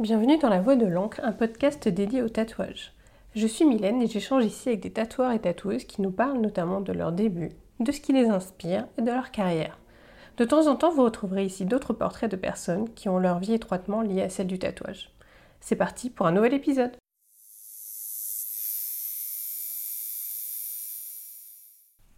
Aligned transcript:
Bienvenue 0.00 0.38
dans 0.38 0.48
La 0.48 0.62
Voix 0.62 0.76
de 0.76 0.86
l'encre, 0.86 1.20
un 1.22 1.32
podcast 1.32 1.86
dédié 1.86 2.22
au 2.22 2.30
tatouage. 2.30 2.94
Je 3.34 3.46
suis 3.46 3.66
Mylène 3.66 4.00
et 4.00 4.06
j'échange 4.06 4.46
ici 4.46 4.70
avec 4.70 4.80
des 4.80 4.90
tatoueurs 4.90 5.32
et 5.32 5.38
tatoueuses 5.38 5.84
qui 5.84 6.00
nous 6.00 6.10
parlent 6.10 6.40
notamment 6.40 6.80
de 6.80 6.94
leur 6.94 7.12
début, 7.12 7.50
de 7.80 7.92
ce 7.92 8.00
qui 8.00 8.14
les 8.14 8.30
inspire 8.30 8.86
et 8.96 9.02
de 9.02 9.10
leur 9.10 9.30
carrière. 9.30 9.78
De 10.38 10.46
temps 10.46 10.68
en 10.68 10.76
temps, 10.76 10.90
vous 10.90 11.04
retrouverez 11.04 11.44
ici 11.44 11.66
d'autres 11.66 11.92
portraits 11.92 12.30
de 12.30 12.36
personnes 12.36 12.88
qui 12.94 13.10
ont 13.10 13.18
leur 13.18 13.40
vie 13.40 13.52
étroitement 13.52 14.00
liée 14.00 14.22
à 14.22 14.30
celle 14.30 14.46
du 14.46 14.58
tatouage. 14.58 15.10
C'est 15.60 15.76
parti 15.76 16.08
pour 16.08 16.26
un 16.26 16.32
nouvel 16.32 16.54
épisode. 16.54 16.96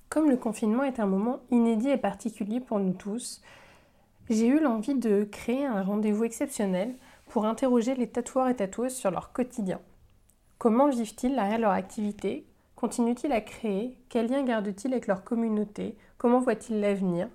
Comme 0.09 0.31
le 0.31 0.37
confinement 0.37 0.85
est 0.85 1.01
un 1.01 1.07
moment 1.07 1.41
inédit 1.51 1.89
et 1.89 1.97
particulier 1.97 2.61
pour 2.61 2.79
nous 2.79 2.93
tous, 2.93 3.43
j'ai 4.31 4.47
eu 4.47 4.61
l'envie 4.61 4.95
de 4.95 5.25
créer 5.25 5.67
un 5.67 5.83
rendez-vous 5.83 6.23
exceptionnel 6.23 6.95
pour 7.33 7.47
interroger 7.47 7.95
les 7.95 8.11
tatoueurs 8.11 8.49
et 8.49 8.57
tatoueuses 8.57 8.95
sur 8.95 9.11
leur 9.11 9.33
quotidien. 9.33 9.81
Comment 10.59 10.91
vivent-ils 10.91 11.35
derrière 11.35 11.59
leur 11.59 11.71
activité? 11.71 12.47
Continuent-ils 12.77 13.33
à 13.33 13.41
créer? 13.41 13.99
Quels 14.11 14.27
liens 14.27 14.45
gardent-ils 14.45 14.93
avec 14.93 15.07
leur 15.07 15.25
communauté? 15.25 15.97
Comment 16.19 16.41
voient-ils 16.41 16.79
l'avenir? 16.79 17.31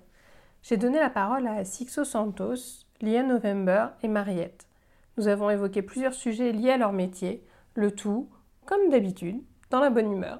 J'ai 0.62 0.76
donné 0.76 1.00
la 1.00 1.10
parole 1.10 1.48
à 1.48 1.64
Sixo 1.64 2.04
Santos, 2.04 2.84
Lia 3.00 3.24
November 3.24 3.88
et 4.04 4.08
Mariette. 4.08 4.68
Nous 5.16 5.26
avons 5.26 5.50
évoqué 5.50 5.82
plusieurs 5.82 6.14
sujets 6.14 6.52
liés 6.52 6.70
à 6.70 6.76
leur 6.76 6.92
métier, 6.92 7.44
le 7.74 7.90
tout, 7.90 8.28
comme 8.66 8.90
d'habitude, 8.90 9.42
dans 9.70 9.80
la 9.80 9.90
bonne 9.90 10.12
humeur. 10.12 10.38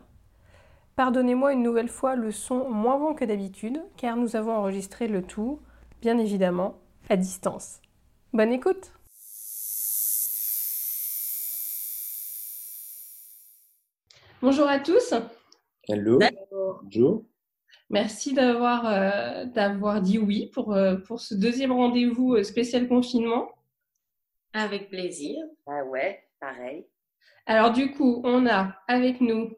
Pardonnez-moi 0.94 1.52
une 1.52 1.64
nouvelle 1.64 1.88
fois 1.88 2.14
le 2.14 2.30
son 2.30 2.70
moins 2.70 2.96
bon 2.96 3.12
que 3.12 3.24
d'habitude, 3.24 3.82
car 3.96 4.16
nous 4.16 4.36
avons 4.36 4.52
enregistré 4.52 5.08
le 5.08 5.22
tout, 5.22 5.58
bien 6.00 6.16
évidemment, 6.16 6.78
à 7.10 7.16
distance. 7.16 7.80
Bonne 8.32 8.52
écoute 8.52 8.92
Bonjour 14.40 14.68
à 14.68 14.78
tous. 14.78 15.14
Hello. 15.88 16.20
Bonjour. 16.82 17.24
Merci 17.90 18.34
d'avoir 18.34 18.86
euh, 18.86 19.46
d'avoir 19.46 20.00
dit 20.00 20.18
oui 20.18 20.46
pour, 20.54 20.74
euh, 20.74 20.94
pour 20.94 21.20
ce 21.20 21.34
deuxième 21.34 21.72
rendez-vous 21.72 22.34
euh, 22.34 22.44
spécial 22.44 22.86
confinement. 22.86 23.50
Avec 24.52 24.90
plaisir. 24.90 25.44
Ah 25.66 25.82
ouais, 25.86 26.22
pareil. 26.38 26.86
Alors 27.46 27.72
du 27.72 27.90
coup, 27.90 28.22
on 28.24 28.46
a 28.46 28.76
avec 28.86 29.20
nous 29.20 29.56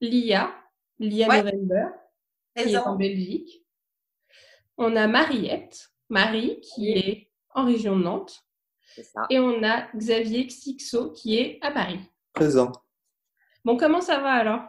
Lia, 0.00 0.54
Lia 1.00 1.26
November, 1.26 1.86
qui 2.56 2.72
est 2.72 2.76
en 2.76 2.94
Belgique. 2.94 3.66
On 4.78 4.94
a 4.94 5.08
Mariette, 5.08 5.90
Marie, 6.08 6.60
qui 6.60 6.92
est 6.92 7.30
en 7.52 7.66
région 7.66 7.98
de 7.98 8.04
Nantes. 8.04 8.44
Ça. 9.02 9.26
Et 9.28 9.40
on 9.40 9.64
a 9.64 9.88
Xavier 9.96 10.46
Xixo, 10.46 11.10
qui 11.10 11.36
est 11.36 11.58
à 11.62 11.72
Paris. 11.72 11.98
Présent. 12.32 12.70
Bon, 13.64 13.76
comment 13.76 14.00
ça 14.00 14.20
va 14.20 14.30
alors? 14.32 14.60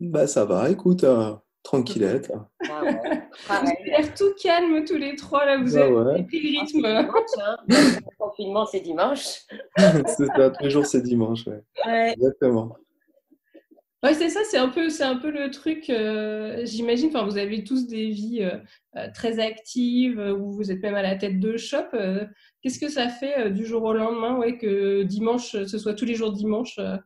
Bah 0.00 0.26
ça 0.26 0.44
va, 0.44 0.70
écoute, 0.70 1.04
euh, 1.04 1.34
tranquillette. 1.62 2.32
Ah 2.70 2.82
ouais, 2.84 2.92
Vous 2.92 3.48
pareil. 3.48 3.72
avez 3.80 3.90
l'air 3.90 4.14
tout 4.14 4.32
calme 4.42 4.84
tous 4.84 4.96
les 4.96 5.14
trois, 5.16 5.44
là, 5.44 5.58
vous 5.58 5.74
Bah 5.74 5.84
avez 5.84 5.92
ouais. 5.94 6.22
pris 6.24 6.40
le 6.40 6.48
C'est 6.54 6.60
rythme. 6.60 6.82
dimanche, 6.82 7.14
hein. 7.38 7.56
Le 7.68 8.16
confinement, 8.18 8.66
c'est 8.66 8.80
dimanche. 8.80 9.40
c'est 9.76 10.26
ça, 10.26 10.50
tous 10.50 10.64
les 10.64 10.70
jours 10.70 10.86
c'est 10.86 11.02
dimanche, 11.02 11.46
ouais. 11.46 11.62
Ouais. 11.86 12.12
Exactement. 12.12 12.76
Ouais, 14.02 14.14
c'est 14.14 14.30
ça, 14.30 14.40
c'est 14.44 14.56
un 14.56 14.70
peu, 14.70 14.88
c'est 14.88 15.04
un 15.04 15.16
peu 15.16 15.30
le 15.30 15.50
truc. 15.50 15.90
euh, 15.90 16.62
J'imagine. 16.64 17.08
Enfin, 17.08 17.26
vous 17.26 17.36
avez 17.36 17.62
tous 17.64 17.86
des 17.86 18.08
vies 18.08 18.42
euh, 18.96 19.08
très 19.12 19.38
actives, 19.38 20.18
où 20.18 20.52
vous 20.52 20.72
êtes 20.72 20.80
même 20.80 20.94
à 20.94 21.02
la 21.02 21.16
tête 21.16 21.38
de 21.38 21.58
shop. 21.58 21.84
euh, 21.92 22.24
Qu'est-ce 22.62 22.78
que 22.78 22.88
ça 22.88 23.10
fait 23.10 23.38
euh, 23.38 23.50
du 23.50 23.66
jour 23.66 23.82
au 23.82 23.92
lendemain, 23.92 24.38
ouais, 24.38 24.56
que 24.56 25.02
dimanche, 25.02 25.50
ce 25.66 25.76
soit 25.78 25.92
tous 25.92 26.06
les 26.06 26.14
jours 26.14 26.32
dimanche 26.32 26.78
euh, 26.78 26.96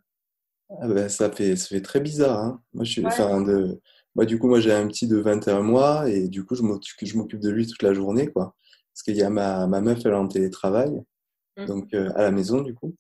Ah 0.81 0.89
bah, 0.89 1.09
ça 1.09 1.31
fait, 1.31 1.57
ça 1.57 1.69
fait 1.69 1.81
très 1.83 2.01
bizarre, 2.01 2.39
hein. 2.41 2.61
Moi, 2.73 2.85
je 2.85 2.91
suis, 2.93 3.01
Ouais. 3.03 3.09
enfin, 3.09 3.41
de, 3.43 3.81
moi, 4.15 4.25
du 4.25 4.39
coup, 4.39 4.49
moi, 4.49 4.61
j'ai 4.61 4.73
un 4.73 4.87
petit 4.89 5.07
de 5.07 5.17
21 5.19 5.63
mois 5.63 6.09
et 6.09 6.29
du 6.29 6.45
coup, 6.45 6.55
je 6.55 6.63
m'occupe, 6.63 7.41
de 7.41 7.51
lui 7.51 7.67
toute 7.67 7.83
la 7.83 7.95
journée, 7.95 8.29
quoi. 8.29 8.55
Parce 8.93 9.03
qu'il 9.03 9.17
y 9.17 9.23
a 9.23 9.31
ma, 9.31 9.67
ma 9.67 9.81
meuf, 9.81 9.99
elle 10.05 10.13
est 10.13 10.17
en 10.17 10.29
télétravail, 10.29 11.03
Mhm. 11.57 11.67
donc 11.67 11.95
euh, 11.95 12.11
à 12.17 12.23
la 12.23 12.31
maison, 12.31 12.61
du 12.63 12.75
coup. 12.75 12.95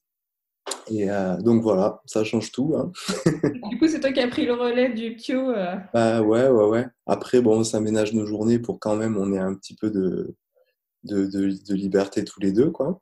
Et 0.90 1.10
euh, 1.10 1.36
donc 1.38 1.62
voilà, 1.62 2.00
ça 2.06 2.24
change 2.24 2.50
tout, 2.52 2.74
hein. 2.76 2.90
Du 3.70 3.78
coup, 3.78 3.86
c'est 3.88 4.00
toi 4.00 4.12
qui 4.12 4.20
as 4.20 4.28
pris 4.28 4.44
le 4.46 4.54
relais 4.54 4.92
du 4.92 5.14
Pio. 5.16 5.50
euh, 5.50 5.76
Bah 5.92 6.20
ouais, 6.22 6.48
ouais, 6.48 6.64
ouais. 6.66 6.86
Après, 7.06 7.40
bon, 7.40 7.60
on 7.60 7.64
s'aménage 7.64 8.12
nos 8.12 8.26
journées 8.26 8.58
pour 8.58 8.78
quand 8.80 8.96
même 8.96 9.16
on 9.16 9.32
ait 9.32 9.38
un 9.38 9.54
petit 9.54 9.74
peu 9.74 9.90
de, 9.90 10.34
de, 11.04 11.26
de, 11.26 11.48
de 11.66 11.74
liberté 11.74 12.24
tous 12.24 12.40
les 12.40 12.52
deux, 12.52 12.70
quoi. 12.70 13.00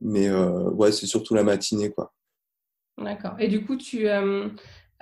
Mais 0.00 0.28
euh, 0.28 0.70
ouais, 0.70 0.92
c'est 0.92 1.06
surtout 1.06 1.34
la 1.34 1.44
matinée, 1.44 1.90
quoi. 1.90 2.12
D'accord. 2.98 3.34
Et 3.38 3.48
du 3.48 3.64
coup, 3.64 3.76
tu, 3.76 4.08
euh, 4.08 4.48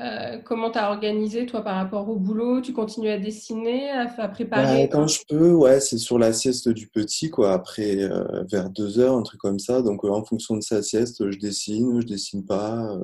euh, 0.01 0.39
comment 0.39 0.71
t'as 0.71 0.91
organisé, 0.91 1.47
toi, 1.47 1.63
par 1.63 1.77
rapport 1.77 2.09
au 2.09 2.17
boulot? 2.17 2.61
Tu 2.61 2.73
continues 2.73 3.11
à 3.11 3.19
dessiner, 3.19 3.91
à, 3.91 4.03
à 4.03 4.17
Bah, 4.17 4.29
préparer 4.29 4.89
quand 4.89 5.07
je 5.07 5.21
peux, 5.29 5.53
ouais, 5.53 5.81
c'est 5.81 5.99
sur 5.99 6.19
la 6.19 6.33
sieste 6.33 6.69
du 6.69 6.89
petit, 6.89 7.29
quoi. 7.31 7.53
Après, 7.53 8.03
euh, 8.03 8.45
vers 8.51 8.71
deux 8.71 8.99
heures, 8.99 9.15
un 9.15 9.23
truc 9.23 9.41
comme 9.41 9.59
ça. 9.59 9.83
Donc, 9.83 10.05
en 10.05 10.25
fonction 10.25 10.57
de 10.57 10.63
sa 10.63 10.83
sieste, 10.83 11.31
je 11.31 11.39
dessine, 11.39 12.01
je 12.01 12.07
dessine 12.07 12.45
pas. 12.45 12.97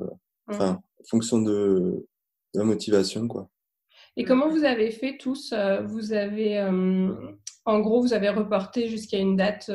Enfin, 0.47 0.79
en 0.99 1.03
fonction 1.07 1.41
de, 1.41 2.05
de 2.53 2.59
la 2.59 2.63
motivation, 2.65 3.27
quoi. 3.27 3.49
Et 4.17 4.25
comment 4.25 4.49
vous 4.49 4.63
avez 4.65 4.89
fait 4.89 5.17
tous 5.17 5.53
Vous 5.85 6.13
avez, 6.13 6.59
en 7.65 7.79
gros, 7.79 8.01
vous 8.01 8.13
avez 8.13 8.29
reporté 8.29 8.89
jusqu'à 8.89 9.19
une 9.19 9.37
date 9.37 9.71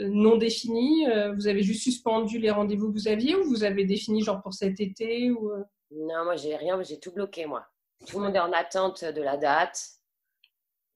non 0.00 0.36
définie 0.36 1.08
euh, 1.08 1.32
Vous 1.34 1.46
avez 1.48 1.62
juste 1.62 1.82
suspendu 1.82 2.38
les 2.38 2.50
rendez-vous 2.50 2.88
que 2.88 2.92
vous 2.98 3.08
aviez 3.08 3.34
ou 3.36 3.44
vous 3.44 3.64
avez 3.64 3.84
défini 3.84 4.22
genre 4.22 4.42
pour 4.42 4.54
cet 4.54 4.80
été 4.80 5.30
ou, 5.30 5.50
euh, 5.50 5.62
Non, 5.92 6.24
moi, 6.24 6.36
j'ai 6.36 6.56
rien, 6.56 6.82
j'ai 6.82 6.98
tout 6.98 7.12
bloqué, 7.12 7.46
moi. 7.46 7.66
Tout 8.06 8.18
le 8.18 8.24
monde 8.26 8.36
est 8.36 8.40
en 8.40 8.52
attente 8.52 9.04
de 9.04 9.22
la 9.22 9.36
date. 9.36 9.80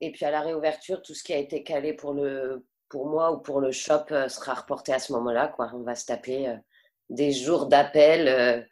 Et 0.01 0.13
puis, 0.13 0.25
à 0.25 0.31
la 0.31 0.41
réouverture, 0.41 1.03
tout 1.03 1.15
ce 1.15 1.23
qui 1.23 1.33
a 1.33 1.39
été 1.39 1.63
calé 1.63 1.93
pour, 1.93 2.13
le, 2.15 2.65
pour 2.89 3.07
moi 3.09 3.33
ou 3.33 3.39
pour 3.39 3.61
le 3.61 3.71
shop 3.73 4.05
euh, 4.13 4.29
sera 4.29 4.55
reporté 4.55 4.93
à 4.93 4.99
ce 4.99 5.13
moment-là, 5.13 5.49
quoi. 5.49 5.71
On 5.75 5.83
va 5.83 5.95
se 5.95 6.07
taper 6.07 6.49
euh, 6.49 6.57
des 7.09 7.33
jours 7.33 7.67
d'appel. 7.67 8.29
euh, 8.29 8.63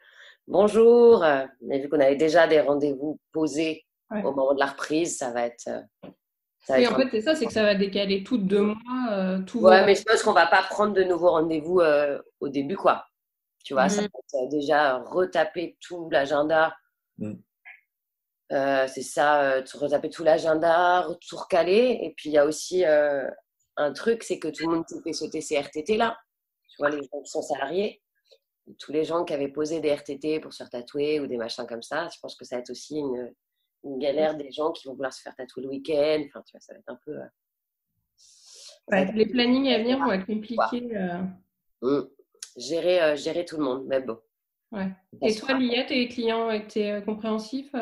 Bonjour. 0.46 1.22
euh, 1.22 1.44
Mais 1.60 1.78
vu 1.80 1.88
qu'on 1.88 2.00
avait 2.00 2.16
déjà 2.16 2.46
des 2.46 2.60
rendez-vous 2.60 3.18
posés 3.32 3.84
Ouais. 4.10 4.22
au 4.24 4.32
moment 4.32 4.54
de 4.54 4.58
la 4.60 4.66
reprise, 4.68 5.18
ça 5.18 5.30
va 5.32 5.44
être. 5.44 5.68
Ça 6.68 6.74
va 6.74 6.78
Oui, 6.80 6.84
être 6.84 6.92
en 6.92 6.96
fait, 6.98 7.08
c'est 7.10 7.20
ça, 7.22 7.34
c'est 7.34 7.46
que 7.46 7.52
ça 7.52 7.62
va 7.62 7.74
décaler 7.74 8.22
tout 8.22 8.36
de 8.36 8.44
deux 8.44 8.60
mois. 8.62 8.76
euh, 9.10 9.40
tout 9.42 9.60
Ouais, 9.60 9.80
vos- 9.80 9.86
mais 9.86 9.94
je 9.94 10.02
pense 10.02 10.22
qu'on 10.22 10.32
va 10.34 10.46
pas 10.46 10.62
prendre 10.62 10.92
de 10.92 11.02
nouveaux 11.02 11.30
rendez-vous 11.30 11.80
euh, 11.80 12.20
au 12.40 12.48
début, 12.50 12.76
quoi. 12.76 13.06
Tu 13.64 13.72
vois, 13.74 13.88
ça 13.88 14.02
va 14.02 14.06
être, 14.06 14.34
euh, 14.44 14.48
déjà 14.50 14.98
retaper 14.98 15.76
tout 15.80 16.08
l'agenda. 16.10 16.76
Mm. 17.18 17.34
Euh, 18.52 18.86
c'est 18.88 19.02
ça, 19.02 19.42
euh, 19.42 19.62
tu- 19.62 19.76
retaper 19.76 20.08
tout 20.10 20.24
l'agenda, 20.24 21.06
tout 21.28 21.36
recaler. 21.36 21.98
Et 22.02 22.14
puis, 22.16 22.30
il 22.30 22.32
y 22.32 22.38
a 22.38 22.44
aussi 22.46 22.84
euh, 22.84 23.28
un 23.76 23.92
truc, 23.92 24.22
c'est 24.22 24.38
que 24.38 24.48
tout 24.48 24.68
le 24.68 24.76
monde 24.76 24.84
qui 24.86 24.94
fait 25.02 25.12
sauter 25.12 25.40
ces 25.40 25.56
RTT 25.58 25.96
là. 25.96 26.16
Tu 26.70 26.76
vois, 26.78 26.90
les 26.90 26.98
gens 27.02 27.20
qui 27.22 27.30
sont 27.30 27.42
salariés. 27.42 28.02
Tous 28.78 28.92
les 28.92 29.04
gens 29.04 29.24
qui 29.24 29.32
avaient 29.32 29.48
posé 29.48 29.80
des 29.80 29.90
RTT 29.94 30.40
pour 30.40 30.52
se 30.52 30.58
faire 30.58 30.68
tatouer 30.70 31.20
ou 31.20 31.26
des 31.26 31.38
machins 31.38 31.66
comme 31.66 31.82
ça, 31.82 32.08
je 32.14 32.18
pense 32.20 32.36
que 32.36 32.44
ça 32.44 32.56
va 32.56 32.60
être 32.60 32.70
aussi 32.70 32.98
une, 32.98 33.32
une 33.84 33.98
galère 33.98 34.36
des 34.36 34.50
gens 34.50 34.72
qui 34.72 34.86
vont 34.88 34.94
vouloir 34.94 35.12
se 35.12 35.22
faire 35.22 35.34
tatouer 35.36 35.62
le 35.62 35.68
week-end. 35.68 36.22
Enfin, 36.26 36.42
tu 36.46 36.52
vois, 36.52 36.60
ça 36.60 36.72
va 36.74 36.78
être 36.80 36.88
un 36.88 36.98
peu. 37.04 37.12
euh, 37.12 37.24
Ouais, 38.90 39.02
être- 39.02 39.12
les 39.14 39.26
plannings 39.26 39.68
à 39.72 39.78
venir 39.78 39.98
vont 39.98 40.12
être 40.12 40.26
compliqués. 40.26 40.96
euh, 40.96 41.18
Mm. 41.82 42.08
Gérer, 42.56 43.00
euh, 43.02 43.16
gérer 43.16 43.44
tout 43.44 43.56
le 43.58 43.64
monde, 43.64 43.84
mais 43.86 44.00
bon. 44.00 44.18
ouais. 44.72 44.88
Et 45.22 45.34
toi. 45.34 45.54
Liette, 45.54 45.88
tes 45.88 46.08
clients 46.08 46.50
étaient 46.50 46.90
euh, 46.92 47.00
compréhensifs 47.02 47.72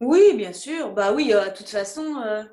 Oui, 0.00 0.34
bien 0.36 0.52
sûr. 0.52 0.92
Bah 0.94 1.12
oui, 1.12 1.32
euh, 1.32 1.48
de 1.48 1.54
toute 1.56 1.68
façon, 1.68 2.18
euh, 2.22 2.44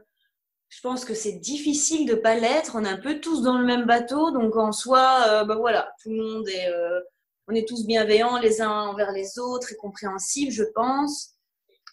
je 0.70 0.82
pense 0.82 1.06
que 1.06 1.14
c'est 1.14 1.34
difficile 1.40 2.08
de 2.08 2.16
pas 2.16 2.36
l'être. 2.36 2.76
On 2.76 2.84
est 2.86 2.90
un 2.90 2.98
peu 2.98 3.20
tous 3.20 3.42
dans 3.44 3.58
le 3.58 3.66
même 3.66 3.86
bateau, 3.86 4.32
donc 4.32 4.56
en 4.56 4.72
soi, 4.72 5.26
euh, 5.28 5.44
bah 5.46 5.56
voilà, 5.56 5.94
tout 6.02 6.10
le 6.10 6.18
monde 6.18 6.48
est, 6.50 6.68
euh, 6.70 7.00
on 7.48 7.54
est 7.54 7.68
tous 7.68 7.86
bienveillants 7.86 8.40
les 8.40 8.62
uns 8.62 8.88
envers 8.88 9.12
les 9.12 9.38
autres 9.40 9.72
et 9.72 9.76
compréhensifs, 9.76 10.54
je 10.54 10.64
pense. 10.74 11.37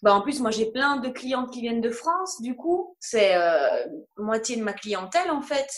Bah 0.03 0.13
en 0.13 0.21
plus, 0.21 0.39
moi 0.39 0.51
j'ai 0.51 0.71
plein 0.71 0.97
de 0.97 1.09
clientes 1.09 1.51
qui 1.51 1.61
viennent 1.61 1.81
de 1.81 1.89
France, 1.89 2.41
du 2.41 2.55
coup, 2.55 2.95
c'est 2.99 3.35
euh, 3.35 3.85
moitié 4.17 4.57
de 4.57 4.63
ma 4.63 4.73
clientèle 4.73 5.31
en 5.31 5.41
fait. 5.41 5.69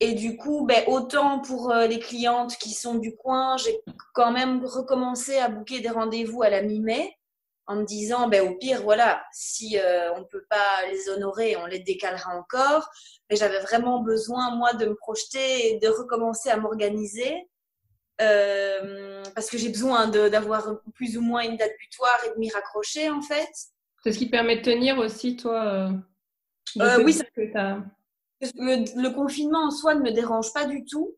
Et 0.00 0.14
du 0.14 0.36
coup, 0.36 0.64
ben, 0.64 0.84
autant 0.86 1.40
pour 1.40 1.72
euh, 1.72 1.86
les 1.86 1.98
clientes 1.98 2.56
qui 2.58 2.72
sont 2.72 2.94
du 2.94 3.16
coin, 3.16 3.56
j'ai 3.56 3.80
quand 4.14 4.30
même 4.30 4.64
recommencé 4.64 5.38
à 5.38 5.48
booker 5.48 5.80
des 5.80 5.88
rendez-vous 5.88 6.42
à 6.42 6.50
la 6.50 6.62
mi-mai 6.62 7.16
en 7.66 7.76
me 7.76 7.84
disant, 7.84 8.28
ben, 8.28 8.48
au 8.48 8.54
pire, 8.56 8.82
voilà, 8.82 9.22
si 9.32 9.78
euh, 9.78 10.14
on 10.14 10.20
ne 10.20 10.24
peut 10.24 10.44
pas 10.48 10.86
les 10.90 11.10
honorer, 11.10 11.56
on 11.56 11.66
les 11.66 11.80
décalera 11.80 12.34
encore. 12.36 12.88
Mais 13.28 13.36
j'avais 13.36 13.60
vraiment 13.60 14.00
besoin, 14.00 14.54
moi, 14.56 14.72
de 14.72 14.86
me 14.86 14.94
projeter 14.94 15.68
et 15.68 15.78
de 15.78 15.88
recommencer 15.88 16.48
à 16.48 16.56
m'organiser. 16.56 17.48
Euh, 18.20 19.22
parce 19.34 19.50
que 19.50 19.58
j'ai 19.58 19.68
besoin 19.68 20.08
d'avoir 20.08 20.80
plus 20.94 21.16
ou 21.16 21.20
moins 21.20 21.42
une 21.42 21.56
date 21.56 21.72
butoir 21.78 22.18
et 22.26 22.30
de 22.30 22.38
m'y 22.38 22.50
raccrocher, 22.50 23.10
en 23.10 23.22
fait. 23.22 23.50
C'est 24.02 24.12
ce 24.12 24.18
qui 24.18 24.26
te 24.26 24.30
permet 24.30 24.56
de 24.56 24.62
tenir 24.62 24.98
aussi, 24.98 25.36
toi 25.36 25.64
euh, 25.64 25.90
Euh, 26.80 27.02
oui, 27.02 27.14
dire 27.14 27.24
que 27.34 27.80
le 28.40 29.08
confinement 29.10 29.66
en 29.66 29.70
soi 29.70 29.94
ne 29.94 30.00
me 30.00 30.10
dérange 30.10 30.52
pas 30.52 30.64
du 30.64 30.84
tout. 30.84 31.14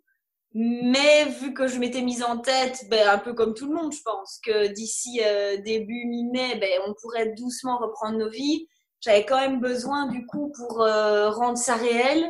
Mais 0.53 1.27
vu 1.27 1.55
que 1.55 1.69
je 1.69 1.79
m'étais 1.79 2.03
mise 2.03 2.25
en 2.25 2.39
tête, 2.39 2.85
ben, 2.91 3.09
un 3.09 3.19
peu 3.19 3.35
comme 3.35 3.55
tout 3.55 3.69
le 3.69 3.75
monde, 3.75 3.93
je 3.93 4.03
pense, 4.03 4.41
que 4.45 4.67
d'ici 4.67 5.21
euh, 5.25 5.59
début 5.59 6.07
mi-mai, 6.07 6.57
ben, 6.57 6.69
on 6.89 6.95
pourrait 7.01 7.35
doucement 7.35 7.79
reprendre 7.79 8.19
nos 8.19 8.29
vies. 8.29 8.67
J'avais 9.01 9.25
quand 9.25 9.39
même 9.39 9.61
besoin, 9.61 10.09
du 10.09 10.27
coup, 10.27 10.53
pour 10.57 10.83
euh, 10.83 11.31
rendre 11.31 11.57
ça 11.57 11.77
réel, 11.77 12.29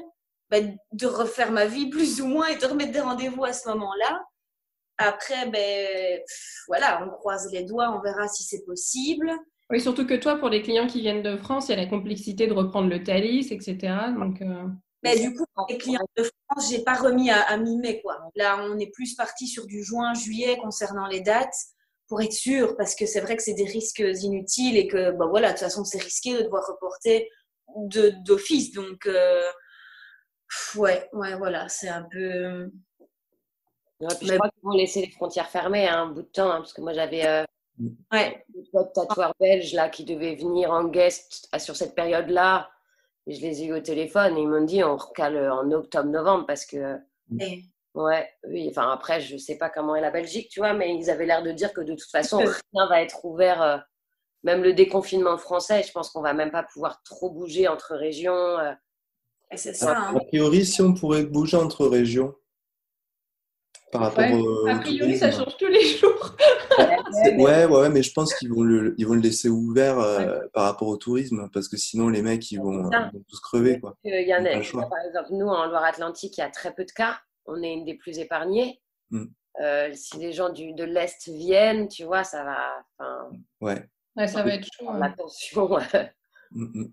ben, 0.50 0.76
de 0.92 1.06
refaire 1.06 1.50
ma 1.50 1.64
vie 1.64 1.88
plus 1.88 2.20
ou 2.20 2.26
moins 2.26 2.46
et 2.48 2.56
de 2.56 2.66
remettre 2.66 2.92
des 2.92 3.00
rendez-vous 3.00 3.44
à 3.44 3.54
ce 3.54 3.68
moment-là. 3.70 4.22
Après, 5.02 5.48
ben, 5.48 6.20
voilà, 6.68 7.02
on 7.02 7.10
croise 7.10 7.50
les 7.50 7.64
doigts, 7.64 7.90
on 7.96 8.02
verra 8.02 8.28
si 8.28 8.42
c'est 8.42 8.64
possible. 8.66 9.32
Oui, 9.70 9.80
surtout 9.80 10.06
que 10.06 10.14
toi, 10.14 10.36
pour 10.36 10.50
les 10.50 10.60
clients 10.60 10.86
qui 10.86 11.00
viennent 11.00 11.22
de 11.22 11.38
France, 11.38 11.68
il 11.68 11.70
y 11.70 11.74
a 11.74 11.82
la 11.82 11.86
complexité 11.86 12.46
de 12.46 12.52
reprendre 12.52 12.90
le 12.90 13.02
Thalys, 13.02 13.50
etc. 13.50 13.94
Donc, 14.18 14.42
euh, 14.42 14.66
Mais 15.02 15.18
du 15.18 15.32
coup, 15.34 15.44
pour 15.54 15.66
les 15.70 15.78
clients 15.78 16.04
de 16.18 16.24
France, 16.24 16.70
j'ai 16.70 16.82
pas 16.82 16.96
remis 16.96 17.30
à, 17.30 17.56
mi-mai, 17.56 18.02
quoi. 18.02 18.18
Là, 18.36 18.62
on 18.62 18.78
est 18.78 18.90
plus 18.92 19.14
parti 19.14 19.46
sur 19.46 19.66
du 19.66 19.82
juin, 19.82 20.12
juillet 20.12 20.58
concernant 20.58 21.06
les 21.06 21.20
dates 21.20 21.56
pour 22.08 22.20
être 22.20 22.32
sûr, 22.32 22.76
parce 22.76 22.94
que 22.94 23.06
c'est 23.06 23.20
vrai 23.20 23.36
que 23.36 23.42
c'est 23.42 23.54
des 23.54 23.64
risques 23.64 24.02
inutiles 24.22 24.76
et 24.76 24.86
que, 24.86 25.12
bah 25.12 25.26
voilà, 25.30 25.48
de 25.48 25.52
toute 25.52 25.60
façon, 25.60 25.84
c'est 25.84 26.02
risqué 26.02 26.34
de 26.36 26.42
devoir 26.42 26.66
reporter 26.66 27.26
d'office. 28.24 28.72
Donc, 28.72 29.06
euh, 29.06 29.48
ouais, 30.74 31.08
ouais, 31.14 31.36
voilà, 31.36 31.70
c'est 31.70 31.88
un 31.88 32.06
peu. 32.10 32.70
Je 34.00 34.34
crois 34.34 34.48
qu'ils 34.48 34.62
vont 34.62 34.76
laisser 34.76 35.00
les 35.02 35.10
frontières 35.10 35.48
fermées 35.48 35.88
hein, 35.88 36.04
un 36.04 36.06
bout 36.06 36.22
de 36.22 36.28
temps, 36.28 36.50
hein, 36.50 36.58
parce 36.58 36.72
que 36.72 36.80
moi 36.80 36.92
j'avais 36.92 37.26
euh, 37.26 37.44
ouais. 38.12 38.44
des 38.48 38.64
tatoueurs 38.94 39.34
belges 39.38 39.74
là, 39.74 39.88
qui 39.88 40.04
devaient 40.04 40.36
venir 40.36 40.70
en 40.70 40.84
guest 40.84 41.48
sur 41.58 41.76
cette 41.76 41.94
période-là. 41.94 42.70
Et 43.26 43.34
je 43.34 43.42
les 43.42 43.62
ai 43.62 43.66
eu 43.66 43.74
au 43.74 43.80
téléphone 43.80 44.38
et 44.38 44.40
ils 44.40 44.48
m'ont 44.48 44.64
dit 44.64 44.82
on 44.82 44.96
recale 44.96 45.50
en 45.50 45.70
octobre-novembre 45.70 46.46
parce 46.46 46.64
que. 46.64 46.98
Ouais, 47.94 48.28
oui, 48.48 48.68
enfin 48.70 48.90
après, 48.92 49.20
je 49.20 49.36
sais 49.36 49.58
pas 49.58 49.68
comment 49.68 49.96
est 49.96 50.00
la 50.00 50.12
Belgique, 50.12 50.48
tu 50.48 50.60
vois, 50.60 50.74
mais 50.74 50.94
ils 50.94 51.10
avaient 51.10 51.26
l'air 51.26 51.42
de 51.42 51.50
dire 51.50 51.72
que 51.72 51.80
de 51.80 51.94
toute 51.94 52.10
façon, 52.10 52.38
rien 52.38 52.86
va 52.86 53.02
être 53.02 53.24
ouvert, 53.24 53.60
euh, 53.62 53.78
même 54.44 54.62
le 54.62 54.72
déconfinement 54.72 55.36
français, 55.38 55.82
je 55.82 55.90
pense 55.90 56.10
qu'on 56.10 56.22
va 56.22 56.32
même 56.32 56.52
pas 56.52 56.62
pouvoir 56.62 57.02
trop 57.02 57.30
bouger 57.30 57.66
entre 57.66 57.96
régions. 57.96 58.32
Euh. 58.32 58.72
C'est 59.56 59.74
ça. 59.74 59.98
Hein. 59.98 60.16
A 60.16 60.20
priori, 60.20 60.64
si 60.64 60.80
on 60.82 60.94
pourrait 60.94 61.24
bouger 61.24 61.56
entre 61.56 61.84
régions, 61.86 62.34
par 63.90 64.02
rapport 64.02 64.24
A 64.68 64.78
priori, 64.78 65.16
ça 65.16 65.30
change 65.30 65.56
tous 65.56 65.66
les 65.66 65.84
jours. 65.84 66.36
ouais, 67.38 67.64
ouais, 67.64 67.88
mais 67.88 68.02
je 68.02 68.12
pense 68.12 68.34
qu'ils 68.34 68.52
vont 68.52 68.62
le, 68.62 68.94
ils 68.98 69.06
vont 69.06 69.14
le 69.14 69.20
laisser 69.20 69.48
ouvert 69.48 69.98
euh, 69.98 70.40
par 70.52 70.64
rapport 70.64 70.88
au 70.88 70.96
tourisme, 70.96 71.48
parce 71.52 71.68
que 71.68 71.76
sinon 71.76 72.08
les 72.08 72.22
mecs 72.22 72.50
ils 72.50 72.58
vont, 72.58 72.88
tous 73.28 73.40
crever 73.40 73.80
quoi. 73.80 73.96
Il 74.04 74.28
y 74.28 74.34
en 74.34 74.44
a, 74.44 74.88
par 74.88 74.98
exemple, 75.06 75.28
nous 75.32 75.46
en 75.46 75.66
Loire-Atlantique, 75.66 76.38
il 76.38 76.40
y 76.40 76.44
a 76.44 76.50
très 76.50 76.72
peu 76.72 76.84
de 76.84 76.92
cas. 76.92 77.18
On 77.46 77.62
est 77.62 77.72
une 77.72 77.84
des 77.84 77.94
plus 77.94 78.18
épargnées. 78.18 78.80
Mm. 79.10 79.24
Euh, 79.60 79.90
si 79.92 80.18
les 80.18 80.32
gens 80.32 80.50
du, 80.50 80.72
de 80.72 80.84
l'est 80.84 81.28
viennent, 81.28 81.88
tu 81.88 82.04
vois, 82.04 82.22
ça 82.22 82.44
va. 82.44 83.26
Ouais. 83.60 83.84
ouais. 84.16 84.28
ça 84.28 84.42
va 84.42 84.54
être 84.54 84.68
chaud. 84.72 84.88
Mm, 86.52 86.64
mm. 86.64 86.92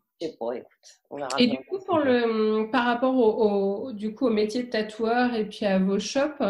Et 1.38 1.48
du 1.48 1.58
coup, 1.70 1.78
pour 1.86 2.00
le, 2.00 2.72
par 2.72 2.86
rapport 2.86 3.16
au, 3.16 3.92
du 3.92 4.16
coup, 4.16 4.28
au 4.28 4.32
métier 4.32 4.64
de 4.64 4.70
tatoueur 4.70 5.36
et 5.36 5.46
puis 5.48 5.66
à 5.66 5.78
vos 5.78 6.00
shops, 6.00 6.42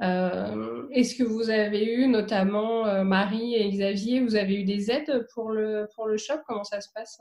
euh, 0.00 0.86
est-ce 0.90 1.14
que 1.16 1.22
vous 1.22 1.50
avez 1.50 1.84
eu, 1.84 2.06
notamment 2.06 2.86
euh, 2.86 3.04
Marie 3.04 3.56
et 3.56 3.68
Xavier, 3.70 4.20
vous 4.20 4.36
avez 4.36 4.54
eu 4.54 4.64
des 4.64 4.90
aides 4.90 5.26
pour 5.34 5.50
le, 5.50 5.86
pour 5.94 6.06
le 6.06 6.16
shop? 6.16 6.38
Comment 6.46 6.64
ça 6.64 6.80
se 6.80 6.88
passe? 6.94 7.20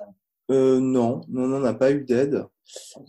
Euh, 0.51 0.79
Non, 0.79 1.21
non, 1.27 1.53
on 1.57 1.59
n'a 1.59 1.73
pas 1.73 1.91
eu 1.91 2.05
d'aide. 2.05 2.45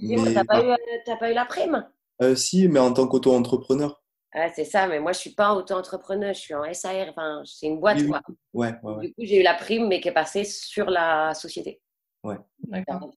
Mais... 0.00 0.34
T'as 0.34 0.44
pas, 0.44 0.60
eu, 0.62 1.16
pas 1.18 1.30
eu 1.30 1.34
la 1.34 1.44
prime? 1.44 1.88
Si, 2.34 2.66
mais 2.68 2.80
en 2.80 2.92
tant 2.92 3.06
qu'auto-entrepreneur. 3.06 4.02
Ah, 4.32 4.48
c'est 4.54 4.64
ça, 4.64 4.86
mais 4.86 5.00
moi 5.00 5.12
je 5.12 5.18
suis 5.18 5.34
pas 5.34 5.54
auto-entrepreneur, 5.54 6.32
je 6.34 6.38
suis 6.38 6.54
en 6.54 6.62
SAR, 6.72 7.08
enfin, 7.08 7.42
c'est 7.44 7.66
une 7.66 7.80
boîte. 7.80 8.04
quoi. 8.06 8.20
Ouais, 8.52 8.72
ouais, 8.82 9.00
Du 9.00 9.14
coup, 9.14 9.22
j'ai 9.22 9.40
eu 9.40 9.42
la 9.42 9.54
prime, 9.54 9.88
mais 9.88 10.00
qui 10.00 10.08
est 10.08 10.12
passée 10.12 10.44
sur 10.44 10.88
la 10.88 11.34
société. 11.34 11.80
Ouais. 12.22 12.36
D'accord. 12.64 13.12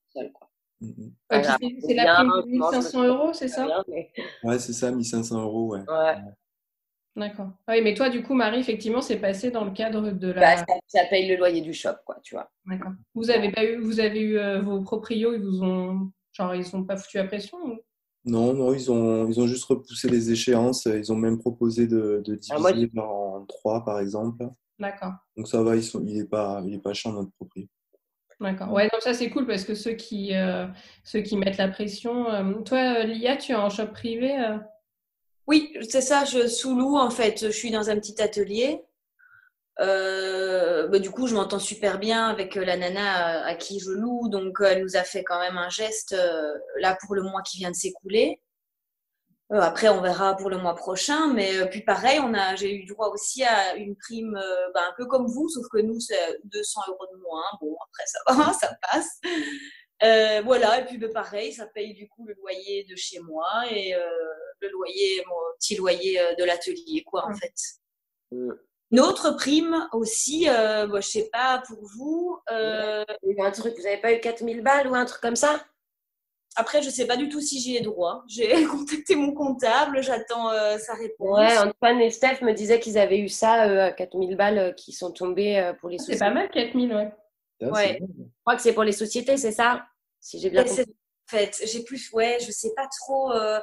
Mmh, 0.82 0.88
mmh. 0.88 1.12
c'est 1.88 1.94
la 1.94 2.16
prime 2.16 2.28
de 2.28 2.52
1500 2.52 3.04
euros, 3.04 3.34
c'est 3.34 3.48
ça? 3.48 3.84
Ouais, 4.44 4.60
c'est 4.60 4.74
ça, 4.74 4.92
1500 4.92 5.42
euros, 5.42 5.68
ouais. 5.70 5.80
ouais. 5.88 6.16
D'accord. 7.16 7.52
Oui, 7.68 7.82
mais 7.84 7.94
toi, 7.94 8.10
du 8.10 8.24
coup, 8.24 8.34
Marie, 8.34 8.60
effectivement, 8.60 9.02
c'est 9.02 9.18
passé 9.18 9.52
dans 9.52 9.66
le 9.66 9.72
cadre 9.72 10.12
de 10.12 10.32
la. 10.32 10.56
Bah, 10.56 10.74
ça, 10.88 11.02
paye 11.10 11.28
le 11.28 11.36
loyer 11.36 11.62
du 11.62 11.74
shop, 11.74 11.94
quoi, 12.06 12.18
tu 12.24 12.34
vois. 12.34 12.50
D'accord. 12.66 12.94
Vous 13.14 13.30
avez 13.30 13.52
pas 13.52 13.64
eu, 13.64 13.78
vous 13.78 14.00
avez 14.00 14.20
eu 14.20 14.38
euh, 14.38 14.62
vos 14.62 14.82
proprios, 14.82 15.34
ils 15.34 15.42
vous 15.42 15.62
ont, 15.64 16.12
genre, 16.32 16.56
ils 16.56 16.66
sont 16.66 16.84
pas 16.84 16.98
foutu 16.98 17.20
à 17.20 17.26
pression 17.26 17.58
Non, 18.26 18.54
non, 18.54 18.74
ils 18.74 18.92
ont, 18.92 19.28
ils 19.28 19.40
ont 19.40 19.46
juste 19.46 19.66
repoussé 19.66 20.10
les 20.10 20.32
échéances. 20.32 20.86
Ils 20.86 21.12
ont 21.12 21.16
même 21.16 21.38
proposé 21.38 21.86
de, 21.86 22.24
de 22.26 22.40
ah, 22.50 22.72
diviser 22.72 23.00
en 23.00 23.46
trois, 23.46 23.86
par 23.86 24.00
exemple. 24.00 24.48
D'accord. 24.80 25.14
Donc 25.38 25.48
ça 25.48 25.62
va, 25.62 25.76
ils 25.76 25.84
sont, 25.84 26.04
il 26.08 26.18
est 26.18 26.28
pas, 26.28 26.64
il 26.66 26.74
est 26.74 26.82
pas 26.82 26.94
cher 26.94 27.14
notre 27.14 27.32
propriétaire. 27.34 27.70
D'accord. 28.44 28.72
Ouais, 28.74 28.90
donc 28.92 29.02
ça 29.02 29.14
c'est 29.14 29.30
cool 29.30 29.48
parce 29.48 29.64
que 29.64 29.74
ceux 29.74 29.94
qui, 29.94 30.36
euh, 30.36 30.68
mettent 31.32 31.58
la 31.58 31.70
pression. 31.70 32.30
Euh, 32.30 32.54
toi, 32.62 32.98
euh, 33.00 33.04
Lia, 33.04 33.38
tu 33.38 33.54
es 33.54 33.56
en 33.56 33.70
shop 33.70 33.88
privé 33.88 34.36
Oui, 35.48 35.74
c'est 35.90 36.02
ça, 36.02 36.26
je 36.26 36.48
sous-loue 36.48 36.98
en 36.98 37.10
fait. 37.10 37.46
Je 37.46 37.52
suis 37.52 37.72
dans 37.72 37.90
un 37.90 37.96
petit 37.96 38.22
atelier. 38.22 38.82
Bah, 39.80 41.00
du 41.00 41.10
coup, 41.10 41.28
je 41.28 41.36
m'entends 41.36 41.60
super 41.60 42.00
bien 42.00 42.28
avec 42.28 42.56
la 42.56 42.76
nana 42.76 43.46
à, 43.46 43.56
qui 43.56 43.80
je 43.80 43.92
loue. 43.92 44.28
Donc, 44.28 44.58
elle 44.62 44.84
nous 44.84 44.98
a 44.98 45.04
fait 45.04 45.24
quand 45.24 45.40
même 45.40 45.58
un 45.58 45.70
geste 45.70 46.16
là 46.80 46.98
pour 47.02 47.16
le 47.16 47.24
mois 47.24 47.42
qui 47.44 47.60
vient 47.60 47.72
de 47.72 47.76
s'écouler. 47.76 48.42
Euh, 49.52 49.60
après, 49.60 49.90
on 49.90 50.02
verra 50.02 50.36
pour 50.36 50.50
le 50.50 50.58
mois 50.58 50.76
prochain. 50.76 51.34
Mais 51.34 51.58
euh, 51.58 51.66
puis 51.66 51.82
pareil, 51.82 52.20
on 52.20 52.34
a, 52.34 52.56
j'ai 52.56 52.74
eu 52.74 52.86
droit 52.86 53.10
aussi 53.10 53.44
à 53.44 53.76
une 53.76 53.96
prime 53.96 54.36
euh, 54.36 54.72
bah, 54.74 54.82
un 54.90 54.94
peu 54.98 55.06
comme 55.06 55.28
vous, 55.28 55.50
sauf 55.50 55.68
que 55.72 55.80
nous, 55.80 56.00
c'est 56.00 56.40
200 56.46 56.82
euros 56.90 57.08
de 57.14 57.18
moins. 57.22 57.44
Bon, 57.62 57.76
après, 57.88 58.04
ça 58.06 58.20
va, 58.34 58.54
ça 58.60 58.78
passe. 58.92 60.44
voilà, 60.46 60.80
et 60.80 60.86
puis 60.86 60.98
bah, 60.98 61.10
pareil, 61.14 61.54
ça 61.54 61.68
paye 61.68 61.94
du 61.94 62.08
coup 62.08 62.26
le 62.26 62.34
loyer 62.36 62.86
de 62.90 62.96
chez 62.96 63.20
moi 63.20 63.46
et 63.70 63.94
le 64.62 64.70
loyer, 64.70 65.24
mon 65.28 65.36
petit 65.60 65.76
loyer 65.76 66.20
de 66.38 66.44
l'atelier, 66.44 67.04
quoi, 67.06 67.26
en 67.28 67.34
fait. 67.36 67.54
Une 68.94 69.00
autre 69.00 69.32
prime 69.32 69.88
aussi, 69.92 70.48
euh, 70.48 70.86
bah, 70.86 71.02
je 71.02 71.08
sais 71.08 71.30
pas 71.34 71.64
pour 71.66 71.80
vous. 71.96 72.40
Euh... 72.52 73.04
Un 73.40 73.50
truc, 73.50 73.76
vous 73.76 73.82
n'avez 73.82 73.98
pas 73.98 74.14
eu 74.14 74.20
4000 74.20 74.62
balles 74.62 74.88
ou 74.88 74.94
un 74.94 75.06
truc 75.06 75.20
comme 75.20 75.36
ça? 75.36 75.66
Après, 76.56 76.82
je 76.82 76.88
ne 76.88 76.92
sais 76.92 77.08
pas 77.08 77.18
du 77.18 77.30
tout 77.30 77.42
si 77.42 77.60
j'y 77.60 77.76
ai 77.76 77.82
droit. 77.82 78.24
J'ai 78.28 78.48
contacté 78.66 79.16
mon 79.16 79.34
comptable, 79.34 80.04
j'attends 80.04 80.52
euh, 80.52 80.78
sa 80.78 80.94
réponse. 80.94 81.40
Ouais, 81.40 81.58
Antoine 81.58 82.02
et 82.02 82.12
Steph 82.12 82.42
me 82.42 82.54
disaient 82.54 82.80
qu'ils 82.80 82.98
avaient 82.98 83.20
eu 83.20 83.30
ça, 83.30 83.68
euh, 83.68 83.92
4000 83.92 84.36
balles 84.36 84.58
euh, 84.58 84.72
qui 84.72 84.92
sont 84.92 85.12
tombées 85.12 85.74
pour 85.80 85.90
les 85.90 85.98
sociétés. 85.98 86.20
C'est 86.20 86.26
pas 86.26 86.34
mal, 86.34 86.50
4000, 86.50 86.94
ouais. 86.94 87.12
ouais. 87.62 88.00
Je 88.02 88.24
crois 88.42 88.56
que 88.56 88.62
c'est 88.62 88.74
pour 88.74 88.84
les 88.84 88.92
sociétés, 88.92 89.38
c'est 89.38 89.52
ça 89.52 89.86
Si 90.20 90.40
j'ai 90.40 90.50
bien 90.50 90.64
compris. 90.64 90.84
En 90.84 91.38
fait, 91.38 91.64
j'ai 91.66 91.84
plus, 91.84 92.12
ouais, 92.12 92.38
je 92.46 92.52
sais 92.52 92.74
pas 92.76 92.88
trop. 93.02 93.32
Euh, 93.32 93.60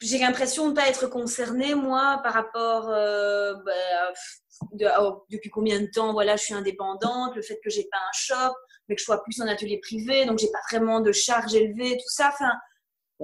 j'ai 0.00 0.18
l'impression 0.18 0.66
de 0.66 0.70
ne 0.70 0.76
pas 0.76 0.88
être 0.88 1.08
concernée, 1.08 1.74
moi, 1.74 2.20
par 2.22 2.32
rapport. 2.32 2.86
Bah, 2.86 3.62
oh, 5.00 5.24
depuis 5.30 5.50
combien 5.50 5.80
de 5.80 5.86
temps 5.86 6.12
voilà, 6.12 6.36
je 6.36 6.44
suis 6.44 6.54
indépendante, 6.54 7.34
le 7.34 7.42
fait 7.42 7.60
que 7.62 7.68
j'ai 7.68 7.84
pas 7.90 7.98
un 7.98 8.12
shop, 8.14 8.54
mais 8.88 8.94
que 8.94 9.00
je 9.00 9.04
sois 9.04 9.22
plus 9.22 9.40
en 9.40 9.46
atelier 9.46 9.78
privé, 9.78 10.24
donc 10.26 10.38
j'ai 10.38 10.50
pas 10.50 10.60
vraiment 10.70 11.00
de 11.00 11.12
charges 11.12 11.54
élevées, 11.54 11.96
tout 11.96 12.08
ça. 12.08 12.30
Enfin, 12.32 12.52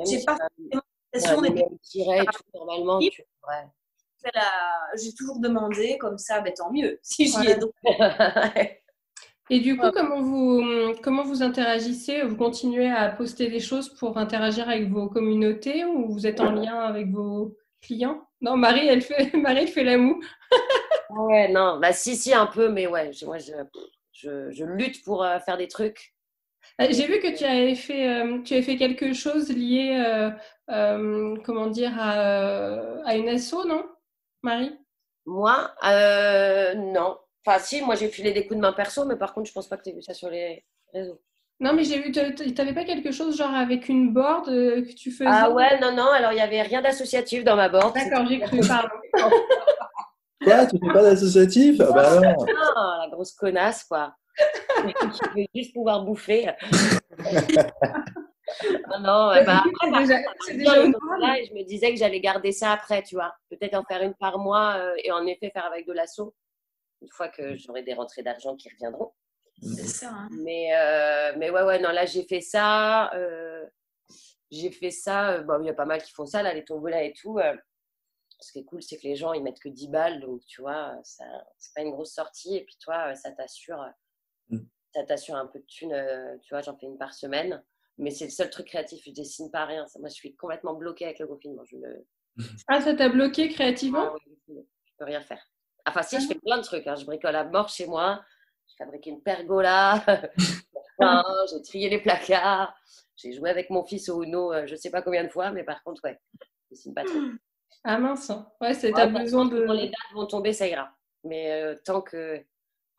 j'ai 0.07 0.23
pas 0.25 0.35
vraiment 0.35 0.83
l'impression 1.12 1.40
d'être. 1.40 2.42
normalement, 2.54 2.99
tu... 2.99 3.23
J'ai 4.97 5.14
toujours 5.14 5.40
demandé, 5.40 5.99
comme 5.99 6.19
ça, 6.19 6.40
ben, 6.40 6.52
tant 6.52 6.71
mieux, 6.73 6.99
si 7.02 7.26
j'y 7.26 7.49
ai 7.49 7.57
donc. 7.57 7.73
Et 9.50 9.61
du 9.61 9.76
coup, 9.76 9.90
comment 9.92 10.23
vous, 10.23 10.95
comment 11.02 11.25
vous 11.25 11.42
interagissez? 11.42 12.23
Vous 12.23 12.37
continuez 12.37 12.90
à 12.90 13.11
poster 13.11 13.49
des 13.49 13.61
choses 13.61 13.88
pour 13.90 14.16
interagir 14.16 14.69
avec 14.69 14.88
vos 14.88 15.09
communautés 15.09 15.85
ou 15.85 16.09
vous 16.09 16.26
êtes 16.26 16.40
en 16.40 16.52
lien 16.52 16.78
avec 16.78 17.11
vos 17.11 17.57
clients? 17.83 18.23
Non, 18.40 18.57
Marie, 18.57 18.87
elle 18.87 19.02
fait, 19.02 19.31
Marie, 19.37 19.62
elle 19.62 19.69
fait 19.69 19.85
la 19.85 19.99
moue. 19.99 20.23
ouais, 21.11 21.49
non, 21.49 21.78
bah 21.81 21.92
si, 21.92 22.16
si, 22.16 22.33
un 22.33 22.47
peu, 22.47 22.71
mais 22.71 22.87
ouais, 22.87 23.11
moi, 23.26 23.38
je, 23.38 23.52
je, 24.23 24.64
lutte 24.64 25.05
pour 25.05 25.25
euh, 25.25 25.38
faire 25.41 25.57
des 25.57 25.69
trucs. 25.69 26.14
Euh, 26.81 26.87
j'ai 26.91 27.07
vu 27.07 27.19
que 27.19 27.37
tu 27.37 27.45
avais 27.45 27.75
fait, 27.75 28.09
euh, 28.09 28.43
tu 28.43 28.55
avais 28.55 28.62
fait 28.62 28.76
quelque 28.76 29.12
chose 29.12 29.50
lié, 29.50 30.00
comment 30.69 31.67
dire, 31.69 31.93
à, 31.99 33.17
une 33.17 33.29
asso, 33.29 33.64
non, 33.67 33.85
Marie? 34.43 34.79
Moi, 35.26 35.73
non. 36.76 37.19
Enfin, 37.45 37.59
si, 37.59 37.83
moi 37.83 37.97
j'ai 37.97 38.09
filé 38.09 38.33
des 38.33 38.47
coups 38.47 38.57
de 38.57 38.62
main 38.62 38.73
perso, 38.73 39.05
mais 39.05 39.17
par 39.17 39.35
contre, 39.35 39.49
je 39.49 39.52
pense 39.52 39.69
pas 39.69 39.76
que 39.76 39.83
tu 39.83 39.91
aies 39.91 39.95
vu 39.95 40.02
ça 40.02 40.14
sur 40.14 40.31
les 40.31 40.64
réseaux. 40.93 41.21
Non, 41.59 41.73
mais 41.73 41.85
j'ai 41.85 42.00
vu, 42.00 42.11
tu 42.12 42.21
n'avais 42.21 42.75
pas 42.75 42.85
quelque 42.85 43.12
chose 43.12 43.37
genre 43.37 43.55
avec 43.55 43.88
une 43.88 44.12
board 44.12 44.47
que 44.47 44.95
tu 44.95 45.11
faisais? 45.11 45.31
Ah 45.31 45.50
ouais, 45.50 45.79
non, 45.81 45.95
non, 45.95 46.09
alors 46.09 46.33
il 46.33 46.37
n'y 46.37 46.41
avait 46.41 46.62
rien 46.62 46.83
d'associatif 46.83 47.45
dans 47.45 47.57
ma 47.57 47.69
board. 47.69 47.95
D'accord, 47.95 48.26
j'ai 48.26 48.41
cru, 48.41 48.61
pardon. 48.67 48.88
Quoi 50.45 50.67
Tu 50.67 50.79
fais 50.79 50.93
pas 50.93 51.03
d'associatif? 51.03 51.81
Ah 51.81 51.93
bah 51.93 52.21
non. 52.21 52.45
la 52.45 53.09
grosse 53.11 53.33
connasse, 53.33 53.85
quoi. 53.85 54.15
qui 54.77 55.41
veut 55.41 55.47
juste 55.55 55.73
pouvoir 55.73 56.05
bouffer. 56.05 56.51
non, 58.89 59.01
non, 59.01 59.45
bah, 59.45 59.63
c'est 60.47 60.57
déjà, 60.57 60.87
là, 61.19 61.39
et 61.39 61.47
je 61.47 61.55
me 61.55 61.65
disais 61.65 61.91
que 61.93 61.99
j'allais 61.99 62.21
garder 62.21 62.53
ça 62.53 62.73
après, 62.73 63.03
tu 63.03 63.15
vois. 63.15 63.35
Peut-être 63.51 63.75
en 63.75 63.85
faire 63.85 64.03
une 64.03 64.15
par 64.15 64.39
mois 64.39 64.77
euh, 64.77 64.95
et 65.05 65.13
en 65.13 65.27
effet 65.27 65.51
faire 65.51 65.67
avec 65.67 65.87
de 65.87 65.93
l'assaut 65.93 66.35
une 67.03 67.09
fois 67.09 67.29
que 67.29 67.57
j'aurai 67.57 67.83
des 67.83 67.95
rentrées 67.95 68.23
d'argent 68.23 68.57
qui 68.57 68.69
reviendront. 68.71 69.13
C'est 69.61 69.89
ça. 69.89 70.11
Hein. 70.11 70.29
Mais, 70.31 70.71
euh, 70.75 71.33
mais 71.37 71.51
ouais, 71.51 71.63
ouais, 71.63 71.79
non, 71.79 71.91
là, 71.91 72.07
j'ai 72.07 72.25
fait 72.25 72.41
ça. 72.41 73.13
Euh, 73.15 73.65
j'ai 74.51 74.71
fait 74.71 74.91
ça. 74.91 75.39
bon, 75.39 75.61
il 75.61 75.67
y 75.67 75.71
a 75.71 75.75
pas 75.75 75.85
mal 75.85 76.03
qui 76.03 76.13
font 76.13 76.27
ça, 76.27 76.43
là, 76.43 76.55
les 76.55 76.65
tombolas 76.65 77.03
et 77.03 77.13
tout. 77.13 77.39
Ce 78.43 78.53
qui 78.53 78.59
est 78.59 78.65
cool, 78.65 78.83
c'est 78.83 78.99
que 78.99 79.07
les 79.07 79.17
gens, 79.17 79.33
ils 79.33 79.43
mettent 79.43 79.61
que 79.61 79.69
10 79.69 79.89
balles. 79.89 80.21
Donc, 80.21 80.45
tu 80.47 80.61
vois, 80.61 80.99
ça, 81.05 81.25
c'est 81.59 81.75
pas 81.75 81.83
une 81.83 81.91
grosse 81.91 82.13
sortie. 82.13 82.57
Et 82.57 82.65
puis, 82.65 82.77
toi, 82.81 83.15
ça 83.15 83.33
t'assure, 83.33 83.85
mm. 84.49 84.59
ça 84.95 85.05
t'assure 85.05 85.37
un 85.37 85.47
peu 85.47 85.59
de 85.59 85.67
thunes. 85.67 86.39
tu 86.43 86.55
vois, 86.55 86.63
j'en 86.63 86.77
fais 86.77 86.87
une 86.87 86.99
par 86.99 87.15
semaine. 87.15 87.63
Mais 87.99 88.11
c'est 88.11 88.25
le 88.25 88.31
seul 88.31 88.51
truc 88.51 88.67
créatif. 88.67 89.03
Je 89.05 89.11
dessine 89.13 89.51
pas 89.51 89.65
rien. 89.65 89.87
Moi, 89.99 90.09
je 90.09 90.15
suis 90.15 90.35
complètement 90.35 90.75
bloquée 90.75 91.05
avec 91.05 91.19
le 91.19 91.27
confinement. 91.27 91.65
Je 91.65 91.77
Ah, 92.69 92.81
ça 92.81 92.95
t'a 92.95 93.09
bloqué 93.09 93.49
créativement? 93.49 94.15
Ah, 94.15 94.17
oui, 94.49 94.67
Je 94.85 94.93
peux 94.99 95.05
rien 95.05 95.21
faire. 95.21 95.43
Enfin, 95.87 96.03
si, 96.03 96.21
je 96.21 96.27
fais 96.27 96.35
plein 96.35 96.59
de 96.59 96.63
trucs. 96.63 96.87
Hein. 96.87 96.97
Je 96.97 97.05
bricole 97.05 97.37
à 97.37 97.45
mort 97.45 97.69
chez 97.69 97.87
moi. 97.87 98.25
J'ai 98.67 98.85
fabriqué 98.85 99.11
une 99.11 99.23
pergola. 99.23 100.05
j'ai 101.51 101.63
trié 101.63 101.89
les 101.89 102.01
placards. 102.01 102.75
J'ai 103.17 103.33
joué 103.33 103.51
avec 103.51 103.71
mon 103.71 103.85
fils 103.85 104.09
au 104.09 104.23
Uno, 104.23 104.53
euh, 104.53 104.67
je 104.67 104.75
sais 104.75 104.91
pas 104.91 105.03
combien 105.03 105.23
de 105.25 105.29
fois, 105.29 105.51
mais 105.51 105.65
par 105.65 105.83
contre, 105.85 106.03
ouais, 106.05 106.19
je 106.41 106.47
dessine 106.71 106.95
pas 106.95 107.05
trop. 107.05 107.15
Ah 107.85 107.99
mince. 107.99 108.33
Ouais, 108.61 108.75
c'est 108.75 108.93
ouais, 108.95 109.07
besoin 109.09 109.47
de. 109.47 109.67
Quand 109.67 109.73
les 109.73 109.87
dates 109.87 110.14
vont 110.14 110.26
tomber, 110.26 110.52
ça 110.52 110.67
ira. 110.67 110.91
Mais 111.25 111.52
euh, 111.52 111.76
tant 111.85 112.00
que 112.00 112.41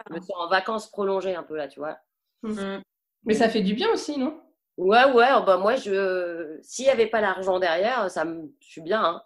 je 0.08 0.14
me 0.14 0.20
sens 0.20 0.36
en 0.38 0.50
vacances 0.50 0.90
prolongées 0.90 1.36
un 1.36 1.44
peu 1.44 1.56
là, 1.56 1.68
tu 1.68 1.80
vois. 1.80 1.98
Mmh. 2.44 2.80
Mais 3.26 3.34
ça 3.34 3.50
fait 3.50 3.62
du 3.62 3.74
bien 3.74 3.90
aussi, 3.92 4.18
non? 4.18 4.40
Ouais, 4.78 5.12
ouais, 5.12 5.28
oh, 5.38 5.44
bah 5.46 5.58
moi, 5.58 5.76
je... 5.76 6.58
s'il 6.64 6.86
n'y 6.86 6.92
avait 6.92 7.08
pas 7.08 7.22
l'argent 7.22 7.60
derrière, 7.60 8.10
ça 8.10 8.26
me... 8.26 8.52
je 8.60 8.68
suis 8.68 8.82
bien. 8.82 9.04
Hein. 9.04 9.22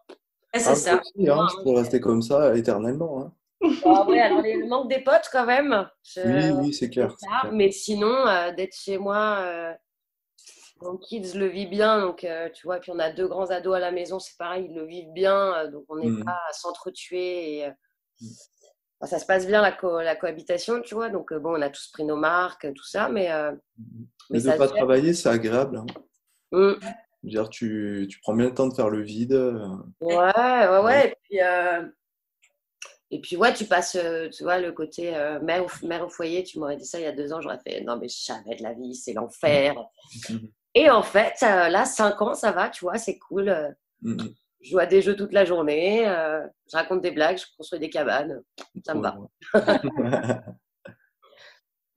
c'est 0.54 0.70
ah, 0.70 0.76
ça. 0.76 0.94
hein, 0.96 1.02
je 1.16 1.64
pourrais 1.64 1.82
rester 1.82 2.00
comme 2.00 2.22
ça 2.22 2.56
éternellement. 2.56 3.22
Hein. 3.22 3.34
Ah 3.86 4.06
ouais, 4.08 4.20
alors 4.20 4.46
il 4.46 4.68
manque 4.68 4.90
des 4.90 5.00
potes 5.00 5.30
quand 5.32 5.46
même. 5.46 5.90
Oui, 6.18 6.52
oui, 6.52 6.74
c'est 6.74 6.90
clair, 6.90 7.16
Mais 7.52 7.72
sinon, 7.72 8.28
euh, 8.28 8.52
d'être 8.52 8.76
chez 8.76 8.98
moi, 8.98 9.38
euh, 9.40 9.74
mon 10.82 10.98
kids 10.98 11.34
le 11.36 11.48
vit 11.48 11.68
bien. 11.68 12.02
Donc, 12.02 12.24
euh, 12.24 12.50
tu 12.50 12.68
vois, 12.68 12.80
puis 12.80 12.92
on 12.92 13.00
a 13.00 13.12
deux 13.12 13.28
grands 13.28 13.50
ados 13.50 13.76
à 13.76 13.80
la 13.80 13.92
maison, 13.92 14.20
c'est 14.20 14.38
pareil, 14.38 14.68
ils 14.70 14.76
le 14.76 14.86
vivent 14.86 15.14
bien. 15.14 15.68
donc, 15.70 15.86
on 15.90 15.98
n'est 15.98 16.10
mmh. 16.10 16.26
pas 16.26 16.40
à 16.50 16.54
s'entretuer. 16.54 17.60
Et, 17.60 17.70
mmh. 18.22 19.06
ça 19.06 19.20
se 19.20 19.26
passe 19.26 19.48
bien 19.48 19.62
la, 19.62 19.78
la 20.04 20.16
cohabitation, 20.16 20.82
tu 20.82 20.96
vois. 20.96 21.10
Donc, 21.10 21.34
bon, 21.34 21.58
on 21.58 21.62
a 21.62 21.70
tous 21.70 21.88
pris 21.90 22.04
nos 22.04 22.18
marques, 22.18 22.74
tout 22.74 22.86
ça. 22.86 23.10
Mais, 23.10 23.30
mmh. 23.30 23.60
Mais, 24.30 24.42
de 24.42 24.50
ne 24.50 24.58
pas 24.58 24.68
travailler, 24.68 25.14
c'est 25.14 25.30
agréable. 25.30 25.78
Hein. 25.78 25.86
Mm. 26.52 26.74
Dire, 27.24 27.50
tu, 27.50 28.08
tu, 28.10 28.20
prends 28.20 28.34
bien 28.34 28.48
le 28.48 28.54
temps 28.54 28.68
de 28.68 28.74
faire 28.74 28.90
le 28.90 29.02
vide. 29.02 29.34
Euh. 29.34 29.68
Ouais, 30.02 30.16
ouais, 30.16 30.84
ouais. 30.84 31.08
Et 31.10 31.16
puis, 31.24 31.42
euh, 31.42 31.86
et 33.10 33.22
puis 33.22 33.38
ouais, 33.38 33.54
tu 33.54 33.66
passes, 33.66 33.96
euh, 33.96 34.30
tu 34.30 34.44
vois, 34.44 34.60
le 34.60 34.72
côté 34.72 35.12
mère, 35.42 35.66
au, 35.66 35.86
mère 35.86 36.06
au 36.06 36.10
foyer. 36.10 36.44
Tu 36.44 36.60
m'aurais 36.60 36.78
dit 36.78 36.86
ça 36.86 37.00
il 37.00 37.04
y 37.04 37.08
a 37.08 37.12
deux 37.12 37.34
ans, 37.34 37.42
j'aurais 37.42 37.60
fait 37.60 37.82
non, 37.82 37.98
mais 37.98 38.08
jamais 38.10 38.56
de 38.56 38.64
la 38.64 38.74
vie, 38.74 38.96
c'est 38.96 39.14
l'enfer. 39.14 39.76
Et 40.80 40.90
en 40.90 41.02
fait, 41.04 41.42
là, 41.42 41.86
cinq 41.86 42.22
ans, 42.22 42.34
ça 42.34 42.52
va, 42.52 42.70
tu 42.70 42.86
vois, 42.86 42.98
c'est 42.98 43.18
cool. 43.18 43.76
Mm-hmm. 44.04 44.34
Je 44.62 44.70
joue 44.70 44.80
à 44.80 44.86
des 44.86 45.02
jeux 45.02 45.16
toute 45.16 45.34
la 45.34 45.46
journée, 45.46 46.04
je 46.04 46.76
raconte 46.78 47.02
des 47.02 47.12
blagues, 47.12 47.38
je 47.38 47.46
construis 47.58 47.80
des 47.80 47.90
cabanes. 47.90 48.42
Ça 48.86 48.94
me 48.94 49.02
va. 49.02 49.18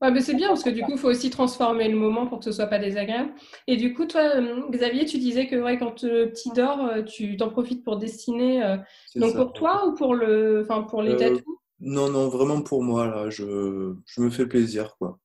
Ouais, 0.02 0.10
mais 0.10 0.22
c'est 0.22 0.34
bien 0.34 0.48
parce 0.48 0.62
que 0.62 0.70
du 0.70 0.80
coup, 0.82 0.92
il 0.92 0.98
faut 0.98 1.10
aussi 1.10 1.28
transformer 1.28 1.86
le 1.88 1.96
moment 1.96 2.26
pour 2.26 2.38
que 2.38 2.46
ce 2.46 2.52
soit 2.52 2.68
pas 2.68 2.78
désagréable. 2.78 3.32
Et 3.66 3.76
du 3.76 3.92
coup, 3.92 4.06
toi, 4.06 4.22
euh, 4.36 4.62
Xavier, 4.70 5.04
tu 5.04 5.18
disais 5.18 5.46
que 5.46 5.56
ouais, 5.56 5.78
quand 5.78 6.02
le 6.02 6.30
petit 6.30 6.50
dort, 6.52 6.86
euh, 6.86 7.02
tu 7.02 7.36
t'en 7.36 7.50
profites 7.50 7.84
pour 7.84 7.98
dessiner. 7.98 8.64
Euh, 8.64 8.76
donc 9.16 9.36
pour 9.36 9.52
toi 9.52 9.86
ou 9.86 9.94
pour 9.94 10.14
le, 10.14 10.62
enfin 10.62 10.82
pour 10.84 11.02
les 11.02 11.16
tatous? 11.16 11.42
Non, 11.80 12.08
non, 12.08 12.28
vraiment 12.28 12.62
pour 12.62 12.82
moi 12.82 13.06
là. 13.06 13.28
Je, 13.28 13.94
je 14.06 14.20
me 14.22 14.30
fais 14.30 14.46
plaisir 14.46 14.96
quoi. 14.98 15.18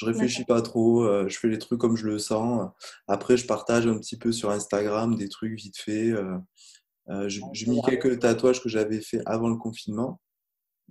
Je 0.00 0.06
réfléchis 0.06 0.44
pas 0.44 0.62
trop. 0.62 1.28
je 1.28 1.38
fais 1.38 1.48
les 1.48 1.58
trucs 1.58 1.78
comme 1.78 1.96
je 1.96 2.06
le 2.06 2.18
sens. 2.18 2.70
Après, 3.06 3.36
je 3.36 3.46
partage 3.46 3.86
un 3.86 3.98
petit 3.98 4.16
peu 4.16 4.32
sur 4.32 4.50
Instagram 4.50 5.14
des 5.14 5.28
trucs 5.28 5.52
vite 5.52 5.78
fait. 5.78 6.12
j'ai 7.26 7.66
mis 7.66 7.82
quelques 7.82 8.18
tatouages 8.18 8.62
que 8.62 8.68
j'avais 8.68 9.00
fait 9.00 9.20
avant 9.26 9.48
le 9.48 9.56
confinement 9.56 10.20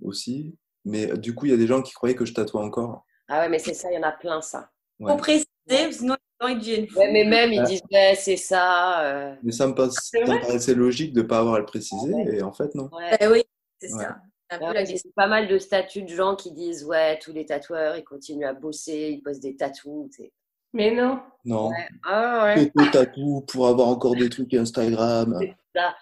aussi. 0.02 0.54
Mais 0.84 1.16
du 1.18 1.34
coup, 1.34 1.46
il 1.46 1.50
y 1.50 1.54
a 1.54 1.58
des 1.58 1.66
gens 1.66 1.82
qui 1.82 1.92
croyaient 1.92 2.14
que 2.14 2.24
je 2.24 2.32
tatouais 2.32 2.62
encore. 2.62 3.04
Ah 3.28 3.40
ouais, 3.40 3.48
mais 3.48 3.58
c'est 3.58 3.74
ça, 3.74 3.90
il 3.90 3.96
y 3.96 3.98
en 3.98 4.02
a 4.02 4.12
plein, 4.12 4.40
ça. 4.40 4.70
Pour 4.98 5.16
préciser, 5.16 5.46
sinon 5.92 6.16
ils 6.48 6.58
deviennent 6.58 6.88
fous. 6.88 6.98
Ouais, 6.98 7.12
mais 7.12 7.24
même, 7.24 7.52
ils 7.52 7.62
disent, 7.64 7.82
ouais, 7.92 8.14
c'est 8.16 8.36
ça. 8.36 9.04
Euh. 9.04 9.34
Mais 9.42 9.52
ça 9.52 9.66
me, 9.66 9.74
passe, 9.74 9.94
ça 10.10 10.20
me 10.20 10.40
paraissait 10.40 10.74
logique 10.74 11.12
de 11.12 11.22
ne 11.22 11.26
pas 11.26 11.38
avoir 11.38 11.54
à 11.54 11.58
le 11.58 11.66
préciser, 11.66 12.12
et 12.32 12.42
en 12.42 12.52
fait, 12.52 12.74
non. 12.74 12.88
Ouais. 12.92 13.16
Eh 13.20 13.28
oui, 13.28 13.42
c'est 13.80 13.88
ça. 13.88 14.18
C'est 14.50 15.14
pas 15.14 15.28
mal 15.28 15.48
de 15.48 15.58
statuts 15.58 16.02
de 16.02 16.08
gens 16.08 16.36
qui 16.36 16.52
disent, 16.52 16.84
ouais, 16.84 17.18
tous 17.18 17.32
les 17.32 17.46
tatoueurs, 17.46 17.96
ils 17.96 18.04
continuent 18.04 18.46
à 18.46 18.52
bosser, 18.52 19.10
ils 19.12 19.22
posent 19.22 19.40
des 19.40 19.56
tatous. 19.56 20.10
Mais 20.72 20.90
non. 20.90 21.20
Non. 21.44 21.70
Ah, 22.04 22.54
ouais. 22.54 22.70
tatous 22.92 23.44
pour 23.46 23.68
avoir 23.68 23.88
encore 23.88 24.16
des 24.16 24.28
trucs 24.28 24.52
Instagram. 24.54 25.36
C'est 25.40 25.54
ça 25.74 25.94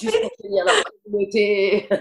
juste 0.00 0.20
pour 0.20 0.30
tenir 0.42 0.64
la 0.64 0.72
communauté. 1.04 1.88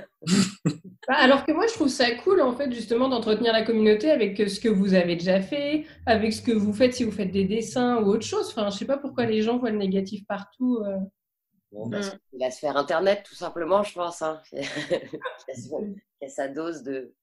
Bah, 1.08 1.16
alors 1.18 1.44
que 1.44 1.52
moi, 1.52 1.66
je 1.66 1.74
trouve 1.74 1.88
ça 1.88 2.12
cool, 2.18 2.40
en 2.40 2.54
fait, 2.54 2.72
justement, 2.72 3.10
d'entretenir 3.10 3.52
la 3.52 3.64
communauté 3.64 4.12
avec 4.12 4.38
ce 4.38 4.60
que 4.60 4.70
vous 4.70 4.94
avez 4.94 5.16
déjà 5.16 5.42
fait, 5.42 5.86
avec 6.06 6.34
ce 6.34 6.42
que 6.44 6.52
vous 6.52 6.72
faites 6.72 6.94
si 6.94 7.04
vous 7.04 7.12
faites 7.12 7.32
des 7.32 7.46
dessins 7.46 7.98
ou 7.98 8.10
autre 8.10 8.26
chose. 8.26 8.50
Enfin, 8.50 8.70
je 8.70 8.78
sais 8.78 8.86
pas 8.86 8.98
pourquoi 8.98 9.26
les 9.26 9.42
gens 9.42 9.58
voient 9.58 9.72
le 9.72 9.80
négatif 9.80 10.28
partout. 10.28 10.84
Euh. 10.86 10.98
Bah, 11.72 12.00
mm. 12.00 12.20
Il 12.34 12.44
a 12.44 12.52
se 12.52 12.60
faire 12.60 12.78
Internet, 12.78 13.24
tout 13.24 13.36
simplement, 13.36 13.84
je 13.84 13.94
pense. 13.94 14.22
Hein. 14.22 14.42
il, 14.52 14.62
y 14.62 16.26
a, 16.26 16.30
sa 16.30 16.48
dose 16.48 16.84
de, 16.84 17.14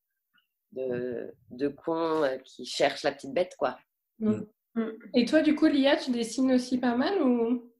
de, 0.73 1.35
de 1.51 1.69
cons 1.69 2.23
euh, 2.23 2.39
qui 2.39 2.65
cherchent 2.65 3.03
la 3.03 3.13
petite 3.13 3.33
bête, 3.33 3.57
quoi. 3.59 3.79
Mm. 4.21 4.43
Mm. 4.75 4.91
Et 5.15 5.25
toi, 5.25 5.41
du 5.43 5.55
coup, 5.55 5.67
Lia, 5.67 5.97
tu 5.97 6.11
dessines 6.11 6.53
aussi 6.53 6.79
pas 6.79 6.95
mal 6.95 7.21
ou? 7.23 7.71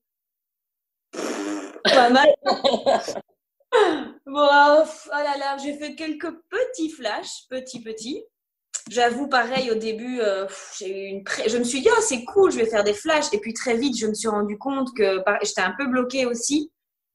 Pas 1.85 2.11
mal. 2.11 2.29
bon, 4.27 4.49
oh, 4.51 4.85
oh 4.85 5.11
là 5.13 5.37
là, 5.39 5.57
j'ai 5.59 5.79
fait 5.79 5.95
quelques 5.95 6.33
petits 6.49 6.91
flashs, 6.91 7.47
petits, 7.49 7.81
petits. 7.81 8.25
J'avoue, 8.89 9.29
pareil, 9.29 9.71
au 9.71 9.75
début, 9.75 10.21
euh, 10.21 10.47
j'ai 10.79 10.89
eu 10.89 11.07
une 11.09 11.25
je 11.49 11.59
me 11.59 11.65
suis 11.65 11.81
dit, 11.81 11.89
oh, 11.91 12.01
c'est 12.01 12.25
cool, 12.25 12.53
je 12.53 12.59
vais 12.59 12.67
faire 12.67 12.85
des 12.85 12.95
flashs. 12.95 13.33
Et 13.33 13.39
puis 13.39 13.53
très 13.53 13.77
vite, 13.77 13.99
je 13.99 14.07
me 14.07 14.15
suis 14.15 14.29
rendu 14.29 14.57
compte 14.59 14.95
que 14.97 15.23
j'étais 15.43 15.61
un 15.61 15.75
peu 15.77 15.87
bloquée 15.87 16.27
aussi. 16.27 16.71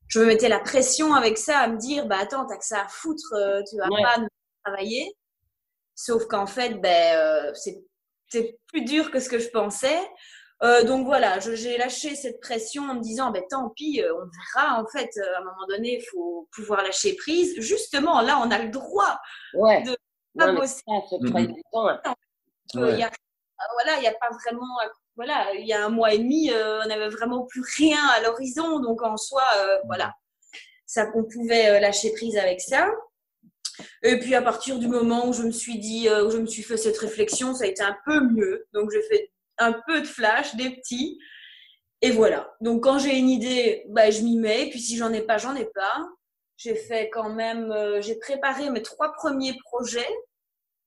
Je 0.08 0.20
me 0.20 0.26
mettais 0.26 0.50
la 0.50 0.60
pression 0.60 1.14
avec 1.14 1.38
ça, 1.38 1.60
à 1.60 1.68
me 1.70 1.78
dire, 1.78 2.06
bah 2.08 2.18
attends, 2.20 2.46
t'as 2.46 2.58
que 2.58 2.66
ça 2.66 2.82
à 2.82 2.88
foutre, 2.90 3.34
euh, 3.34 3.62
tu 3.70 3.78
vas 3.78 3.88
pas 3.88 4.22
travailler. 4.66 5.16
Sauf 5.96 6.26
qu'en 6.26 6.48
fait, 6.48 6.82
ben, 6.82 7.18
euh, 7.18 7.52
c'est 7.54 8.58
plus 8.68 8.84
dur 8.84 9.10
que 9.10 9.20
ce 9.20 9.30
que 9.30 9.40
je 9.40 9.50
pensais. 9.50 10.00
Euh, 10.64 10.84
donc 10.84 11.06
voilà, 11.06 11.40
j'ai 11.40 11.78
lâché 11.78 12.16
cette 12.16 12.40
pression 12.40 12.84
en 12.84 12.96
me 12.96 13.02
disant, 13.02 13.32
ben, 13.32 13.42
tant 13.50 13.70
pis, 13.70 14.02
euh, 14.02 14.14
on 14.14 14.30
verra. 14.56 14.80
En 14.80 14.86
fait, 14.88 15.10
euh, 15.18 15.36
à 15.36 15.40
un 15.40 15.44
moment 15.44 15.66
donné, 15.68 15.98
il 16.00 16.06
faut 16.12 16.48
pouvoir 16.52 16.84
lâcher 16.84 17.16
prise. 17.16 17.56
Justement, 17.60 18.22
là, 18.22 18.40
on 18.46 18.52
a 18.52 18.60
le 18.60 18.70
droit 18.70 19.18
de 19.54 19.98
pas 20.38 20.54
bosser. 20.54 20.82
voilà, 22.74 23.98
il 23.98 24.02
n'y 24.02 24.08
a 24.08 24.14
pas 24.14 24.30
vraiment. 24.44 24.78
Voilà, 25.16 25.54
il 25.54 25.68
y 25.68 25.74
a 25.74 25.86
un 25.86 25.90
mois 25.90 26.14
et 26.14 26.20
demi, 26.20 26.52
on 26.52 26.88
n'avait 26.88 27.10
vraiment 27.10 27.46
plus 27.46 27.64
rien 27.78 28.00
à 28.16 28.22
l'horizon. 28.22 28.80
Donc 28.80 29.02
en 29.04 29.18
soi, 29.18 29.44
voilà, 29.86 30.14
ça 30.86 31.06
qu'on 31.06 31.24
pouvait 31.24 31.80
lâcher 31.80 32.14
prise 32.14 32.38
avec 32.38 32.62
ça. 32.62 32.90
Et 34.04 34.20
puis 34.20 34.36
à 34.36 34.42
partir 34.42 34.80
du 34.80 34.88
moment 34.88 35.28
où 35.28 35.34
je 35.34 35.44
me 35.44 35.52
suis 35.52 35.80
dit, 35.80 36.08
où 36.10 36.30
je 36.32 36.38
me 36.38 36.46
suis 36.46 36.64
fait 36.64 36.78
cette 36.78 36.98
réflexion, 36.98 37.54
ça 37.54 37.66
a 37.66 37.68
été 37.68 37.84
un 37.84 37.98
peu 38.06 38.22
mieux. 38.22 38.68
Donc 38.74 38.90
j'ai 38.92 39.02
fait 39.04 39.32
un 39.58 39.74
peu 39.88 40.02
de 40.02 40.08
flash, 40.08 40.56
des 40.56 40.70
petits. 40.72 41.20
Et 42.02 42.12
voilà. 42.12 42.56
Donc 42.62 42.84
quand 42.84 42.98
j'ai 42.98 43.18
une 43.18 43.30
idée, 43.30 43.86
bah, 43.90 44.10
je 44.10 44.22
m'y 44.22 44.38
mets. 44.38 44.70
Puis 44.70 44.80
si 44.80 44.98
j'en 44.98 45.12
ai 45.14 45.22
pas, 45.22 45.38
j'en 45.38 45.56
ai 45.56 45.66
pas. 45.66 46.08
J'ai 46.64 46.76
fait 46.76 47.10
quand 47.10 47.30
même, 47.30 47.72
euh, 47.72 48.02
j'ai 48.02 48.16
préparé 48.16 48.70
mes 48.70 48.84
trois 48.84 49.14
premiers 49.14 49.58
projets. 49.64 50.10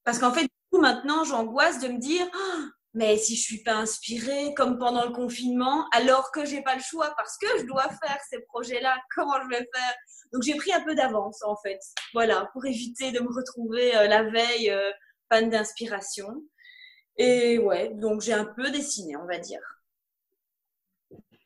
Parce 0.04 0.18
qu'en 0.18 0.32
fait, 0.32 0.42
du 0.42 0.48
coup, 0.70 0.80
maintenant, 0.80 1.24
j'angoisse 1.24 1.80
de 1.80 1.88
me 1.88 1.98
dire, 1.98 2.26
ah, 2.32 2.68
mais 2.92 3.16
si 3.16 3.34
je 3.34 3.42
suis 3.42 3.62
pas 3.62 3.74
inspirée, 3.74 4.54
comme 4.54 4.78
pendant 4.78 5.04
le 5.04 5.12
confinement, 5.12 5.86
alors 5.92 6.30
que 6.30 6.44
j'ai 6.44 6.62
pas 6.62 6.76
le 6.76 6.80
choix 6.80 7.12
parce 7.16 7.36
que 7.38 7.58
je 7.58 7.64
dois 7.64 7.88
faire 7.88 8.18
ces 8.30 8.40
projets-là, 8.42 8.96
comment 9.14 9.42
je 9.42 9.48
vais 9.48 9.68
faire? 9.74 9.94
Donc 10.32 10.42
j'ai 10.42 10.54
pris 10.54 10.72
un 10.72 10.80
peu 10.82 10.94
d'avance 10.94 11.42
en 11.42 11.56
fait, 11.56 11.80
voilà, 12.12 12.48
pour 12.52 12.64
éviter 12.66 13.10
de 13.10 13.18
me 13.18 13.28
retrouver 13.28 13.96
euh, 13.96 14.06
la 14.06 14.22
veille 14.22 14.70
euh, 14.70 14.92
panne 15.28 15.50
d'inspiration. 15.50 16.28
Et 17.16 17.58
ouais, 17.58 17.90
donc 17.94 18.20
j'ai 18.20 18.32
un 18.32 18.44
peu 18.44 18.70
dessiné, 18.70 19.16
on 19.16 19.26
va 19.26 19.38
dire. 19.38 19.60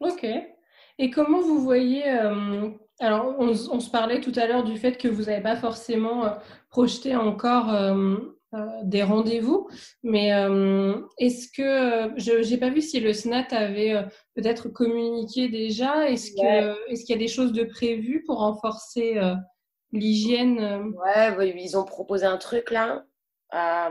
Ok. 0.01 0.27
Et 0.99 1.11
comment 1.11 1.41
vous 1.41 1.61
voyez 1.61 2.11
euh, 2.11 2.71
Alors, 3.01 3.37
on, 3.39 3.55
se 3.55 3.91
parlait 3.91 4.21
tout 4.21 4.33
à 4.37 4.47
l'heure 4.47 4.65
du 4.65 4.77
fait 4.77 4.97
que 4.97 5.07
vous 5.07 5.25
n'avez 5.25 5.43
pas 5.43 5.57
forcément 5.57 6.25
euh, 6.25 6.31
projeté 6.69 7.15
encore 7.15 7.73
euh, 7.73 8.17
des 8.83 9.03
rendez-vous. 9.03 9.69
Mais 10.03 10.31
est-ce 11.19 11.49
que 11.49 12.13
je 12.17 12.51
n'ai 12.51 12.57
pas 12.57 12.71
vu 12.71 12.81
si 12.81 12.99
le 12.99 13.13
SNAT 13.13 13.49
avait 13.51 14.05
peut-être 14.35 14.69
communiqué 14.69 15.49
déjà 15.49 16.09
Est-ce 16.09 16.33
que 16.33 16.91
est-ce 16.91 17.05
qu'il 17.05 17.15
y 17.15 17.19
a 17.19 17.21
des 17.21 17.29
choses 17.29 17.53
de 17.53 17.65
prévues 17.65 18.25
pour 18.27 18.39
renforcer 18.39 19.21
l'hygiène 19.93 20.95
Ouais, 21.05 21.55
ils 21.59 21.77
ont 21.77 21.85
proposé 21.85 22.25
un 22.25 22.39
truc 22.39 22.71
là 22.71 23.05
à, 23.51 23.91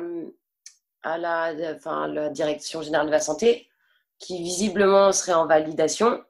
à 1.04 1.18
la, 1.18 1.54
enfin, 1.76 2.08
la 2.08 2.30
direction 2.30 2.82
générale 2.82 3.08
de 3.08 3.12
la 3.12 3.20
santé 3.20 3.68
qui 4.20 4.42
visiblement 4.42 5.12
serait 5.12 5.34
en 5.34 5.46
validation. 5.46 6.22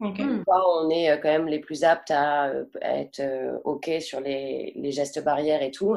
On 0.00 0.90
est 0.90 1.10
euh, 1.10 1.16
quand 1.16 1.28
même 1.28 1.48
les 1.48 1.58
plus 1.58 1.84
aptes 1.84 2.10
à, 2.10 2.48
euh, 2.48 2.64
être 2.82 3.20
euh, 3.20 3.58
OK 3.64 3.90
sur 4.00 4.20
les, 4.20 4.72
les, 4.76 4.92
gestes 4.92 5.22
barrières 5.22 5.62
et 5.62 5.70
tout. 5.70 5.96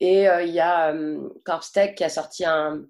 Et 0.00 0.24
il 0.24 0.50
y 0.50 0.60
a 0.60 0.90
um, 0.90 1.32
Corpstech 1.44 1.94
qui 1.94 2.04
a 2.04 2.08
sorti 2.08 2.44
un, 2.44 2.84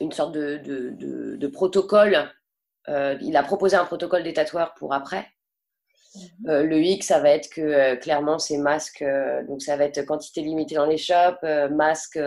une 0.00 0.12
sorte 0.12 0.32
de, 0.32 0.56
de, 0.58 1.36
de, 1.36 1.46
protocole. 1.48 2.30
il 2.88 3.36
a 3.36 3.42
proposé 3.42 3.76
un 3.76 3.84
protocole 3.84 4.22
des 4.22 4.32
tatoueurs 4.32 4.72
pour 4.74 4.94
après. 4.94 5.26
Mhm. 6.14 6.62
le 6.62 6.78
X, 6.78 7.08
ça 7.08 7.20
va 7.20 7.30
être 7.30 7.50
que 7.50 7.96
clairement, 7.96 8.38
ces 8.38 8.56
masques, 8.56 9.04
donc 9.48 9.62
ça 9.62 9.76
va 9.76 9.84
être 9.84 10.02
quantité 10.06 10.42
limitée 10.42 10.76
dans 10.76 10.86
les 10.86 10.96
shops, 10.96 11.42
masques 11.70 12.20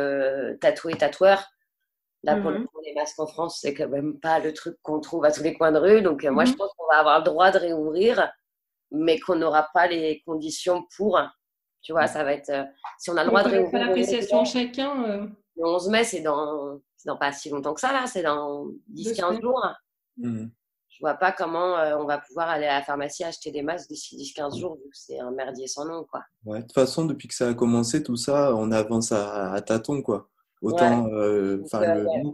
tatoués, 0.60 0.96
tatoueurs. 0.96 1.55
Là, 2.26 2.38
pour, 2.38 2.52
mmh 2.52 2.66
les 2.84 2.94
masques 2.94 3.20
en 3.20 3.28
France, 3.28 3.60
c'est 3.62 3.74
quand 3.74 3.88
même 3.88 4.20
pas 4.20 4.40
le 4.40 4.54
truc 4.54 4.78
qu'on 4.82 5.00
trouve 5.00 5.26
à 5.26 5.32
tous 5.32 5.44
les 5.44 5.54
coins 5.54 5.72
de 5.72 5.80
rue. 5.80 6.02
Donc, 6.02 6.24
euh, 6.24 6.32
moi, 6.32 6.46
je 6.46 6.52
mmh 6.52 6.56
pense 6.56 6.72
qu'on 6.78 6.88
va 6.88 7.00
avoir 7.00 7.20
le 7.20 7.26
droit 7.26 7.52
de 7.52 7.60
réouvrir, 7.60 8.32
mais 8.92 9.20
qu'on 9.20 9.36
n'aura 9.36 9.68
pas 9.74 9.88
les 9.88 10.22
conditions 10.26 10.86
pour. 10.98 11.20
Tu 11.82 11.92
vois, 11.92 12.08
ça 12.08 12.24
va 12.24 12.34
être. 12.34 12.50
Euh, 12.50 12.64
si 12.98 13.12
on 13.12 13.18
a 13.18 13.24
le 13.24 13.30
droit 13.30 13.44
de 13.44 13.50
réouvrir. 13.50 13.72
Pas 13.72 13.86
l'appréciation 13.86 14.44
chacun. 14.44 15.04
Euh. 15.06 15.28
Le 15.56 15.66
11 15.66 15.90
mai, 15.90 16.04
c'est 16.04 16.22
dans, 16.22 16.80
dans 17.06 17.18
pas 17.18 17.32
si 17.32 17.50
longtemps 17.50 17.74
que 17.74 17.82
ça, 17.82 17.94
là. 17.94 18.08
C'est 18.08 18.24
dans 18.24 18.66
10-15 18.94 19.42
jours. 19.42 19.66
Mmh 20.18 20.48
je 20.88 21.02
vois 21.02 21.16
pas 21.16 21.34
comment 21.34 21.76
on 22.00 22.06
va 22.06 22.20
pouvoir 22.20 22.48
aller 22.48 22.68
à 22.68 22.80
la 22.80 22.82
pharmacie 22.82 23.26
acheter 23.26 23.52
des 23.52 23.62
masques 23.62 23.90
d'ici 23.90 24.16
10-15 24.16 24.58
jours, 24.58 24.76
vu 24.76 24.90
que 24.90 24.98
c'est 24.98 25.20
un 25.20 25.32
merdier 25.32 25.68
sans 25.68 25.84
nom, 25.84 26.06
quoi. 26.10 26.22
Ouais, 26.46 26.60
de 26.60 26.64
toute 26.64 26.72
façon, 26.72 27.04
depuis 27.04 27.28
que 27.28 27.34
ça 27.34 27.50
a 27.50 27.54
commencé, 27.54 28.02
tout 28.02 28.16
ça, 28.16 28.56
on 28.56 28.72
avance 28.72 29.12
à, 29.12 29.52
à 29.52 29.62
tâtons, 29.62 30.02
quoi. 30.02 30.30
Autant 30.66 31.08
euh, 31.12 31.64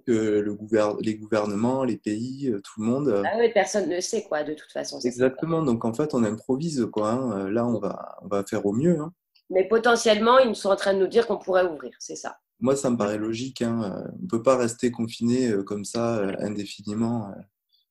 le, 0.07 0.41
le 0.41 1.01
les 1.01 1.15
gouvernements, 1.15 1.83
les 1.83 1.97
pays, 1.97 2.49
euh, 2.49 2.61
tout 2.61 2.79
le 2.79 2.85
monde. 2.85 3.09
Euh. 3.09 3.23
Ah 3.25 3.35
oui, 3.37 3.51
personne 3.53 3.89
ne 3.89 3.99
sait, 3.99 4.23
quoi, 4.23 4.43
de 4.43 4.53
toute 4.53 4.71
façon. 4.71 4.99
Exactement. 5.03 5.63
Donc, 5.63 5.83
en 5.83 5.93
fait, 5.93 6.13
on 6.13 6.23
improvise, 6.23 6.87
quoi. 6.91 7.09
Hein. 7.09 7.49
Là, 7.49 7.67
on 7.67 7.77
va, 7.79 8.17
on 8.21 8.27
va 8.27 8.43
faire 8.45 8.65
au 8.65 8.71
mieux. 8.71 8.99
Hein. 9.01 9.11
Mais 9.49 9.67
potentiellement, 9.67 10.39
ils 10.39 10.55
sont 10.55 10.69
en 10.69 10.77
train 10.77 10.93
de 10.93 10.99
nous 10.99 11.07
dire 11.07 11.27
qu'on 11.27 11.37
pourrait 11.37 11.65
ouvrir, 11.65 11.91
c'est 11.99 12.15
ça. 12.15 12.37
Moi, 12.61 12.77
ça 12.77 12.89
me 12.89 12.95
paraît 12.95 13.17
logique. 13.17 13.61
Hein. 13.61 14.05
On 14.17 14.23
ne 14.23 14.27
peut 14.27 14.43
pas 14.43 14.55
rester 14.55 14.91
confiné 14.91 15.51
comme 15.65 15.83
ça 15.83 16.21
indéfiniment. 16.39 17.33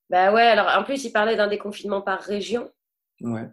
Bah 0.08 0.32
ouais, 0.32 0.42
alors 0.42 0.68
en 0.74 0.84
plus, 0.84 1.04
ils 1.04 1.12
parlaient 1.12 1.36
d'un 1.36 1.48
déconfinement 1.48 2.00
par 2.00 2.20
région. 2.20 2.70
Ouais. 3.20 3.50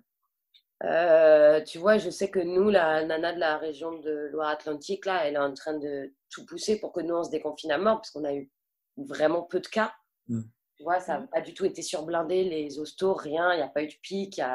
Euh, 0.84 1.62
tu 1.62 1.80
vois, 1.80 1.98
je 1.98 2.10
sais 2.10 2.30
que 2.30 2.40
nous, 2.40 2.70
la 2.70 3.04
nana 3.04 3.34
de 3.34 3.40
la 3.40 3.58
région 3.58 4.00
de 4.00 4.30
Loire-Atlantique, 4.32 5.06
là, 5.06 5.26
elle 5.26 5.36
est 5.36 5.40
en 5.40 5.54
train 5.54 5.78
de 5.78 6.14
tout 6.30 6.46
pousser 6.46 6.80
pour 6.80 6.92
que 6.92 7.02
nous, 7.02 7.16
on 7.16 7.24
se 7.24 7.32
déconfine 7.32 7.72
à 7.72 7.78
mort, 7.78 7.98
parce 7.98 8.12
qu'on 8.12 8.26
a 8.26 8.34
eu 8.34 8.52
vraiment 8.98 9.42
peu 9.42 9.60
de 9.60 9.68
cas. 9.68 9.94
Mmh. 10.28 10.42
Tu 10.76 10.84
vois, 10.84 11.00
ça 11.00 11.20
n'a 11.20 11.28
pas 11.28 11.42
du 11.42 11.54
tout 11.54 11.66
été 11.66 11.82
surblindé, 11.82 12.44
les 12.44 12.80
hostos, 12.80 13.18
rien, 13.18 13.54
il 13.54 13.58
n'y 13.58 13.64
a 13.64 13.68
pas 13.68 13.82
eu 13.82 13.88
de 13.88 13.96
pic, 14.02 14.38
il 14.38 14.46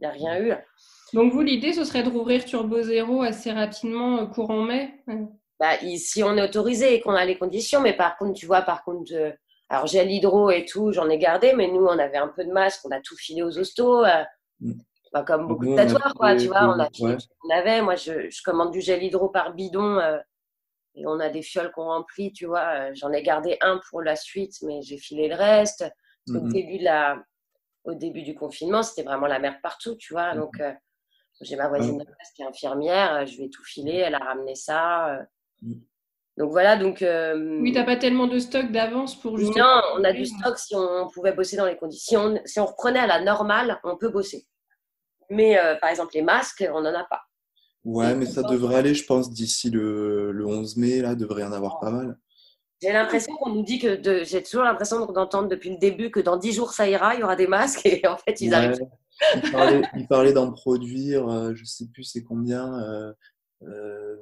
n'y 0.00 0.06
a, 0.06 0.10
rien 0.10 0.40
eu. 0.40 0.52
Donc, 1.12 1.32
vous, 1.32 1.42
l'idée, 1.42 1.72
ce 1.72 1.84
serait 1.84 2.04
de 2.04 2.10
rouvrir 2.10 2.44
Turbo 2.44 2.80
Zéro 2.82 3.22
assez 3.22 3.50
rapidement, 3.50 4.18
euh, 4.18 4.26
courant 4.26 4.62
mai 4.62 4.94
bah, 5.58 5.72
Si 5.96 6.22
on 6.22 6.36
est 6.36 6.42
autorisé 6.42 6.94
et 6.94 7.00
qu'on 7.00 7.14
a 7.14 7.24
les 7.24 7.36
conditions, 7.36 7.80
mais 7.80 7.96
par 7.96 8.16
contre, 8.16 8.34
tu 8.34 8.46
vois, 8.46 8.62
par 8.62 8.84
contre, 8.84 9.12
euh, 9.12 9.32
alors 9.68 9.88
j'ai 9.88 10.04
l'hydro 10.04 10.50
et 10.50 10.64
tout, 10.64 10.92
j'en 10.92 11.08
ai 11.08 11.18
gardé, 11.18 11.52
mais 11.54 11.66
nous, 11.66 11.84
on 11.84 11.98
avait 11.98 12.18
un 12.18 12.28
peu 12.28 12.44
de 12.44 12.52
masque, 12.52 12.82
on 12.84 12.90
a 12.92 13.00
tout 13.00 13.16
filé 13.16 13.42
aux 13.42 13.58
hostos. 13.58 14.06
Mmh 15.14 15.24
comme 15.24 15.46
beaucoup 15.46 15.66
de 15.66 15.76
tatoueurs, 15.76 16.14
quoi, 16.14 16.36
tu 16.36 16.48
vois. 16.48 16.64
On, 16.64 16.80
a, 16.80 16.88
on 16.98 17.50
avait, 17.50 17.82
moi, 17.82 17.94
je, 17.94 18.28
je, 18.30 18.42
commande 18.42 18.72
du 18.72 18.80
gel 18.80 19.02
hydro 19.02 19.28
par 19.28 19.54
bidon 19.54 19.98
euh, 19.98 20.18
et 20.96 21.06
on 21.06 21.20
a 21.20 21.28
des 21.28 21.42
fioles 21.42 21.70
qu'on 21.72 21.84
remplit, 21.84 22.32
tu 22.32 22.46
vois. 22.46 22.66
Euh, 22.74 22.90
j'en 22.94 23.12
ai 23.12 23.22
gardé 23.22 23.56
un 23.60 23.80
pour 23.90 24.02
la 24.02 24.16
suite, 24.16 24.54
mais 24.62 24.82
j'ai 24.82 24.98
filé 24.98 25.28
le 25.28 25.36
reste. 25.36 25.84
Au, 26.28 26.40
début 26.40 26.78
de 26.78 26.84
la, 26.84 27.22
au 27.84 27.94
début 27.94 28.22
du 28.22 28.34
confinement, 28.34 28.82
c'était 28.82 29.02
vraiment 29.02 29.26
la 29.26 29.38
merde 29.38 29.56
partout, 29.62 29.94
tu 29.96 30.14
vois. 30.14 30.34
Donc, 30.34 30.58
euh, 30.60 30.72
j'ai 31.42 31.56
ma 31.56 31.68
voisine 31.68 31.98
de 31.98 32.04
qui 32.34 32.42
est 32.42 32.46
infirmière, 32.46 33.26
je 33.26 33.36
vais 33.38 33.50
tout 33.50 33.64
filer, 33.64 33.96
elle 33.96 34.14
a 34.14 34.18
ramené 34.18 34.54
ça. 34.54 35.18
Mm. 35.62 35.74
Donc 36.36 36.50
voilà, 36.50 36.76
donc. 36.76 37.02
Euh, 37.02 37.60
oui, 37.60 37.72
t'as 37.72 37.84
pas 37.84 37.96
tellement 37.96 38.26
de 38.26 38.38
stock 38.38 38.72
d'avance 38.72 39.14
pour 39.14 39.38
justement. 39.38 39.64
Non, 39.64 39.82
on 40.00 40.04
a 40.04 40.12
du 40.12 40.26
stock 40.26 40.58
si 40.58 40.74
on 40.74 41.08
pouvait 41.08 41.32
bosser 41.32 41.56
dans 41.56 41.66
les 41.66 41.76
conditions. 41.76 42.40
Si 42.44 42.58
on 42.58 42.66
reprenait 42.66 42.98
à 42.98 43.06
la 43.06 43.20
normale, 43.20 43.78
on 43.84 43.96
peut 43.96 44.08
bosser. 44.08 44.46
Mais 45.34 45.58
euh, 45.58 45.74
par 45.76 45.90
exemple, 45.90 46.12
les 46.14 46.22
masques, 46.22 46.66
on 46.72 46.80
n'en 46.80 46.94
a 46.94 47.04
pas. 47.04 47.22
Ouais, 47.84 48.14
mais 48.14 48.24
ça 48.24 48.42
devrait 48.42 48.76
aller, 48.76 48.94
je 48.94 49.04
pense, 49.04 49.30
d'ici 49.30 49.68
le, 49.68 50.32
le 50.32 50.46
11 50.46 50.76
mai, 50.78 51.00
là, 51.00 51.14
devrait 51.14 51.42
y 51.42 51.44
en 51.44 51.52
avoir 51.52 51.80
pas 51.80 51.90
mal. 51.90 52.16
J'ai 52.82 52.92
l'impression 52.92 53.34
qu'on 53.36 53.50
nous 53.50 53.62
dit 53.62 53.78
que 53.78 54.24
j'ai 54.24 54.42
toujours 54.42 54.64
l'impression 54.64 55.06
d'entendre 55.06 55.48
depuis 55.48 55.70
le 55.70 55.78
début 55.78 56.10
que 56.10 56.20
dans 56.20 56.36
10 56.36 56.52
jours 56.52 56.72
ça 56.72 56.88
ira, 56.88 57.14
il 57.14 57.20
y 57.20 57.22
aura 57.22 57.36
des 57.36 57.46
masques 57.46 57.86
et 57.86 58.06
en 58.06 58.16
fait 58.16 58.40
ils 58.40 58.52
arrivent. 58.52 58.78
Il 59.96 60.06
parlait, 60.08 60.32
d'en 60.32 60.50
produire, 60.52 61.28
euh, 61.28 61.52
je 61.54 61.64
sais 61.64 61.86
plus 61.86 62.02
c'est 62.02 62.22
combien, 62.24 63.14
euh, 63.62 64.16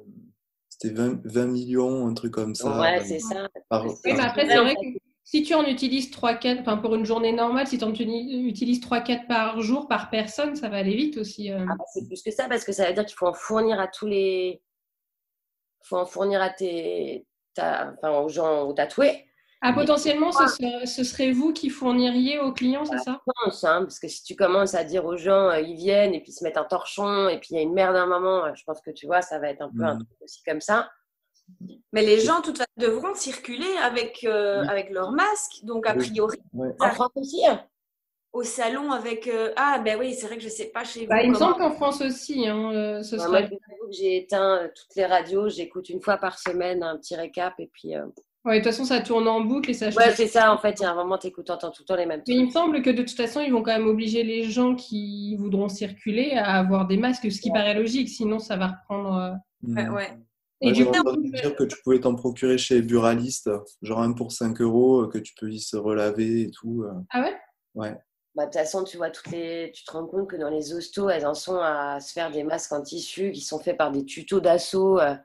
c'était 0.69 0.93
20, 0.93 1.21
20, 1.25 1.47
millions, 1.47 2.07
un 2.07 2.13
truc 2.13 2.31
comme 2.31 2.55
ça. 2.55 2.79
Ouais, 2.79 3.03
c'est 3.03 3.19
ça. 3.19 3.49
oui, 3.71 3.91
mais 4.05 4.19
après, 4.21 4.47
c'est 4.47 4.57
vrai 4.57 4.75
que 4.75 5.02
si 5.23 5.43
tu 5.43 5.53
en 5.53 5.65
utilises 5.65 6.11
3-4, 6.11 6.61
enfin 6.61 6.77
pour 6.77 6.95
une 6.95 7.05
journée 7.05 7.31
normale, 7.31 7.67
si 7.67 7.77
tu 7.77 7.83
en 7.85 7.93
utilises 7.93 8.81
3-4 8.81 9.27
par 9.27 9.61
jour, 9.61 9.87
par 9.87 10.09
personne, 10.09 10.55
ça 10.55 10.69
va 10.69 10.77
aller 10.77 10.95
vite 10.95 11.17
aussi. 11.17 11.51
Euh. 11.51 11.65
Ah 11.69 11.75
bah, 11.77 11.85
c'est 11.93 12.05
plus 12.05 12.21
que 12.21 12.31
ça, 12.31 12.47
parce 12.49 12.65
que 12.65 12.73
ça 12.73 12.87
veut 12.87 12.93
dire 12.93 13.05
qu'il 13.05 13.15
faut 13.15 13.27
en 13.27 13.33
fournir 13.33 13.79
à 13.79 13.87
tous 13.87 14.05
les. 14.05 14.61
Il 15.81 15.87
faut 15.87 15.97
en 15.97 16.05
fournir 16.05 16.41
à 16.41 16.49
tes. 16.49 17.25
Enfin, 17.57 17.95
aux 18.19 18.29
gens 18.29 18.63
aux 18.63 18.73
tatoués. 18.73 19.25
Ah, 19.65 19.71
potentiellement, 19.71 20.31
ce 20.33 21.03
serait, 21.05 21.31
vous 21.31 21.53
qui 21.53 21.69
fourniriez 21.69 22.37
aux 22.37 22.51
clients, 22.51 22.83
c'est 22.83 22.97
ça? 22.97 23.21
Non, 23.25 23.49
ça, 23.49 23.79
parce 23.79 23.97
que 23.97 24.09
si 24.09 24.21
tu 24.21 24.35
commences 24.35 24.75
à 24.75 24.83
dire 24.83 25.05
aux 25.05 25.15
gens, 25.15 25.51
euh, 25.51 25.61
ils 25.61 25.77
viennent 25.77 26.13
et 26.13 26.19
puis 26.19 26.31
ils 26.31 26.35
se 26.35 26.43
mettent 26.43 26.57
un 26.57 26.65
torchon 26.65 27.29
et 27.29 27.39
puis 27.39 27.49
il 27.51 27.55
y 27.55 27.59
a 27.59 27.61
une 27.61 27.73
merde 27.73 27.95
à 27.95 28.01
un 28.01 28.07
moment, 28.07 28.43
euh, 28.43 28.51
je 28.55 28.63
pense 28.65 28.81
que 28.81 28.91
tu 28.91 29.05
vois, 29.05 29.21
ça 29.21 29.39
va 29.39 29.49
être 29.49 29.61
un 29.61 29.71
peu 29.71 29.83
un 29.85 29.95
mmh. 29.95 30.05
truc 30.05 30.17
aussi 30.21 30.43
comme 30.43 30.59
ça. 30.59 30.89
Mais 31.93 32.01
les 32.01 32.19
gens, 32.19 32.41
toute 32.41 32.57
façon, 32.57 32.69
devront 32.77 33.13
circuler 33.13 33.77
avec, 33.81 34.23
euh, 34.23 34.63
avec 34.67 34.89
leur 34.89 35.11
masque. 35.11 35.63
Donc, 35.63 35.87
a 35.87 35.93
priori, 35.93 36.39
en 36.79 36.89
France 36.89 37.11
aussi. 37.15 37.45
Hein. 37.45 37.63
Au 38.33 38.41
salon 38.41 38.91
avec. 38.91 39.27
Euh, 39.27 39.53
ah, 39.55 39.79
ben 39.85 39.99
oui, 39.99 40.15
c'est 40.15 40.25
vrai 40.25 40.37
que 40.37 40.41
je 40.41 40.47
ne 40.47 40.51
sais 40.51 40.65
pas 40.65 40.83
chez 40.83 41.05
bah, 41.05 41.17
vous. 41.17 41.25
il 41.25 41.29
me 41.31 41.35
semble 41.35 41.55
qu'en 41.55 41.69
France 41.69 42.01
aussi. 42.01 42.47
Hein, 42.47 42.71
euh, 42.73 43.03
ce 43.03 43.15
bah, 43.15 43.47
j'ai 43.91 44.17
éteint 44.17 44.71
toutes 44.75 44.95
les 44.95 45.05
radios. 45.05 45.49
J'écoute 45.49 45.89
une 45.89 46.01
fois 46.01 46.17
par 46.17 46.39
semaine 46.39 46.81
un 46.81 46.97
petit 46.97 47.15
récap. 47.15 47.53
Et 47.59 47.69
puis. 47.71 47.93
Ouais, 48.43 48.59
de 48.59 48.63
toute 48.63 48.73
façon, 48.73 48.85
ça 48.85 49.01
tourne 49.01 49.27
en 49.27 49.41
boucle 49.41 49.69
et 49.69 49.73
ça 49.73 49.89
Ouais, 49.89 50.11
c'est 50.15 50.27
ça, 50.27 50.51
en 50.51 50.57
fait. 50.57 50.79
Il 50.79 50.81
y 50.81 50.85
a 50.85 50.91
un 50.91 50.95
moment, 50.95 51.19
tu 51.19 51.27
écoutes 51.27 51.45
tout 51.45 51.53
le 51.53 51.85
temps 51.85 51.95
les 51.95 52.07
mêmes 52.07 52.23
trucs. 52.23 52.35
Mais 52.35 52.41
il 52.41 52.47
me 52.47 52.51
semble 52.51 52.81
que 52.81 52.89
de 52.89 53.03
toute 53.03 53.15
façon, 53.15 53.39
ils 53.39 53.53
vont 53.53 53.61
quand 53.61 53.71
même 53.71 53.87
obliger 53.87 54.23
les 54.23 54.45
gens 54.45 54.73
qui 54.73 55.35
voudront 55.37 55.69
circuler 55.69 56.31
à 56.31 56.57
avoir 56.57 56.87
des 56.87 56.97
masques, 56.97 57.31
ce 57.31 57.39
qui 57.39 57.51
paraît 57.51 57.75
logique. 57.75 58.09
Sinon, 58.09 58.39
ça 58.39 58.57
va 58.57 58.67
reprendre. 58.67 59.37
Ouais, 59.61 59.87
ouais. 59.89 60.09
Et 60.63 60.71
du 60.71 60.85
coup, 60.85 61.17
dire 61.17 61.55
que 61.55 61.65
tu 61.65 61.75
pouvais 61.83 61.99
t'en 61.99 62.15
procurer 62.15 62.57
chez 62.57 62.81
Buraliste, 62.81 63.49
genre 63.81 63.99
un 63.99 64.13
pour 64.13 64.31
5 64.31 64.61
euros, 64.61 65.01
euh, 65.01 65.07
que 65.09 65.17
tu 65.17 65.33
peux 65.37 65.51
y 65.51 65.59
se 65.59 65.75
relaver 65.75 66.43
et 66.43 66.51
tout. 66.51 66.83
Euh. 66.83 66.93
Ah 67.09 67.21
ouais? 67.21 67.35
Ouais. 67.75 67.97
Bah, 68.35 68.45
de 68.45 68.51
toute 68.51 68.59
façon, 68.59 68.83
tu 68.85 68.95
vois, 68.95 69.09
toutes 69.09 69.29
les... 69.31 69.71
tu 69.73 69.83
te 69.83 69.91
rends 69.91 70.07
compte 70.07 70.29
que 70.29 70.37
dans 70.37 70.49
les 70.49 70.73
hostos, 70.73 71.11
elles 71.11 71.25
en 71.25 71.33
sont 71.33 71.59
à 71.59 71.99
se 71.99 72.13
faire 72.13 72.31
des 72.31 72.43
masques 72.43 72.71
en 72.71 72.81
tissu 72.81 73.31
qui 73.31 73.41
sont 73.41 73.59
faits 73.59 73.77
par 73.77 73.91
des 73.91 74.05
tutos 74.05 74.39
d'assaut. 74.39 74.99
Euh. 74.99 75.15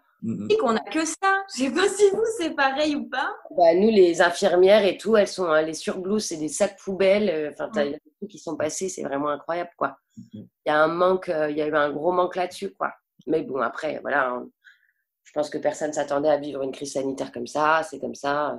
Et 0.51 0.57
qu'on 0.57 0.75
a 0.75 0.81
que 0.81 1.05
ça. 1.05 1.45
Je 1.55 1.63
sais 1.63 1.71
pas 1.71 1.89
si 1.89 2.11
vous, 2.11 2.25
c'est 2.37 2.51
pareil 2.51 2.97
ou 2.97 3.09
pas. 3.09 3.33
Bah, 3.57 3.73
nous, 3.77 3.91
les 3.91 4.21
infirmières 4.21 4.85
et 4.85 4.99
tout, 4.99 5.17
elles 5.17 5.29
sont, 5.29 5.53
les 5.55 5.75
surblouses, 5.75 6.25
c'est 6.25 6.37
des 6.37 6.49
sacs 6.49 6.77
poubelles. 6.83 7.53
Enfin, 7.53 7.71
t'as 7.73 7.85
des 7.85 8.01
trucs 8.19 8.31
qui 8.31 8.39
sont 8.41 8.57
passés, 8.57 8.89
c'est 8.89 9.05
vraiment 9.05 9.29
incroyable, 9.29 9.71
quoi. 9.77 9.97
Il 10.35 10.49
y 10.67 10.71
a 10.71 10.83
un 10.83 10.89
manque, 10.89 11.31
il 11.49 11.57
y 11.57 11.63
a 11.63 11.69
eu 11.69 11.75
un 11.77 11.93
gros 11.93 12.11
manque 12.11 12.35
là-dessus, 12.35 12.75
quoi. 12.75 12.93
Mais 13.29 13.43
bon, 13.43 13.61
après, 13.61 14.01
voilà, 14.03 14.31
hein. 14.31 14.49
Je 15.29 15.33
pense 15.35 15.51
que 15.51 15.59
personne 15.59 15.93
s'attendait 15.93 16.31
à 16.31 16.39
vivre 16.39 16.63
une 16.63 16.73
crise 16.73 16.95
sanitaire 16.95 17.33
comme 17.33 17.47
ça. 17.47 17.83
C'est 17.89 17.99
comme 17.99 18.15
ça. 18.15 18.59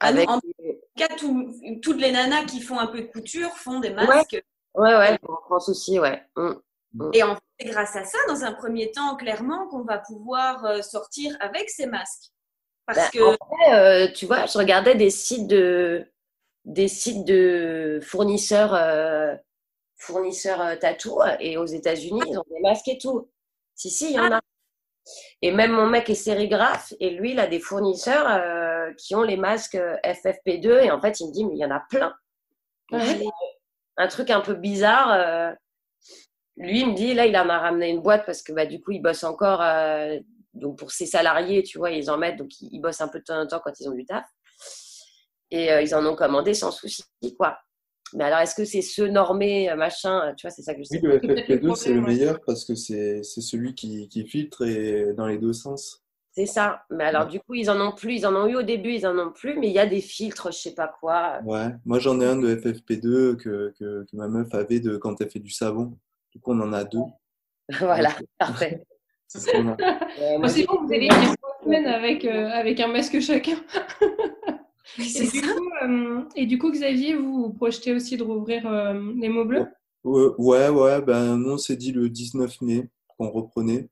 Ah 0.00 0.08
Avec... 0.08 0.28
En 0.28 0.40
cas, 0.96 1.06
toutes 1.80 2.00
les 2.00 2.10
nanas 2.10 2.44
qui 2.46 2.60
font 2.60 2.80
un 2.80 2.88
peu 2.88 3.02
de 3.02 3.06
couture 3.06 3.50
font 3.50 3.78
des 3.78 3.90
masques. 3.90 4.42
Ouais, 4.74 4.96
ouais, 4.96 5.16
en 5.28 5.36
France 5.44 5.68
aussi, 5.68 6.00
ouais. 6.00 6.20
Mm, 6.34 6.54
mm. 6.94 7.10
Et 7.12 7.22
en 7.22 7.36
fait, 7.36 7.42
c'est 7.60 7.68
grâce 7.68 7.94
à 7.94 8.02
ça, 8.02 8.18
dans 8.26 8.42
un 8.42 8.52
premier 8.52 8.90
temps, 8.90 9.14
clairement, 9.14 9.68
qu'on 9.68 9.84
va 9.84 9.98
pouvoir 9.98 10.64
euh, 10.64 10.82
sortir 10.82 11.36
avec 11.38 11.70
ces 11.70 11.86
masques. 11.86 12.32
Parce 12.86 12.98
ben, 12.98 13.10
que. 13.12 13.22
En 13.22 13.72
euh, 13.72 14.08
tu 14.12 14.26
vois, 14.26 14.46
je 14.46 14.58
regardais 14.58 14.96
des 14.96 15.10
sites 15.10 15.46
de, 15.46 16.04
des 16.64 16.88
sites 16.88 17.24
de 17.24 18.00
fournisseurs, 18.02 18.74
euh, 18.74 19.36
fournisseurs 19.98 20.76
tatou 20.80 21.20
et 21.38 21.56
aux 21.56 21.66
États-Unis, 21.66 22.22
ils 22.26 22.38
ont 22.38 22.44
des 22.50 22.60
masques 22.60 22.88
et 22.88 22.98
tout. 22.98 23.30
Si, 23.76 23.88
si, 23.88 24.10
il 24.10 24.16
y 24.16 24.18
en 24.18 24.32
a. 24.32 24.40
Et 25.40 25.50
même 25.50 25.72
mon 25.72 25.86
mec 25.86 26.08
est 26.10 26.14
sérigraphe 26.14 26.94
et 27.00 27.10
lui, 27.10 27.32
il 27.32 27.40
a 27.40 27.46
des 27.46 27.60
fournisseurs 27.60 28.26
euh, 28.28 28.92
qui 28.94 29.14
ont 29.14 29.22
les 29.22 29.36
masques 29.36 29.74
euh, 29.74 29.96
FFP2 30.04 30.84
et 30.84 30.90
en 30.90 31.00
fait, 31.00 31.20
il 31.20 31.28
me 31.28 31.32
dit, 31.32 31.44
mais 31.44 31.54
il 31.54 31.58
y 31.58 31.64
en 31.64 31.70
a 31.70 31.80
plein. 31.80 32.14
Un 33.96 34.08
truc 34.08 34.30
un 34.30 34.40
peu 34.40 34.54
bizarre. 34.54 35.12
Euh, 35.12 35.52
lui, 36.56 36.80
il 36.80 36.90
me 36.90 36.94
dit, 36.94 37.14
là, 37.14 37.26
il 37.26 37.36
en 37.36 37.48
a 37.48 37.58
ramené 37.58 37.90
une 37.90 38.02
boîte 38.02 38.24
parce 38.26 38.42
que 38.42 38.52
bah, 38.52 38.66
du 38.66 38.80
coup, 38.80 38.92
il 38.92 39.02
bosse 39.02 39.24
encore. 39.24 39.62
donc 40.54 40.78
pour 40.78 40.90
ses 40.92 41.06
salariés, 41.06 41.62
tu 41.62 41.78
vois, 41.78 41.90
ils 41.90 42.10
en 42.10 42.18
mettent, 42.18 42.36
donc 42.36 42.50
ils, 42.60 42.80
bossent 42.80 43.00
un 43.00 43.08
peu 43.08 43.18
de 43.18 43.24
temps 43.24 43.40
en 43.40 43.46
temps 43.46 43.60
quand 43.64 43.78
ils 43.80 43.88
ont 43.88 43.94
du 43.94 44.04
taf. 44.04 44.26
Et 45.50 45.68
ils 45.82 45.94
en 45.94 46.04
ont 46.06 46.14
commandé 46.14 46.54
sans 46.54 46.70
souci, 46.70 47.04
quoi. 47.38 47.58
Mais 48.14 48.24
alors, 48.24 48.40
est-ce 48.40 48.54
que 48.54 48.64
c'est 48.64 48.82
ce 48.82 49.02
normé, 49.02 49.70
euh, 49.70 49.76
machin 49.76 50.28
euh, 50.28 50.34
Tu 50.34 50.46
vois, 50.46 50.50
c'est 50.50 50.62
ça 50.62 50.74
que 50.74 50.80
je 50.80 50.84
sais. 50.84 51.00
Oui, 51.02 51.08
le 51.08 51.18
FFP2, 51.18 51.74
c'est 51.74 51.94
le 51.94 52.00
meilleur 52.00 52.40
parce 52.46 52.64
que 52.64 52.74
c'est 52.74 53.22
celui 53.22 53.74
qui, 53.74 54.08
qui, 54.08 54.26
filtre 54.26 54.66
et 54.66 55.12
dans 55.14 55.26
les 55.26 55.38
deux 55.38 55.52
sens. 55.52 56.02
C'est 56.32 56.46
ça. 56.46 56.82
Mais 56.90 57.04
alors, 57.04 57.26
du 57.26 57.40
coup, 57.40 57.54
ils 57.54 57.70
en 57.70 57.80
ont 57.80 57.92
plus. 57.92 58.14
Ils 58.14 58.26
en 58.26 58.34
ont 58.34 58.46
eu 58.46 58.56
au 58.56 58.62
début, 58.62 58.92
ils 58.92 59.06
en 59.06 59.18
ont 59.18 59.30
plus. 59.30 59.58
Mais 59.58 59.68
il 59.68 59.72
y 59.72 59.78
a 59.78 59.86
des 59.86 60.00
filtres, 60.00 60.50
je 60.50 60.58
sais 60.58 60.74
pas 60.74 60.88
quoi. 61.00 61.40
Ouais. 61.44 61.68
Moi, 61.84 61.98
j'en 61.98 62.20
ai 62.20 62.26
un 62.26 62.36
de 62.36 62.54
FFP2 62.54 63.36
que, 63.36 63.74
que, 63.78 64.04
que, 64.04 64.16
ma 64.16 64.28
meuf 64.28 64.54
avait 64.54 64.80
de 64.80 64.96
quand 64.96 65.20
elle 65.20 65.30
fait 65.30 65.40
du 65.40 65.50
savon. 65.50 65.98
Du 66.30 66.40
coup, 66.40 66.52
on 66.52 66.60
en 66.60 66.72
a 66.72 66.84
deux. 66.84 66.98
voilà, 67.80 68.10
parfait. 68.38 68.82
C'est 69.28 69.62
bon, 69.62 69.76
vous 70.82 70.92
allez 70.92 71.06
une 71.06 71.34
semaine 71.64 71.86
avec, 71.86 72.24
euh, 72.24 72.48
avec 72.50 72.80
un 72.80 72.88
masque 72.88 73.20
chacun. 73.20 73.56
Et 74.98 75.26
du, 75.26 75.42
coup, 75.42 75.70
euh, 75.82 76.24
et 76.36 76.46
du, 76.46 76.58
coup, 76.58 76.70
Xavier, 76.70 77.14
vous, 77.14 77.44
vous 77.44 77.52
projetez 77.52 77.92
aussi 77.92 78.16
de 78.16 78.22
rouvrir 78.22 78.66
euh, 78.66 79.12
les 79.16 79.28
mots 79.28 79.44
bleus? 79.44 79.66
Ouais, 80.04 80.68
ouais, 80.68 81.00
ben 81.00 81.36
nous 81.36 81.50
on 81.50 81.58
s'est 81.58 81.76
dit 81.76 81.92
le 81.92 82.08
19 82.08 82.60
mai 82.62 82.90
qu'on 83.06 83.30
reprenait. 83.30 83.88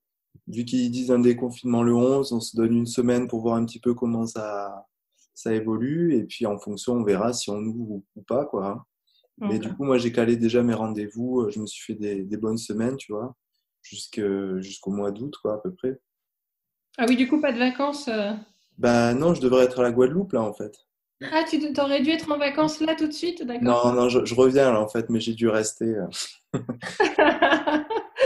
Vu 0.48 0.64
qu'ils 0.64 0.90
disent 0.90 1.12
un 1.12 1.20
déconfinement 1.20 1.84
le 1.84 1.94
11, 1.94 2.32
on 2.32 2.40
se 2.40 2.56
donne 2.56 2.74
une 2.74 2.86
semaine 2.86 3.28
pour 3.28 3.42
voir 3.42 3.54
un 3.54 3.64
petit 3.64 3.78
peu 3.78 3.94
comment 3.94 4.26
ça, 4.26 4.86
ça 5.34 5.54
évolue. 5.54 6.16
Et 6.16 6.24
puis 6.24 6.46
en 6.46 6.58
fonction, 6.58 6.94
on 6.94 7.04
verra 7.04 7.32
si 7.32 7.50
on 7.50 7.60
ouvre 7.60 8.02
ou 8.16 8.22
pas. 8.26 8.44
Quoi. 8.44 8.66
Hein. 8.66 8.84
Mais 9.38 9.58
du 9.58 9.72
coup, 9.72 9.84
moi 9.84 9.98
j'ai 9.98 10.12
calé 10.12 10.36
déjà 10.36 10.62
mes 10.64 10.74
rendez-vous. 10.74 11.48
Je 11.48 11.60
me 11.60 11.66
suis 11.66 11.92
fait 11.92 11.98
des, 11.98 12.24
des 12.24 12.36
bonnes 12.36 12.58
semaines, 12.58 12.96
tu 12.96 13.12
vois, 13.12 13.36
jusqu'au 13.82 14.90
mois 14.90 15.12
d'août, 15.12 15.34
quoi, 15.40 15.54
à 15.54 15.58
peu 15.58 15.72
près. 15.72 15.98
Ah 16.98 17.06
oui, 17.08 17.16
du 17.16 17.28
coup, 17.28 17.40
pas 17.40 17.52
de 17.52 17.58
vacances 17.58 18.08
euh? 18.08 18.32
Ben 18.80 19.12
non, 19.12 19.34
je 19.34 19.42
devrais 19.42 19.64
être 19.64 19.80
à 19.80 19.82
la 19.82 19.92
Guadeloupe 19.92 20.32
là 20.32 20.40
en 20.40 20.54
fait. 20.54 20.74
Ah, 21.22 21.44
tu 21.46 21.60
aurais 21.78 22.00
dû 22.00 22.08
être 22.08 22.32
en 22.32 22.38
vacances 22.38 22.80
là 22.80 22.94
tout 22.94 23.06
de 23.06 23.12
suite, 23.12 23.42
d'accord 23.44 23.92
Non, 23.92 23.92
non, 23.92 24.08
je, 24.08 24.34
reviens 24.34 24.72
là 24.72 24.80
en 24.80 24.88
fait, 24.88 25.10
mais 25.10 25.20
j'ai 25.20 25.34
dû 25.34 25.48
rester. 25.48 25.84
Euh. 25.84 26.06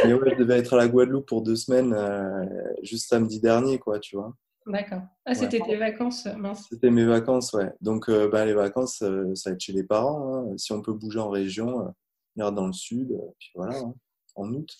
mais 0.04 0.14
ouais, 0.14 0.30
je 0.30 0.36
devais 0.38 0.58
être 0.58 0.74
à 0.74 0.76
la 0.76 0.86
Guadeloupe 0.86 1.26
pour 1.26 1.42
deux 1.42 1.56
semaines, 1.56 1.92
euh, 1.92 2.46
juste 2.84 3.08
samedi 3.08 3.40
dernier, 3.40 3.80
quoi, 3.80 3.98
tu 3.98 4.14
vois. 4.14 4.32
D'accord. 4.68 5.02
Ah, 5.24 5.34
c'était 5.34 5.58
tes 5.58 5.76
vacances, 5.76 6.28
mince. 6.38 6.68
C'était 6.70 6.90
mes 6.90 7.04
vacances, 7.04 7.52
ouais. 7.52 7.72
Donc, 7.80 8.08
ben, 8.08 8.44
les 8.44 8.54
vacances, 8.54 8.98
ça 8.98 9.10
va 9.10 9.54
être 9.54 9.60
chez 9.60 9.72
les 9.72 9.82
parents. 9.82 10.52
Hein. 10.52 10.54
Si 10.56 10.72
on 10.72 10.80
peut 10.80 10.92
bouger 10.92 11.18
en 11.18 11.30
région, 11.30 11.92
venir 12.36 12.52
dans 12.52 12.68
le 12.68 12.72
sud, 12.72 13.08
puis 13.40 13.50
voilà, 13.56 13.76
hein, 13.76 13.92
en 14.36 14.52
août 14.52 14.70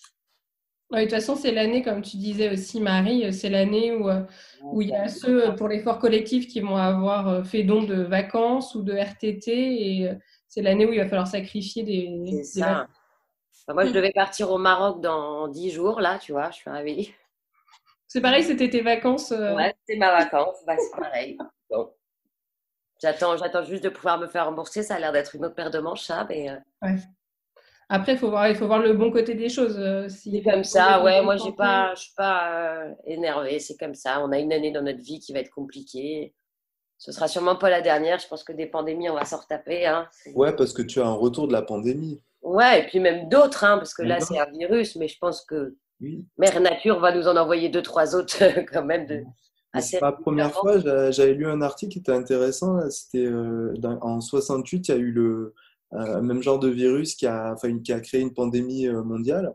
de 0.91 1.01
toute 1.01 1.11
façon, 1.11 1.35
c'est 1.35 1.51
l'année, 1.51 1.81
comme 1.81 2.01
tu 2.01 2.17
disais 2.17 2.51
aussi, 2.51 2.79
Marie, 2.79 3.25
euh, 3.25 3.31
c'est 3.31 3.49
l'année 3.49 3.91
où, 3.93 4.09
euh, 4.09 4.21
où 4.63 4.81
il 4.81 4.89
y 4.89 4.95
a 4.95 5.07
ceux 5.07 5.49
euh, 5.49 5.51
pour 5.51 5.67
l'effort 5.67 5.99
collectif 5.99 6.47
qui 6.47 6.61
vont 6.61 6.77
avoir 6.77 7.45
fait 7.45 7.63
don 7.63 7.83
de 7.83 8.03
vacances 8.03 8.75
ou 8.75 8.83
de 8.83 8.93
RTT 8.93 9.51
et 9.51 10.11
c'est 10.47 10.61
l'année 10.61 10.85
où 10.85 10.93
il 10.93 10.99
va 10.99 11.07
falloir 11.07 11.27
sacrifier 11.27 11.83
des. 11.83 12.43
C'est 12.43 12.61
ça. 12.61 12.87
moi, 13.69 13.85
je 13.85 13.91
devais 13.91 14.11
partir 14.11 14.51
au 14.51 14.57
Maroc 14.57 15.01
dans 15.01 15.47
10 15.47 15.71
jours, 15.71 15.99
là, 15.99 16.19
tu 16.19 16.31
vois, 16.31 16.51
je 16.51 16.57
suis 16.57 16.69
arrivée. 16.69 17.13
C'est 18.07 18.21
pareil, 18.21 18.43
c'était 18.43 18.69
tes 18.69 18.81
vacances 18.81 19.31
Ouais, 19.31 19.75
c'était 19.79 19.99
ma 19.99 20.11
vacance, 20.11 20.57
bah, 20.65 20.75
c'est 20.77 20.97
pareil. 20.97 21.37
J'attends, 23.01 23.35
j'attends 23.35 23.63
juste 23.63 23.83
de 23.83 23.89
pouvoir 23.89 24.17
me 24.19 24.27
faire 24.27 24.45
rembourser, 24.45 24.81
ça 24.81 24.95
a 24.95 24.99
l'air 24.99 25.11
d'être 25.11 25.35
une 25.35 25.43
autre 25.45 25.55
paire 25.55 25.71
de 25.71 25.79
manches, 25.79 26.03
ça, 26.03 26.25
mais. 26.29 26.49
Ouais. 26.81 26.95
Après, 27.87 28.13
il 28.13 28.17
faut 28.17 28.29
voir, 28.29 28.49
il 28.49 28.55
faut 28.55 28.65
voir 28.65 28.79
le 28.79 28.93
bon 28.93 29.11
côté 29.11 29.35
des 29.35 29.49
choses. 29.49 29.77
Euh, 29.77 30.07
c'est 30.09 30.41
comme 30.41 30.63
ça, 30.63 31.03
ouais. 31.03 31.21
Moi, 31.21 31.37
j'ai 31.37 31.51
pas, 31.51 31.93
je 31.95 32.01
suis 32.01 32.13
pas 32.15 32.49
euh, 32.51 32.93
énervée. 33.05 33.59
C'est 33.59 33.77
comme 33.77 33.93
ça. 33.93 34.21
On 34.23 34.31
a 34.31 34.39
une 34.39 34.51
année 34.51 34.71
dans 34.71 34.81
notre 34.81 35.01
vie 35.01 35.19
qui 35.19 35.33
va 35.33 35.39
être 35.39 35.51
compliquée. 35.51 36.33
Ce 36.97 37.11
sera 37.11 37.27
sûrement 37.27 37.55
pas 37.55 37.69
la 37.69 37.81
dernière. 37.81 38.17
Je 38.19 38.27
pense 38.27 38.43
que 38.43 38.53
des 38.53 38.65
pandémies, 38.65 39.09
on 39.09 39.15
va 39.15 39.25
s'en 39.25 39.37
retaper. 39.37 39.85
Hein. 39.85 40.07
Ouais, 40.33 40.55
parce 40.55 40.73
que 40.73 40.81
tu 40.81 40.99
as 40.99 41.05
un 41.05 41.13
retour 41.13 41.47
de 41.47 41.53
la 41.53 41.61
pandémie. 41.61 42.21
Ouais, 42.41 42.81
et 42.81 42.87
puis 42.87 42.99
même 42.99 43.29
d'autres, 43.29 43.63
hein, 43.63 43.77
parce 43.77 43.93
que 43.93 44.03
là, 44.03 44.19
c'est 44.19 44.37
un 44.39 44.45
virus, 44.45 44.95
mais 44.95 45.07
je 45.07 45.17
pense 45.17 45.43
que 45.45 45.75
Mère 46.37 46.61
Nature 46.61 46.99
va 46.99 47.13
nous 47.13 47.27
en 47.27 47.35
envoyer 47.37 47.69
deux, 47.69 47.81
trois 47.81 48.15
autres 48.15 48.37
quand 48.71 48.85
même. 48.85 49.05
De, 49.05 49.23
c'est 49.79 50.01
la 50.01 50.11
première 50.11 50.53
fois, 50.53 50.79
j'avais 51.11 51.33
lu 51.33 51.47
un 51.47 51.61
article 51.61 51.93
qui 51.93 51.99
était 51.99 52.11
intéressant. 52.11 52.79
C'était 52.89 53.25
euh, 53.25 53.73
en 54.01 54.21
68, 54.21 54.87
il 54.87 54.91
y 54.91 54.93
a 54.93 54.97
eu 54.97 55.11
le, 55.11 55.53
un 55.91 56.21
même 56.21 56.41
genre 56.41 56.59
de 56.59 56.69
virus 56.69 57.15
qui 57.15 57.25
a, 57.25 57.53
enfin, 57.53 57.79
qui 57.79 57.93
a 57.93 57.99
créé 57.99 58.21
une 58.21 58.33
pandémie 58.33 58.87
euh, 58.87 59.03
mondiale, 59.03 59.53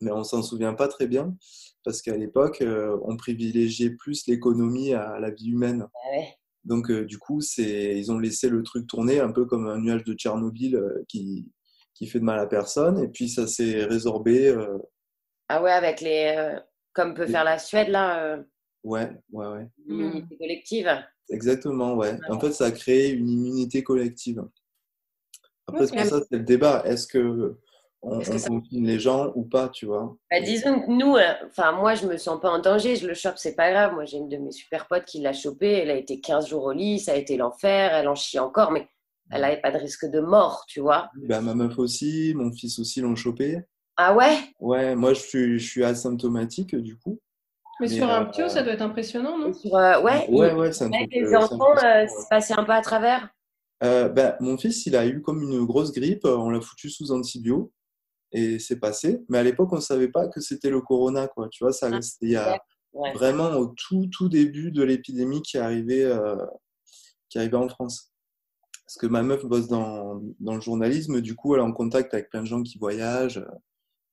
mais 0.00 0.10
on 0.10 0.24
s'en 0.24 0.42
souvient 0.42 0.74
pas 0.74 0.88
très 0.88 1.06
bien 1.06 1.36
parce 1.84 2.02
qu'à 2.02 2.16
l'époque, 2.16 2.60
euh, 2.62 2.98
on 3.04 3.16
privilégiait 3.16 3.90
plus 3.90 4.26
l'économie 4.26 4.92
à 4.92 5.18
la 5.18 5.30
vie 5.30 5.50
humaine. 5.50 5.86
Ah 5.94 6.22
Donc, 6.64 6.90
euh, 6.90 7.06
du 7.06 7.18
coup, 7.18 7.40
c'est, 7.40 7.98
ils 7.98 8.12
ont 8.12 8.18
laissé 8.18 8.48
le 8.48 8.62
truc 8.62 8.86
tourner 8.86 9.20
un 9.20 9.32
peu 9.32 9.46
comme 9.46 9.66
un 9.66 9.78
nuage 9.78 10.04
de 10.04 10.12
Tchernobyl 10.14 10.78
qui, 11.08 11.50
qui 11.94 12.06
fait 12.06 12.20
de 12.20 12.24
mal 12.24 12.38
à 12.38 12.46
personne. 12.46 13.02
Et 13.02 13.08
puis, 13.08 13.30
ça 13.30 13.46
s'est 13.46 13.84
résorbé. 13.84 14.54
Ah 15.48 15.62
ouais, 15.62 15.72
avec 15.72 16.02
les. 16.02 16.58
comme 16.92 17.14
peut 17.14 17.26
faire 17.26 17.44
la 17.44 17.58
Suède, 17.58 17.88
là. 17.88 18.38
Ouais, 18.84 19.10
ouais, 19.32 19.46
ouais. 19.46 19.68
L'immunité 19.86 20.36
collective. 20.36 20.90
Exactement, 21.30 21.94
ouais. 21.94 22.18
En 22.28 22.38
fait, 22.38 22.52
ça 22.52 22.66
a 22.66 22.70
créé 22.72 23.10
une 23.10 23.30
immunité 23.30 23.82
collective. 23.82 24.42
Après, 25.72 25.86
c'est 25.86 26.04
ça, 26.04 26.20
c'est 26.20 26.38
le 26.38 26.44
débat. 26.44 26.82
Est-ce 26.84 27.06
que 27.06 27.56
on, 28.02 28.20
confine 28.20 28.86
les 28.86 28.98
gens 28.98 29.30
ou 29.34 29.44
pas, 29.44 29.68
tu 29.68 29.86
vois? 29.86 30.16
Bah, 30.30 30.40
Disons 30.40 30.80
que 30.80 30.90
nous, 30.90 31.16
euh, 31.16 31.32
enfin 31.46 31.72
moi, 31.72 31.94
je 31.94 32.06
me 32.06 32.16
sens 32.16 32.40
pas 32.40 32.50
en 32.50 32.58
danger. 32.58 32.96
Je 32.96 33.06
le 33.06 33.14
chope, 33.14 33.36
c'est 33.36 33.54
pas 33.54 33.70
grave. 33.70 33.94
Moi, 33.94 34.04
j'ai 34.04 34.16
une 34.16 34.28
de 34.28 34.38
mes 34.38 34.52
super 34.52 34.86
potes 34.88 35.04
qui 35.04 35.20
l'a 35.20 35.32
chopé. 35.32 35.72
Elle 35.72 35.90
a 35.90 35.96
été 35.96 36.20
15 36.20 36.48
jours 36.48 36.64
au 36.64 36.72
lit, 36.72 36.98
ça 36.98 37.12
a 37.12 37.16
été 37.16 37.36
l'enfer. 37.36 37.92
Elle 37.94 38.08
en 38.08 38.14
chie 38.14 38.38
encore, 38.38 38.72
mais 38.72 38.88
elle 39.30 39.42
n'avait 39.42 39.60
pas 39.60 39.70
de 39.70 39.78
risque 39.78 40.06
de 40.06 40.20
mort, 40.20 40.64
tu 40.66 40.80
vois. 40.80 41.10
Bah, 41.28 41.40
ma 41.40 41.54
meuf 41.54 41.78
aussi, 41.78 42.32
mon 42.34 42.50
fils 42.52 42.78
aussi 42.78 43.00
l'ont 43.00 43.16
chopé. 43.16 43.60
Ah 43.96 44.14
ouais? 44.14 44.38
Ouais, 44.58 44.94
moi, 44.94 45.12
je 45.12 45.20
suis, 45.20 45.58
je 45.58 45.70
suis 45.70 45.84
asymptomatique 45.84 46.74
du 46.74 46.96
coup. 46.96 47.20
Mais, 47.80 47.88
sur 47.88 48.10
un 48.10 48.26
ptio, 48.26 48.48
ça 48.48 48.62
doit 48.62 48.74
être 48.74 48.82
impressionnant, 48.82 49.38
non? 49.38 49.52
Euh, 49.64 50.00
Ouais, 50.02 50.28
ouais, 50.28 50.52
ouais, 50.52 50.72
c'est 50.72 50.84
un 50.84 50.92
Avec 50.92 51.10
les 51.12 51.34
enfants, 51.34 51.74
c'est 51.80 52.28
passé 52.28 52.54
un 52.56 52.64
peu 52.64 52.72
à 52.72 52.82
travers 52.82 53.30
euh, 53.82 54.08
ben, 54.08 54.36
mon 54.40 54.58
fils, 54.58 54.86
il 54.86 54.96
a 54.96 55.06
eu 55.06 55.22
comme 55.22 55.42
une 55.42 55.64
grosse 55.64 55.92
grippe. 55.92 56.24
On 56.24 56.50
l'a 56.50 56.60
foutu 56.60 56.90
sous 56.90 57.12
antibio 57.12 57.72
et 58.32 58.58
c'est 58.58 58.78
passé. 58.78 59.24
Mais 59.28 59.38
à 59.38 59.42
l'époque, 59.42 59.72
on 59.72 59.76
ne 59.76 59.80
savait 59.80 60.08
pas 60.08 60.28
que 60.28 60.40
c'était 60.40 60.70
le 60.70 60.80
corona. 60.80 61.28
Quoi. 61.28 61.48
Tu 61.48 61.64
vois, 61.64 61.72
ça 61.72 61.88
ah, 61.92 61.98
il 62.20 62.30
y 62.30 62.36
a 62.36 62.60
vraiment 63.14 63.50
au 63.52 63.66
tout, 63.66 64.08
tout 64.12 64.28
début 64.28 64.70
de 64.70 64.82
l'épidémie 64.82 65.42
qui, 65.42 65.58
arrivait, 65.58 66.04
euh, 66.04 66.36
qui 67.28 67.38
arrivait 67.38 67.56
en 67.56 67.68
France. 67.68 68.12
Parce 68.86 68.98
que 68.98 69.06
ma 69.06 69.22
meuf 69.22 69.44
bosse 69.46 69.68
dans, 69.68 70.20
dans, 70.40 70.54
le 70.54 70.60
journalisme. 70.60 71.20
Du 71.20 71.34
coup, 71.34 71.54
elle 71.54 71.60
est 71.60 71.64
en 71.64 71.72
contact 71.72 72.12
avec 72.12 72.28
plein 72.28 72.40
de 72.40 72.46
gens 72.46 72.62
qui 72.62 72.76
voyagent, 72.78 73.44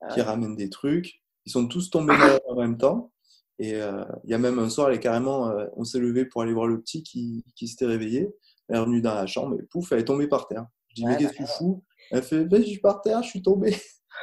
ah 0.01 0.13
qui 0.13 0.21
ramènent 0.21 0.55
des 0.55 0.69
trucs. 0.69 1.21
Ils 1.45 1.51
sont 1.51 1.67
tous 1.67 1.89
tombés 1.89 2.15
malades 2.15 2.41
en 2.47 2.55
même 2.55 2.77
temps. 2.77 3.11
Et 3.59 3.73
euh, 3.73 4.05
il 4.23 4.29
y 4.29 4.33
a 4.35 4.37
même 4.37 4.59
un 4.59 4.69
soir, 4.69 4.89
elle 4.89 4.97
est 4.97 4.99
carrément, 4.99 5.51
on 5.75 5.83
s'est 5.83 5.97
levé 5.97 6.25
pour 6.25 6.43
aller 6.43 6.53
voir 6.53 6.67
le 6.67 6.79
petit 6.79 7.01
qui, 7.01 7.43
qui 7.55 7.67
s'était 7.67 7.87
réveillé. 7.87 8.29
Elle 8.69 8.75
est 8.75 8.79
revenue 8.79 9.01
dans 9.01 9.15
la 9.15 9.25
chambre 9.25 9.57
et 9.59 9.63
pouf, 9.63 9.91
elle 9.91 9.99
est 9.99 10.05
tombée 10.05 10.27
par 10.27 10.47
terre. 10.47 10.65
Je 10.89 10.95
dis, 10.95 11.05
mais 11.05 11.17
qu'est-ce 11.17 11.33
que 11.33 11.37
tu 11.37 11.47
fous? 11.47 11.83
Elle 12.11 12.23
fait, 12.23 12.45
ben, 12.45 12.61
je 12.61 12.67
suis 12.67 12.79
par 12.79 13.01
terre, 13.01 13.21
je 13.23 13.29
suis 13.29 13.41
tombée. 13.41 13.75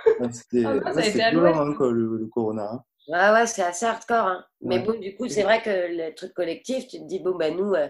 C'était 0.33 0.65
ah, 0.65 0.81
hein, 0.85 1.75
le, 1.93 2.19
le, 2.19 2.27
corona. 2.27 2.71
Hein. 2.73 2.85
Ouais, 3.09 3.33
ouais, 3.33 3.47
c'est 3.47 3.63
assez 3.63 3.87
hardcore. 3.87 4.27
Hein. 4.27 4.45
Mais 4.63 4.79
bon, 4.81 4.99
du 4.99 5.15
coup, 5.15 5.29
c'est 5.29 5.43
vrai 5.43 5.63
que 5.63 5.71
le 5.71 6.15
truc 6.15 6.33
collectif, 6.35 6.87
tu 6.89 6.99
te 6.99 7.05
dis, 7.05 7.21
bon, 7.21 7.37
ben 7.37 7.57
nous, 7.57 7.75
euh, 7.75 7.89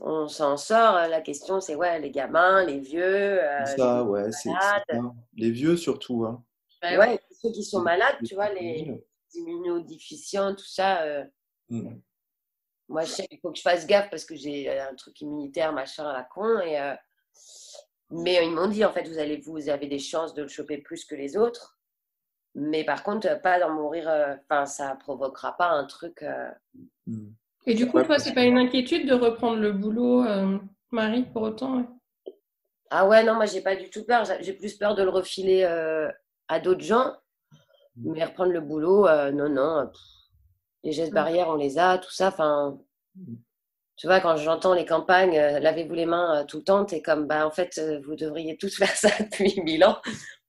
on 0.00 0.28
s'en 0.28 0.56
sort. 0.56 0.94
La 1.08 1.20
question, 1.20 1.60
c'est 1.60 1.76
ouais, 1.76 2.00
les 2.00 2.10
gamins, 2.10 2.64
les 2.64 2.80
vieux. 2.80 3.42
Euh, 3.42 3.64
ça, 3.64 4.04
ouais, 4.04 4.30
c'est 4.32 4.50
Les 5.36 5.50
vieux 5.50 5.76
surtout. 5.76 6.24
Hein. 6.24 6.44
ouais, 6.82 7.20
ceux 7.30 7.52
qui 7.52 7.64
sont 7.64 7.80
malades, 7.80 8.16
tu 8.24 8.34
vois, 8.34 8.52
les 8.52 9.04
immunodéficients, 9.34 10.54
tout 10.54 10.66
ça. 10.66 11.02
Euh, 11.02 11.24
mmh. 11.70 11.90
Moi, 12.88 13.02
je 13.02 13.10
sais 13.10 13.26
qu'il 13.26 13.38
faut 13.40 13.50
que 13.50 13.58
je 13.58 13.62
fasse 13.62 13.86
gaffe 13.86 14.08
parce 14.10 14.24
que 14.24 14.34
j'ai 14.34 14.70
euh, 14.70 14.90
un 14.90 14.94
truc 14.94 15.20
immunitaire, 15.20 15.72
machin, 15.72 16.06
à 16.06 16.12
la 16.12 16.22
con. 16.22 16.58
Et, 16.60 16.80
euh, 16.80 16.94
Mais 18.10 18.44
ils 18.44 18.50
m'ont 18.50 18.68
dit, 18.68 18.84
en 18.84 18.92
fait, 18.92 19.06
vous, 19.06 19.18
allez, 19.18 19.36
vous 19.38 19.68
avez 19.68 19.86
des 19.86 19.98
chances 19.98 20.34
de 20.34 20.42
le 20.42 20.48
choper 20.48 20.78
plus 20.78 21.04
que 21.04 21.14
les 21.14 21.36
autres. 21.36 21.78
Mais 22.54 22.84
par 22.84 23.02
contre, 23.02 23.40
pas 23.42 23.60
d'en 23.60 23.70
mourir. 23.70 24.08
Euh, 24.08 24.34
enfin, 24.48 24.64
ça 24.64 24.96
provoquera 24.96 25.56
pas 25.56 25.70
un 25.70 25.84
truc. 25.84 26.24
Et 27.66 27.74
du 27.74 27.86
coup, 27.88 28.02
toi, 28.02 28.18
c'est 28.18 28.32
pas 28.32 28.44
une 28.44 28.58
inquiétude 28.58 29.06
de 29.06 29.14
reprendre 29.14 29.58
le 29.58 29.72
boulot, 29.72 30.24
Marie, 30.90 31.24
pour 31.24 31.42
autant 31.42 31.84
Ah 32.90 33.06
ouais, 33.06 33.22
non, 33.22 33.34
moi, 33.34 33.44
j'ai 33.44 33.60
pas 33.60 33.76
du 33.76 33.90
tout 33.90 34.04
peur. 34.04 34.24
J'ai 34.40 34.54
plus 34.54 34.78
peur 34.78 34.94
de 34.94 35.02
le 35.02 35.10
refiler 35.10 35.64
à 36.48 36.58
d'autres 36.58 36.80
gens. 36.80 37.14
Hmm. 37.96 38.12
Mais 38.12 38.24
reprendre 38.24 38.52
le 38.52 38.62
boulot, 38.62 39.06
non, 39.32 39.50
non. 39.50 39.90
Les 40.84 40.92
gestes 40.92 41.12
barrières, 41.12 41.48
on 41.48 41.56
les 41.56 41.78
a, 41.78 41.98
tout 41.98 42.10
ça. 42.10 42.28
Enfin, 42.28 42.78
mmh. 43.16 43.34
tu 43.96 44.06
vois, 44.06 44.20
quand 44.20 44.36
j'entends 44.36 44.74
les 44.74 44.86
campagnes, 44.86 45.36
lavez-vous 45.36 45.94
les 45.94 46.06
mains 46.06 46.44
tout 46.46 46.58
le 46.58 46.64
temps, 46.64 46.84
t'es 46.84 47.02
comme, 47.02 47.26
bah, 47.26 47.46
en 47.46 47.50
fait, 47.50 47.80
vous 48.04 48.16
devriez 48.16 48.56
tous 48.56 48.76
faire 48.76 48.94
ça 48.94 49.08
depuis 49.18 49.60
mille 49.62 49.84
ans. 49.84 49.98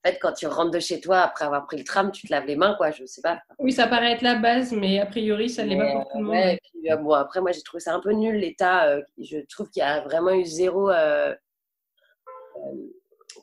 En 0.02 0.08
fait, 0.08 0.18
quand 0.18 0.32
tu 0.32 0.46
rentres 0.46 0.70
de 0.70 0.80
chez 0.80 1.00
toi 1.00 1.20
après 1.20 1.44
avoir 1.44 1.66
pris 1.66 1.76
le 1.76 1.84
tram, 1.84 2.10
tu 2.10 2.26
te 2.26 2.32
laves 2.32 2.46
les 2.46 2.56
mains, 2.56 2.74
quoi, 2.76 2.90
je 2.90 3.04
sais 3.04 3.20
pas. 3.20 3.40
Oui, 3.58 3.72
ça 3.72 3.86
paraît 3.86 4.12
être 4.12 4.22
la 4.22 4.36
base, 4.36 4.72
mais 4.72 4.98
a 4.98 5.06
priori, 5.06 5.50
ça 5.50 5.64
ne 5.64 5.70
l'est 5.70 5.76
pas 5.76 5.92
pour 5.92 6.10
tout 6.10 6.18
le 6.18 6.24
monde. 6.24 7.02
bon, 7.02 7.12
après, 7.12 7.40
moi, 7.40 7.52
j'ai 7.52 7.62
trouvé 7.62 7.80
ça 7.80 7.94
un 7.94 8.00
peu 8.00 8.12
nul, 8.12 8.36
l'État. 8.36 8.98
je 9.18 9.38
trouve 9.48 9.68
qu'il 9.68 9.80
y 9.80 9.84
a 9.84 10.00
vraiment 10.00 10.32
eu 10.32 10.44
zéro 10.44 10.90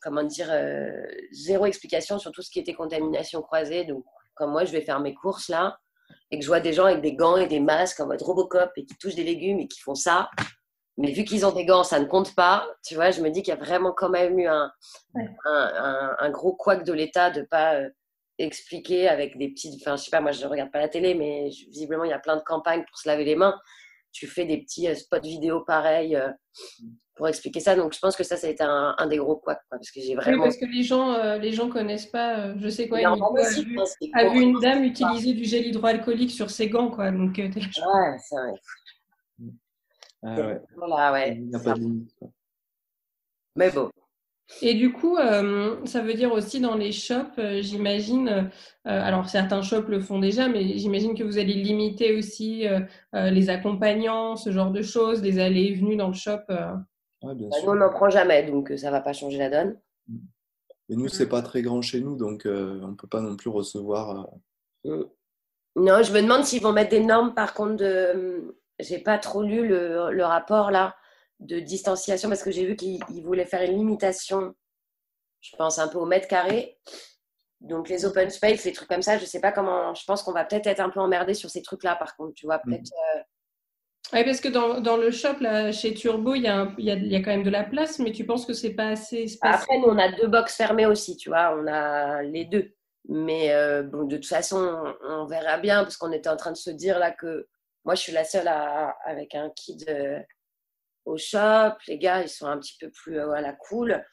comment 0.01 0.23
dire, 0.23 0.47
euh, 0.51 1.05
zéro 1.31 1.65
explication 1.65 2.19
sur 2.19 2.31
tout 2.31 2.41
ce 2.41 2.49
qui 2.49 2.59
était 2.59 2.73
contamination 2.73 3.41
croisée. 3.41 3.85
Donc, 3.85 4.05
comme 4.35 4.51
moi, 4.51 4.65
je 4.65 4.71
vais 4.71 4.81
faire 4.81 4.99
mes 4.99 5.13
courses 5.13 5.49
là, 5.49 5.79
et 6.31 6.39
que 6.39 6.43
je 6.43 6.47
vois 6.49 6.59
des 6.59 6.73
gens 6.73 6.85
avec 6.85 7.01
des 7.01 7.15
gants 7.15 7.37
et 7.37 7.47
des 7.47 7.59
masques 7.59 7.99
en 7.99 8.07
mode 8.07 8.21
Robocop 8.21 8.71
et 8.75 8.85
qui 8.85 8.95
touchent 8.97 9.15
des 9.15 9.23
légumes 9.23 9.59
et 9.59 9.67
qui 9.67 9.79
font 9.79 9.95
ça. 9.95 10.29
Mais 10.97 11.11
vu 11.11 11.23
qu'ils 11.23 11.45
ont 11.45 11.51
des 11.51 11.65
gants, 11.65 11.83
ça 11.83 11.99
ne 11.99 12.05
compte 12.05 12.33
pas. 12.35 12.67
Tu 12.83 12.95
vois, 12.95 13.11
je 13.11 13.21
me 13.21 13.29
dis 13.29 13.43
qu'il 13.43 13.53
y 13.53 13.57
a 13.57 13.59
vraiment 13.59 13.93
quand 13.93 14.09
même 14.09 14.39
eu 14.39 14.47
un, 14.47 14.71
un, 15.15 16.15
un, 16.17 16.29
gros 16.31 16.53
couac 16.53 16.83
de 16.83 16.91
l'État 16.91 17.29
de 17.29 17.43
pas 17.43 17.75
euh, 17.75 17.89
expliquer 18.39 19.07
avec 19.07 19.37
des 19.37 19.49
petites. 19.49 19.79
Enfin, 19.81 19.95
je 19.95 20.03
sais 20.03 20.11
pas, 20.11 20.21
moi 20.21 20.31
je 20.31 20.43
ne 20.43 20.49
regarde 20.49 20.71
pas 20.71 20.79
la 20.79 20.89
télé, 20.89 21.13
mais 21.13 21.49
visiblement 21.69 22.03
il 22.03 22.09
y 22.09 22.13
a 22.13 22.19
plein 22.19 22.35
de 22.35 22.41
campagnes 22.41 22.83
pour 22.85 22.97
se 22.97 23.07
laver 23.07 23.25
les 23.25 23.35
mains. 23.35 23.55
Tu 24.11 24.27
fais 24.27 24.45
des 24.45 24.57
petits 24.57 24.87
euh, 24.87 24.95
spots 24.95 25.21
vidéo 25.21 25.61
pareils 25.61 26.17
pour 27.17 27.27
expliquer 27.27 27.59
ça. 27.59 27.75
Donc, 27.75 27.93
je 27.93 27.99
pense 27.99 28.15
que 28.15 28.23
ça, 28.23 28.37
ça 28.37 28.47
a 28.47 28.49
été 28.49 28.63
un, 28.63 29.07
des 29.07 29.17
gros 29.17 29.35
quoi, 29.35 29.59
parce 29.69 29.91
que 29.91 29.99
j'ai 29.99 30.15
vraiment. 30.15 30.43
Oui, 30.43 30.43
parce 30.43 30.57
que 30.57 30.65
les 30.65 30.83
gens, 30.83 31.13
euh, 31.13 31.37
les 31.37 31.51
gens 31.51 31.69
connaissent 31.69 32.05
pas. 32.05 32.39
Euh, 32.39 32.55
je 32.59 32.69
sais 32.69 32.87
quoi. 32.87 33.01
Il 33.01 33.05
a, 33.05 34.29
vu, 34.29 34.41
une 34.41 34.59
dame 34.59 34.83
utiliser 34.83 35.33
du 35.33 35.43
gel 35.43 35.65
hydroalcoolique 35.67 36.31
sur 36.31 36.49
ses 36.49 36.69
gants, 36.69 36.89
quoi. 36.89 37.11
Donc, 37.11 37.37
euh, 37.39 37.47
ouais, 37.47 38.17
c'est 38.19 38.35
vrai. 38.35 38.53
Ah, 40.23 40.35
ouais. 40.35 40.61
Voilà, 40.75 41.11
ouais. 41.11 41.35
Il 41.35 41.49
n'y 41.49 41.55
a 41.55 41.59
pas 41.59 41.73
de 41.73 41.79
limite. 41.79 42.11
Mais 43.55 43.71
bon. 43.71 43.89
Et 44.61 44.75
du 44.75 44.93
coup, 44.93 45.17
ça 45.17 46.01
veut 46.01 46.13
dire 46.13 46.31
aussi 46.31 46.61
dans 46.61 46.75
les 46.75 46.93
shops, 46.93 47.37
j'imagine, 47.59 48.49
alors 48.85 49.27
certains 49.27 49.61
shops 49.61 49.89
le 49.89 49.99
font 49.99 50.19
déjà, 50.19 50.47
mais 50.47 50.77
j'imagine 50.77 51.15
que 51.15 51.23
vous 51.23 51.37
allez 51.37 51.53
limiter 51.53 52.17
aussi 52.17 52.63
les 53.13 53.49
accompagnants, 53.49 54.37
ce 54.37 54.51
genre 54.51 54.71
de 54.71 54.81
choses, 54.81 55.21
les 55.21 55.39
allées 55.39 55.65
et 55.65 55.75
venues 55.75 55.97
dans 55.97 56.07
le 56.07 56.13
shop. 56.13 56.39
Bah, 57.21 57.33
nous, 57.33 57.49
on 57.65 57.75
n'en 57.75 57.89
prend 57.89 58.09
jamais, 58.09 58.43
donc 58.43 58.71
euh, 58.71 58.77
ça 58.77 58.87
ne 58.87 58.91
va 58.91 59.01
pas 59.01 59.13
changer 59.13 59.37
la 59.37 59.49
donne. 59.49 59.77
Et 60.89 60.95
nous, 60.95 61.07
c'est 61.07 61.27
pas 61.27 61.41
très 61.41 61.61
grand 61.61 61.81
chez 61.81 61.99
nous, 61.99 62.15
donc 62.15 62.45
euh, 62.45 62.79
on 62.83 62.89
ne 62.89 62.95
peut 62.95 63.07
pas 63.07 63.21
non 63.21 63.35
plus 63.35 63.49
recevoir. 63.49 64.37
Euh, 64.85 64.97
mm. 64.97 65.05
Non, 65.77 66.01
je 66.01 66.11
me 66.11 66.21
demande 66.21 66.43
s'ils 66.43 66.61
vont 66.61 66.73
mettre 66.73 66.91
des 66.91 67.03
normes, 67.03 67.33
par 67.33 67.53
contre, 67.53 67.75
de. 67.75 68.55
J'ai 68.79 68.99
pas 68.99 69.17
trop 69.17 69.41
lu 69.41 69.67
le, 69.67 70.23
rapport 70.23 70.69
là 70.69 70.95
de 71.39 71.59
distanciation 71.59 72.29
parce 72.29 72.43
que 72.43 72.51
j'ai 72.51 72.65
vu 72.65 72.75
qu'ils 72.75 73.23
voulaient 73.23 73.45
faire 73.45 73.61
une 73.61 73.77
limitation, 73.77 74.55
je 75.41 75.55
pense, 75.55 75.79
un 75.79 75.87
peu 75.87 75.97
au 75.97 76.05
mètre 76.05 76.27
carré. 76.27 76.77
Donc 77.61 77.89
les 77.89 78.05
open 78.05 78.29
space, 78.29 78.65
les 78.65 78.71
trucs 78.71 78.87
comme 78.89 79.01
ça, 79.01 79.17
je 79.17 79.25
sais 79.25 79.41
pas 79.41 79.51
comment. 79.51 79.93
Je 79.95 80.03
pense 80.05 80.21
qu'on 80.21 80.31
va 80.31 80.45
peut-être 80.45 80.67
être 80.67 80.79
un 80.79 80.89
peu 80.89 80.99
emmerdé 80.99 81.33
sur 81.33 81.49
ces 81.49 81.61
trucs-là, 81.61 81.95
par 81.95 82.15
contre, 82.15 82.33
tu 82.33 82.45
vois, 82.45 82.57
mm. 82.57 82.69
peut-être. 82.69 82.91
Oui, 84.13 84.23
parce 84.23 84.39
que 84.39 84.47
dans, 84.47 84.79
dans, 84.79 84.95
le 84.95 85.11
shop, 85.11 85.39
là, 85.41 85.71
chez 85.73 85.93
Turbo, 85.93 86.33
il 86.33 86.43
y, 86.43 86.47
a 86.47 86.71
il, 86.77 86.85
y 86.85 86.91
a, 86.91 86.93
il 86.93 87.11
y, 87.11 87.15
a 87.15 87.19
quand 87.19 87.31
même 87.31 87.43
de 87.43 87.49
la 87.49 87.65
place, 87.65 87.99
mais 87.99 88.13
tu 88.13 88.25
penses 88.25 88.45
que 88.45 88.53
c'est 88.53 88.73
pas 88.73 88.89
assez 88.89 89.27
spécial 89.27 89.55
Après, 89.55 89.77
nous, 89.79 89.87
on 89.87 89.97
a 89.97 90.09
deux 90.13 90.27
box 90.27 90.55
fermées 90.55 90.85
aussi, 90.85 91.17
tu 91.17 91.27
vois, 91.27 91.53
on 91.59 91.67
a 91.67 92.21
les 92.23 92.45
deux. 92.45 92.71
Mais 93.09 93.53
euh, 93.53 93.83
bon, 93.83 94.05
de 94.05 94.15
toute 94.15 94.27
façon, 94.27 94.95
on, 95.03 95.25
verra 95.25 95.57
bien, 95.57 95.83
parce 95.83 95.97
qu'on 95.97 96.11
était 96.13 96.29
en 96.29 96.37
train 96.37 96.51
de 96.51 96.57
se 96.57 96.69
dire 96.69 96.99
là 96.99 97.11
que 97.11 97.47
moi, 97.83 97.95
je 97.95 98.01
suis 98.01 98.13
la 98.13 98.23
seule 98.23 98.47
à, 98.47 98.95
avec 99.05 99.35
un 99.35 99.49
kid 99.49 99.83
euh, 99.89 100.19
au 101.07 101.17
shop. 101.17 101.77
Les 101.87 101.97
gars, 101.97 102.21
ils 102.21 102.29
sont 102.29 102.47
un 102.47 102.57
petit 102.57 102.77
peu 102.79 102.89
plus 102.89 103.19
euh, 103.19 103.31
à 103.31 103.41
la 103.41 103.53
cool. 103.53 104.03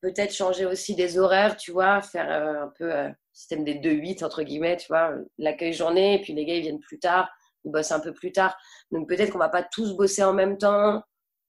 Peut-être 0.00 0.32
changer 0.32 0.64
aussi 0.64 0.94
des 0.94 1.18
horaires, 1.18 1.56
tu 1.56 1.72
vois, 1.72 2.00
faire 2.02 2.30
un 2.30 2.72
peu 2.78 2.92
système 3.32 3.64
des 3.64 3.74
2-8, 3.74 4.24
entre 4.24 4.44
guillemets, 4.44 4.76
tu 4.76 4.86
vois, 4.86 5.12
l'accueil 5.38 5.72
journée, 5.72 6.14
et 6.14 6.22
puis 6.22 6.34
les 6.34 6.44
gars, 6.44 6.54
ils 6.54 6.62
viennent 6.62 6.78
plus 6.78 7.00
tard 7.00 7.28
ils 7.64 7.72
bossent 7.72 7.92
un 7.92 8.00
peu 8.00 8.12
plus 8.12 8.32
tard. 8.32 8.56
Donc 8.90 9.08
peut-être 9.08 9.32
qu'on 9.32 9.38
va 9.38 9.48
pas 9.48 9.62
tous 9.62 9.94
bosser 9.94 10.22
en 10.22 10.32
même 10.32 10.58
temps 10.58 11.02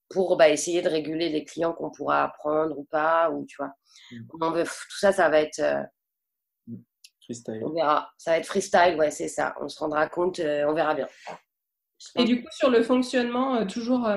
pour 0.08 0.36
bah, 0.36 0.48
essayer 0.48 0.82
de 0.82 0.88
réguler 0.88 1.28
les 1.28 1.44
clients 1.44 1.72
qu'on 1.72 1.90
pourra 1.90 2.32
prendre 2.38 2.76
ou 2.78 2.84
pas, 2.84 3.30
ou 3.30 3.46
tu 3.46 3.56
vois. 3.56 3.72
Mm. 4.10 4.64
tout 4.64 4.98
ça, 4.98 5.12
ça 5.12 5.28
va 5.28 5.40
être 5.40 5.60
euh, 5.60 5.82
mm. 6.66 6.76
freestyle. 7.24 7.62
On 7.64 7.70
verra. 7.70 8.10
Ça 8.18 8.32
va 8.32 8.38
être 8.38 8.46
freestyle, 8.46 8.96
ouais, 8.98 9.10
c'est 9.10 9.28
ça. 9.28 9.54
On 9.60 9.68
se 9.68 9.78
rendra 9.78 10.08
compte, 10.08 10.40
euh, 10.40 10.64
on 10.66 10.74
verra 10.74 10.94
bien. 10.94 11.08
Et 12.16 12.24
du 12.24 12.42
coup, 12.42 12.48
sur 12.52 12.70
le 12.70 12.82
fonctionnement, 12.82 13.56
euh, 13.56 13.64
toujours 13.66 14.08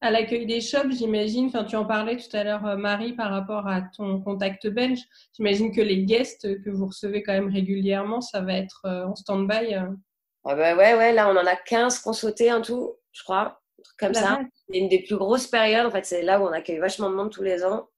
à 0.00 0.10
l'accueil 0.10 0.46
des 0.46 0.60
shops, 0.60 0.90
j'imagine, 0.90 1.46
enfin, 1.46 1.64
tu 1.64 1.76
en 1.76 1.86
parlais 1.86 2.16
tout 2.16 2.34
à 2.36 2.44
l'heure, 2.44 2.76
Marie, 2.76 3.14
par 3.14 3.30
rapport 3.30 3.66
à 3.66 3.82
ton 3.82 4.20
contact 4.20 4.66
bench. 4.68 5.00
J'imagine 5.34 5.74
que 5.74 5.80
les 5.80 6.04
guests 6.04 6.62
que 6.62 6.70
vous 6.70 6.86
recevez 6.86 7.22
quand 7.22 7.32
même 7.32 7.52
régulièrement, 7.52 8.20
ça 8.20 8.40
va 8.40 8.54
être 8.54 8.82
en 8.84 9.14
stand-by. 9.14 9.74
Ah 10.44 10.54
bah 10.54 10.74
ouais, 10.74 10.94
ouais, 10.94 11.12
là, 11.12 11.28
on 11.28 11.36
en 11.36 11.46
a 11.46 11.56
15 11.56 11.98
qu'on 12.00 12.12
sauté 12.12 12.52
en 12.52 12.62
tout, 12.62 12.96
je 13.12 13.22
crois. 13.22 13.60
comme 13.98 14.14
ça. 14.14 14.40
C'est 14.68 14.78
une 14.78 14.88
des 14.88 15.02
plus 15.02 15.16
grosses 15.16 15.46
périodes. 15.46 15.86
En 15.86 15.90
fait, 15.90 16.06
c'est 16.06 16.22
là 16.22 16.40
où 16.40 16.44
on 16.44 16.52
accueille 16.52 16.78
vachement 16.78 17.10
de 17.10 17.14
monde 17.14 17.30
tous 17.30 17.42
les 17.42 17.64
ans. 17.64 17.88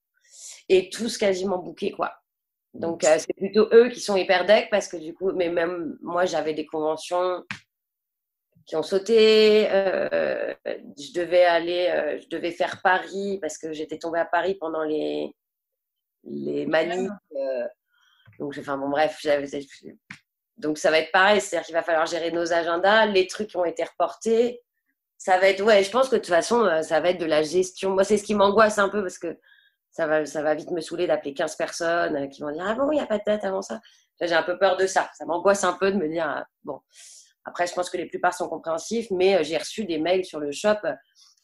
Et 0.68 0.90
tous 0.90 1.18
quasiment 1.18 1.58
bouqués, 1.58 1.92
quoi. 1.92 2.14
Donc, 2.74 3.04
euh, 3.04 3.16
c'est 3.18 3.34
plutôt 3.34 3.68
eux 3.72 3.90
qui 3.90 4.00
sont 4.00 4.16
hyper 4.16 4.46
deck 4.46 4.68
parce 4.70 4.88
que 4.88 4.96
du 4.96 5.12
coup, 5.14 5.32
mais 5.32 5.50
même 5.50 5.98
moi, 6.00 6.24
j'avais 6.24 6.54
des 6.54 6.64
conventions 6.64 7.44
qui 8.66 8.76
ont 8.76 8.82
sauté. 8.82 9.68
Euh, 9.70 10.54
je 10.64 11.12
devais 11.14 11.44
aller, 11.44 11.88
euh, 11.88 12.18
je 12.20 12.28
devais 12.28 12.52
faire 12.52 12.80
Paris 12.82 13.38
parce 13.40 13.58
que 13.58 13.72
j'étais 13.72 13.98
tombée 13.98 14.20
à 14.20 14.24
Paris 14.24 14.54
pendant 14.54 14.82
les, 14.84 15.34
les 16.24 16.66
manifs. 16.66 17.10
donc, 18.38 18.56
enfin, 18.58 18.76
bon, 18.78 18.88
bref, 18.88 19.18
j'avais 19.20 19.46
donc 20.62 20.78
ça 20.78 20.90
va 20.90 20.98
être 20.98 21.12
pareil, 21.12 21.40
c'est-à-dire 21.40 21.66
qu'il 21.66 21.74
va 21.74 21.82
falloir 21.82 22.06
gérer 22.06 22.30
nos 22.30 22.52
agendas, 22.52 23.06
les 23.06 23.26
trucs 23.26 23.48
qui 23.48 23.56
ont 23.56 23.64
été 23.64 23.84
reportés. 23.84 24.62
Ça 25.18 25.38
va 25.38 25.48
être, 25.48 25.62
ouais, 25.62 25.82
je 25.82 25.90
pense 25.90 26.08
que 26.08 26.16
de 26.16 26.20
toute 26.20 26.28
façon, 26.28 26.64
euh, 26.64 26.82
ça 26.82 27.00
va 27.00 27.10
être 27.10 27.20
de 27.20 27.26
la 27.26 27.42
gestion. 27.42 27.90
Moi, 27.90 28.04
c'est 28.04 28.16
ce 28.16 28.24
qui 28.24 28.34
m'angoisse 28.34 28.78
un 28.78 28.88
peu 28.88 29.02
parce 29.02 29.18
que 29.18 29.38
ça 29.90 30.06
va, 30.06 30.24
ça 30.24 30.42
va 30.42 30.54
vite 30.54 30.70
me 30.70 30.80
saouler 30.80 31.06
d'appeler 31.06 31.34
15 31.34 31.56
personnes 31.56 32.16
euh, 32.16 32.26
qui 32.28 32.42
vont 32.42 32.50
dire 32.50 32.64
Ah 32.66 32.74
bon, 32.74 32.90
il 32.90 32.96
n'y 32.96 33.00
a 33.00 33.06
pas 33.06 33.18
de 33.18 33.24
date 33.26 33.44
avant 33.44 33.62
ça? 33.62 33.80
J'ai 34.20 34.34
un 34.34 34.42
peu 34.42 34.56
peur 34.56 34.76
de 34.76 34.86
ça. 34.86 35.10
Ça 35.14 35.24
m'angoisse 35.26 35.64
un 35.64 35.74
peu 35.74 35.90
de 35.90 35.96
me 35.96 36.08
dire 36.08 36.26
ah, 36.28 36.46
Bon, 36.62 36.80
après, 37.44 37.66
je 37.66 37.74
pense 37.74 37.90
que 37.90 37.96
les 37.96 38.06
plupart 38.06 38.34
sont 38.34 38.48
compréhensifs, 38.48 39.10
mais 39.10 39.36
euh, 39.36 39.42
j'ai 39.42 39.56
reçu 39.56 39.84
des 39.84 39.98
mails 39.98 40.24
sur 40.24 40.40
le 40.40 40.52
shop 40.52 40.76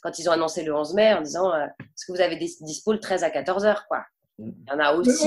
quand 0.03 0.19
ils 0.19 0.29
ont 0.29 0.33
annoncé 0.33 0.63
le 0.63 0.75
11 0.75 0.95
mai 0.95 1.15
en 1.15 1.23
disant 1.23 1.53
Est-ce 1.55 2.07
que 2.07 2.13
vous 2.13 2.21
avez 2.21 2.37
des 2.37 2.49
dispo 2.61 2.93
le 2.93 3.01
13 3.01 3.25
à 3.25 3.31
14 3.31 3.65
h 3.65 3.87
quoi? 3.89 4.05
Il 4.39 4.55
y 4.69 4.73
en 4.73 4.79
a 4.79 4.95
aussi. 4.95 5.27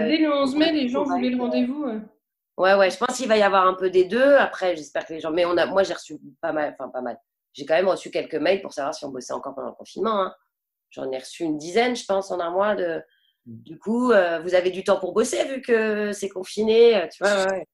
dès 0.00 0.16
le 0.16 0.32
11 0.32 0.56
mai, 0.56 0.72
les 0.72 0.88
gens 0.88 1.04
voulaient 1.04 1.30
le 1.30 1.40
rendez-vous. 1.40 2.00
Ouais, 2.56 2.74
ouais, 2.74 2.90
je 2.90 2.96
pense 2.96 3.16
qu'il 3.16 3.28
va 3.28 3.36
y 3.36 3.42
avoir 3.42 3.66
un 3.66 3.74
peu 3.74 3.90
des 3.90 4.04
deux. 4.04 4.36
Après, 4.36 4.76
j'espère 4.76 5.04
que 5.06 5.12
les 5.12 5.20
gens. 5.20 5.32
Mais 5.32 5.44
on 5.44 5.56
a, 5.56 5.66
moi, 5.66 5.82
j'ai 5.82 5.94
reçu 5.94 6.18
pas 6.40 6.52
mal, 6.52 6.76
enfin, 6.78 6.88
pas 6.88 7.00
mal. 7.00 7.18
J'ai 7.52 7.66
quand 7.66 7.74
même 7.74 7.88
reçu 7.88 8.10
quelques 8.10 8.34
mails 8.34 8.62
pour 8.62 8.72
savoir 8.72 8.94
si 8.94 9.04
on 9.04 9.10
bossait 9.10 9.32
encore 9.32 9.54
pendant 9.54 9.68
le 9.68 9.74
confinement. 9.74 10.22
Hein. 10.22 10.34
J'en 10.90 11.10
ai 11.10 11.18
reçu 11.18 11.42
une 11.42 11.58
dizaine, 11.58 11.96
je 11.96 12.04
pense, 12.04 12.30
en 12.30 12.38
un 12.40 12.50
mois. 12.50 12.76
De... 12.76 13.02
Mm. 13.46 13.62
Du 13.62 13.78
coup, 13.78 14.12
euh, 14.12 14.40
vous 14.40 14.54
avez 14.54 14.70
du 14.70 14.84
temps 14.84 15.00
pour 15.00 15.12
bosser 15.12 15.44
vu 15.46 15.60
que 15.62 16.12
c'est 16.12 16.28
confiné, 16.28 16.96
euh, 16.96 17.08
tu 17.08 17.22
vois. 17.22 17.46
Ouais. 17.46 17.66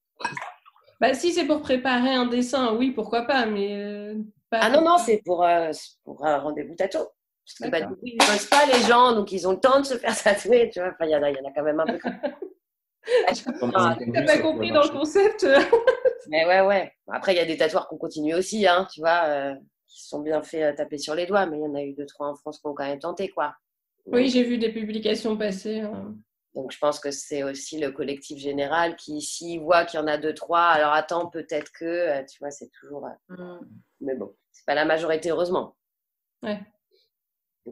Bah, 1.01 1.15
si 1.15 1.33
c'est 1.33 1.47
pour 1.47 1.63
préparer 1.63 2.15
un 2.15 2.27
dessin, 2.27 2.75
oui, 2.77 2.91
pourquoi 2.91 3.23
pas, 3.23 3.47
mais. 3.47 3.75
Euh, 3.77 4.15
ah 4.53 4.69
non, 4.69 4.83
non, 4.83 4.99
c'est 4.99 5.23
pour, 5.25 5.47
pour 6.05 6.27
un 6.27 6.39
rendez-vous 6.39 6.75
tato. 6.75 7.09
Parce 7.59 7.71
que 7.71 7.71
bah, 7.71 7.87
du 7.87 7.95
coup, 7.95 8.01
ils 8.05 8.17
ne 8.17 8.27
bossent 8.27 8.47
pas 8.47 8.67
les 8.67 8.81
gens, 8.87 9.13
donc 9.15 9.33
ils 9.33 9.47
ont 9.49 9.53
le 9.53 9.61
temps 9.61 9.81
de 9.81 9.87
se 9.87 9.97
faire 9.97 10.17
tatouer, 10.23 10.71
tu 10.73 10.81
vois. 10.81 10.91
Enfin, 10.91 11.07
il 11.07 11.11
y, 11.11 11.17
en 11.17 11.23
a, 11.23 11.31
y 11.31 11.41
en 11.41 11.49
a 11.49 11.53
quand 11.55 11.63
même 11.63 11.81
un 11.81 11.87
peu. 11.87 11.99
Ah, 13.75 13.97
T'as 14.13 14.23
pas 14.25 14.39
compris 14.39 14.71
dans 14.71 14.83
le 14.83 14.91
concept 14.91 15.45
Mais 16.29 16.45
ouais, 16.45 16.61
ouais. 16.61 16.93
Après, 17.09 17.33
il 17.33 17.39
y 17.39 17.41
a 17.41 17.47
des 17.47 17.57
tatoueurs 17.57 17.89
qui 17.89 17.95
ont 17.95 17.99
continué 17.99 18.35
aussi, 18.35 18.67
hein, 18.67 18.87
tu 18.93 19.01
vois, 19.01 19.25
euh, 19.25 19.55
qui 19.89 20.05
sont 20.07 20.21
bien 20.21 20.43
fait 20.43 20.65
euh, 20.65 20.75
taper 20.75 20.99
sur 20.99 21.15
les 21.15 21.27
doigts, 21.27 21.47
mais 21.47 21.57
il 21.57 21.63
y 21.63 21.67
en 21.67 21.75
a 21.75 21.83
eu 21.83 21.95
deux, 21.95 22.05
trois 22.05 22.29
en 22.29 22.37
France 22.37 22.61
qui 22.61 22.67
ont 22.67 22.75
quand 22.75 22.87
même 22.87 22.99
tenté, 22.99 23.31
quoi. 23.31 23.55
oui, 24.07 24.29
j'ai 24.29 24.45
vu 24.45 24.59
des 24.59 24.71
publications 24.71 25.37
passer. 25.37 25.81
Hein. 25.81 26.15
Donc, 26.55 26.73
je 26.73 26.79
pense 26.79 26.99
que 26.99 27.11
c'est 27.11 27.43
aussi 27.45 27.79
le 27.79 27.93
collectif 27.93 28.39
général 28.39 28.97
qui, 28.97 29.21
s'il 29.21 29.61
voit 29.61 29.85
qu'il 29.85 30.01
y 30.01 30.03
en 30.03 30.09
a 30.09 30.19
deux, 30.19 30.35
trois, 30.35 30.65
alors 30.65 30.93
attends, 30.93 31.29
peut-être 31.29 31.71
que, 31.73 31.85
euh, 31.85 32.25
tu 32.25 32.39
vois, 32.41 32.51
c'est 32.51 32.71
toujours. 32.81 33.07
Mm. 33.29 33.59
Mais 34.01 34.17
bon, 34.17 34.35
c'est 34.51 34.67
pas 34.67 34.75
la 34.75 34.85
majorité, 34.85 35.31
heureusement. 35.31 35.77
Ouais. 36.43 36.61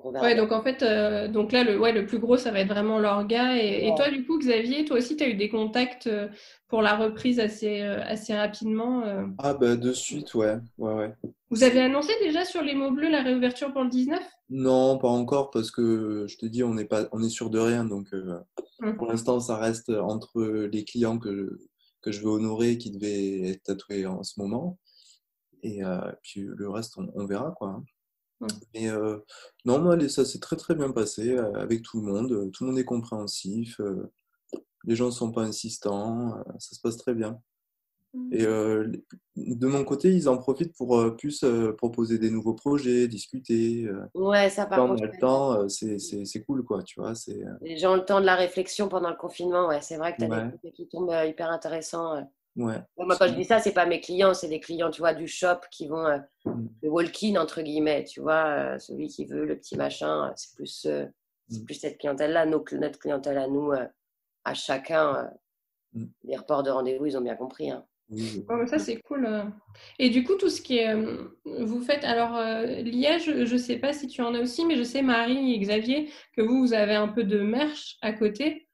Ouais, 0.04 0.34
donc 0.34 0.52
en 0.52 0.62
fait, 0.62 0.82
euh, 0.82 1.28
donc 1.28 1.52
là, 1.52 1.64
le, 1.64 1.78
ouais, 1.78 1.92
le 1.92 2.06
plus 2.06 2.18
gros, 2.18 2.36
ça 2.36 2.50
va 2.50 2.60
être 2.60 2.68
vraiment 2.68 2.98
l'orga. 2.98 3.56
Et, 3.56 3.92
toi, 3.96 4.10
du 4.10 4.24
coup, 4.24 4.38
Xavier, 4.38 4.84
toi 4.84 4.98
aussi, 4.98 5.16
tu 5.16 5.24
as 5.24 5.28
eu 5.28 5.34
des 5.34 5.48
contacts 5.48 6.06
euh, 6.06 6.28
pour 6.68 6.82
la 6.82 6.96
reprise 6.96 7.40
assez, 7.40 7.80
euh, 7.82 8.02
assez 8.04 8.34
rapidement 8.34 9.02
Ah, 9.38 9.54
bah 9.54 9.76
de 9.76 9.92
suite, 9.92 10.34
ouais. 10.34 10.56
ouais, 10.78 10.94
ouais. 10.94 11.14
Vous 11.50 11.62
avez 11.62 11.80
annoncé 11.80 12.12
déjà 12.20 12.44
sur 12.44 12.62
les 12.62 12.74
mots 12.74 12.90
bleus 12.90 13.10
la 13.10 13.22
réouverture 13.22 13.72
pour 13.72 13.82
le 13.82 13.90
19 13.90 14.20
Non, 14.50 14.98
pas 14.98 15.08
encore, 15.08 15.50
parce 15.50 15.70
que 15.70 16.26
je 16.28 16.36
te 16.36 16.46
dis, 16.46 16.62
on 16.62 16.76
est, 16.76 16.84
pas, 16.84 17.08
on 17.12 17.22
est 17.22 17.30
sûr 17.30 17.50
de 17.50 17.58
rien. 17.58 17.84
Donc 17.84 18.08
hum. 18.80 18.96
pour 18.96 19.06
l'instant, 19.06 19.40
ça 19.40 19.56
reste 19.56 19.90
entre 19.90 20.42
les 20.42 20.84
clients 20.84 21.18
que, 21.18 21.58
que 22.02 22.12
je 22.12 22.20
veux 22.20 22.30
honorer 22.30 22.78
qui 22.78 22.90
devaient 22.90 23.50
être 23.50 23.62
tatoués 23.62 24.06
en 24.06 24.22
ce 24.22 24.38
moment. 24.40 24.78
Et 25.62 25.80
puis 26.22 26.42
le 26.42 26.68
reste, 26.68 26.98
on, 26.98 27.26
verra 27.26 27.52
quoi. 27.56 27.82
Mais 28.74 28.88
non, 29.64 29.78
moi, 29.80 30.08
ça 30.08 30.24
s'est 30.24 30.38
très 30.38 30.56
très 30.56 30.74
bien 30.74 30.90
passé 30.90 31.36
avec 31.54 31.82
tout 31.82 32.00
le 32.00 32.12
monde. 32.12 32.50
Tout 32.52 32.64
le 32.64 32.70
monde 32.70 32.78
est 32.78 32.84
compréhensif. 32.84 33.80
les 34.84 34.96
gens 34.96 35.06
ne 35.06 35.10
sont 35.10 35.32
pas 35.32 35.42
insistants. 35.42 36.42
ça 36.58 36.74
se 36.74 36.80
passe 36.80 36.96
très 36.96 37.14
bien. 37.14 37.40
Mmh. 38.14 38.32
Et 38.32 38.46
de 39.36 39.66
mon 39.66 39.84
côté, 39.84 40.10
ils 40.10 40.28
en 40.28 40.38
profitent 40.38 40.74
pour 40.76 41.16
plus 41.16 41.44
proposer 41.76 42.18
des 42.18 42.30
nouveaux 42.30 42.54
projets, 42.54 43.06
discuter. 43.08 43.88
ouais, 44.14 44.50
ça 44.50 44.66
par 44.66 44.86
contre. 44.86 45.04
le 45.04 45.18
temps, 45.18 45.68
c'est 45.68 46.44
cool, 46.44 46.64
quoi, 46.64 46.82
tu 46.82 47.00
vois. 47.00 47.12
Les 47.60 47.76
gens 47.76 47.92
ont 47.92 47.96
le 47.96 48.04
temps 48.04 48.20
de 48.20 48.26
la 48.26 48.36
réflexion 48.36 48.88
pendant 48.88 49.10
le 49.10 49.16
confinement, 49.16 49.68
ouais. 49.68 49.80
C'est 49.82 49.96
vrai 49.96 50.14
que 50.14 50.24
tu 50.24 50.32
as 50.32 50.44
des 50.46 50.58
trucs 50.58 50.74
qui 50.74 50.88
tombent 50.88 51.14
hyper 51.26 51.50
intéressants. 51.50 52.24
Ouais. 52.58 52.74
moi, 52.96 53.16
quand 53.16 53.28
je 53.28 53.34
dis 53.34 53.44
ça, 53.44 53.60
c'est 53.60 53.72
pas 53.72 53.86
mes 53.86 54.00
clients, 54.00 54.34
c'est 54.34 54.48
des 54.48 54.58
clients, 54.58 54.90
tu 54.90 55.00
vois, 55.00 55.14
du 55.14 55.28
shop 55.28 55.60
qui 55.70 55.86
vont 55.86 56.04
euh, 56.04 56.18
mm. 56.44 56.68
le 56.82 56.88
walk-in 56.90 57.36
entre 57.36 57.62
guillemets, 57.62 58.04
tu 58.04 58.20
vois, 58.20 58.46
euh, 58.46 58.78
celui 58.78 59.06
qui 59.06 59.24
veut 59.26 59.44
le 59.44 59.56
petit 59.56 59.76
machin, 59.76 60.26
euh, 60.26 60.32
c'est 60.34 60.56
plus, 60.56 60.88
c'est 61.48 61.60
mm. 61.60 61.64
plus 61.64 61.74
cette 61.74 61.98
clientèle-là. 61.98 62.46
notre 62.46 62.98
clientèle 62.98 63.38
à 63.38 63.46
nous, 63.46 63.72
à 64.44 64.54
chacun, 64.54 65.30
mm. 65.92 66.04
les 66.24 66.36
reports 66.36 66.64
de 66.64 66.70
rendez-vous, 66.70 67.06
ils 67.06 67.16
ont 67.16 67.22
bien 67.22 67.36
compris. 67.36 67.70
Hein. 67.70 67.84
ça 68.66 68.80
c'est 68.80 69.00
cool. 69.02 69.28
Et 70.00 70.10
du 70.10 70.24
coup, 70.24 70.34
tout 70.34 70.50
ce 70.50 70.60
qui 70.60 70.78
est, 70.78 70.96
vous 71.44 71.80
faites, 71.80 72.02
alors 72.02 72.40
Liège, 72.82 73.44
je 73.44 73.52
ne 73.52 73.58
sais 73.58 73.76
pas 73.76 73.92
si 73.92 74.08
tu 74.08 74.20
en 74.20 74.34
as 74.34 74.40
aussi, 74.40 74.66
mais 74.66 74.74
je 74.74 74.82
sais 74.82 75.02
Marie 75.02 75.54
et 75.54 75.58
Xavier 75.60 76.10
que 76.36 76.42
vous, 76.42 76.58
vous 76.58 76.72
avez 76.72 76.96
un 76.96 77.08
peu 77.08 77.22
de 77.22 77.38
merch 77.40 77.98
à 78.02 78.12
côté. 78.12 78.68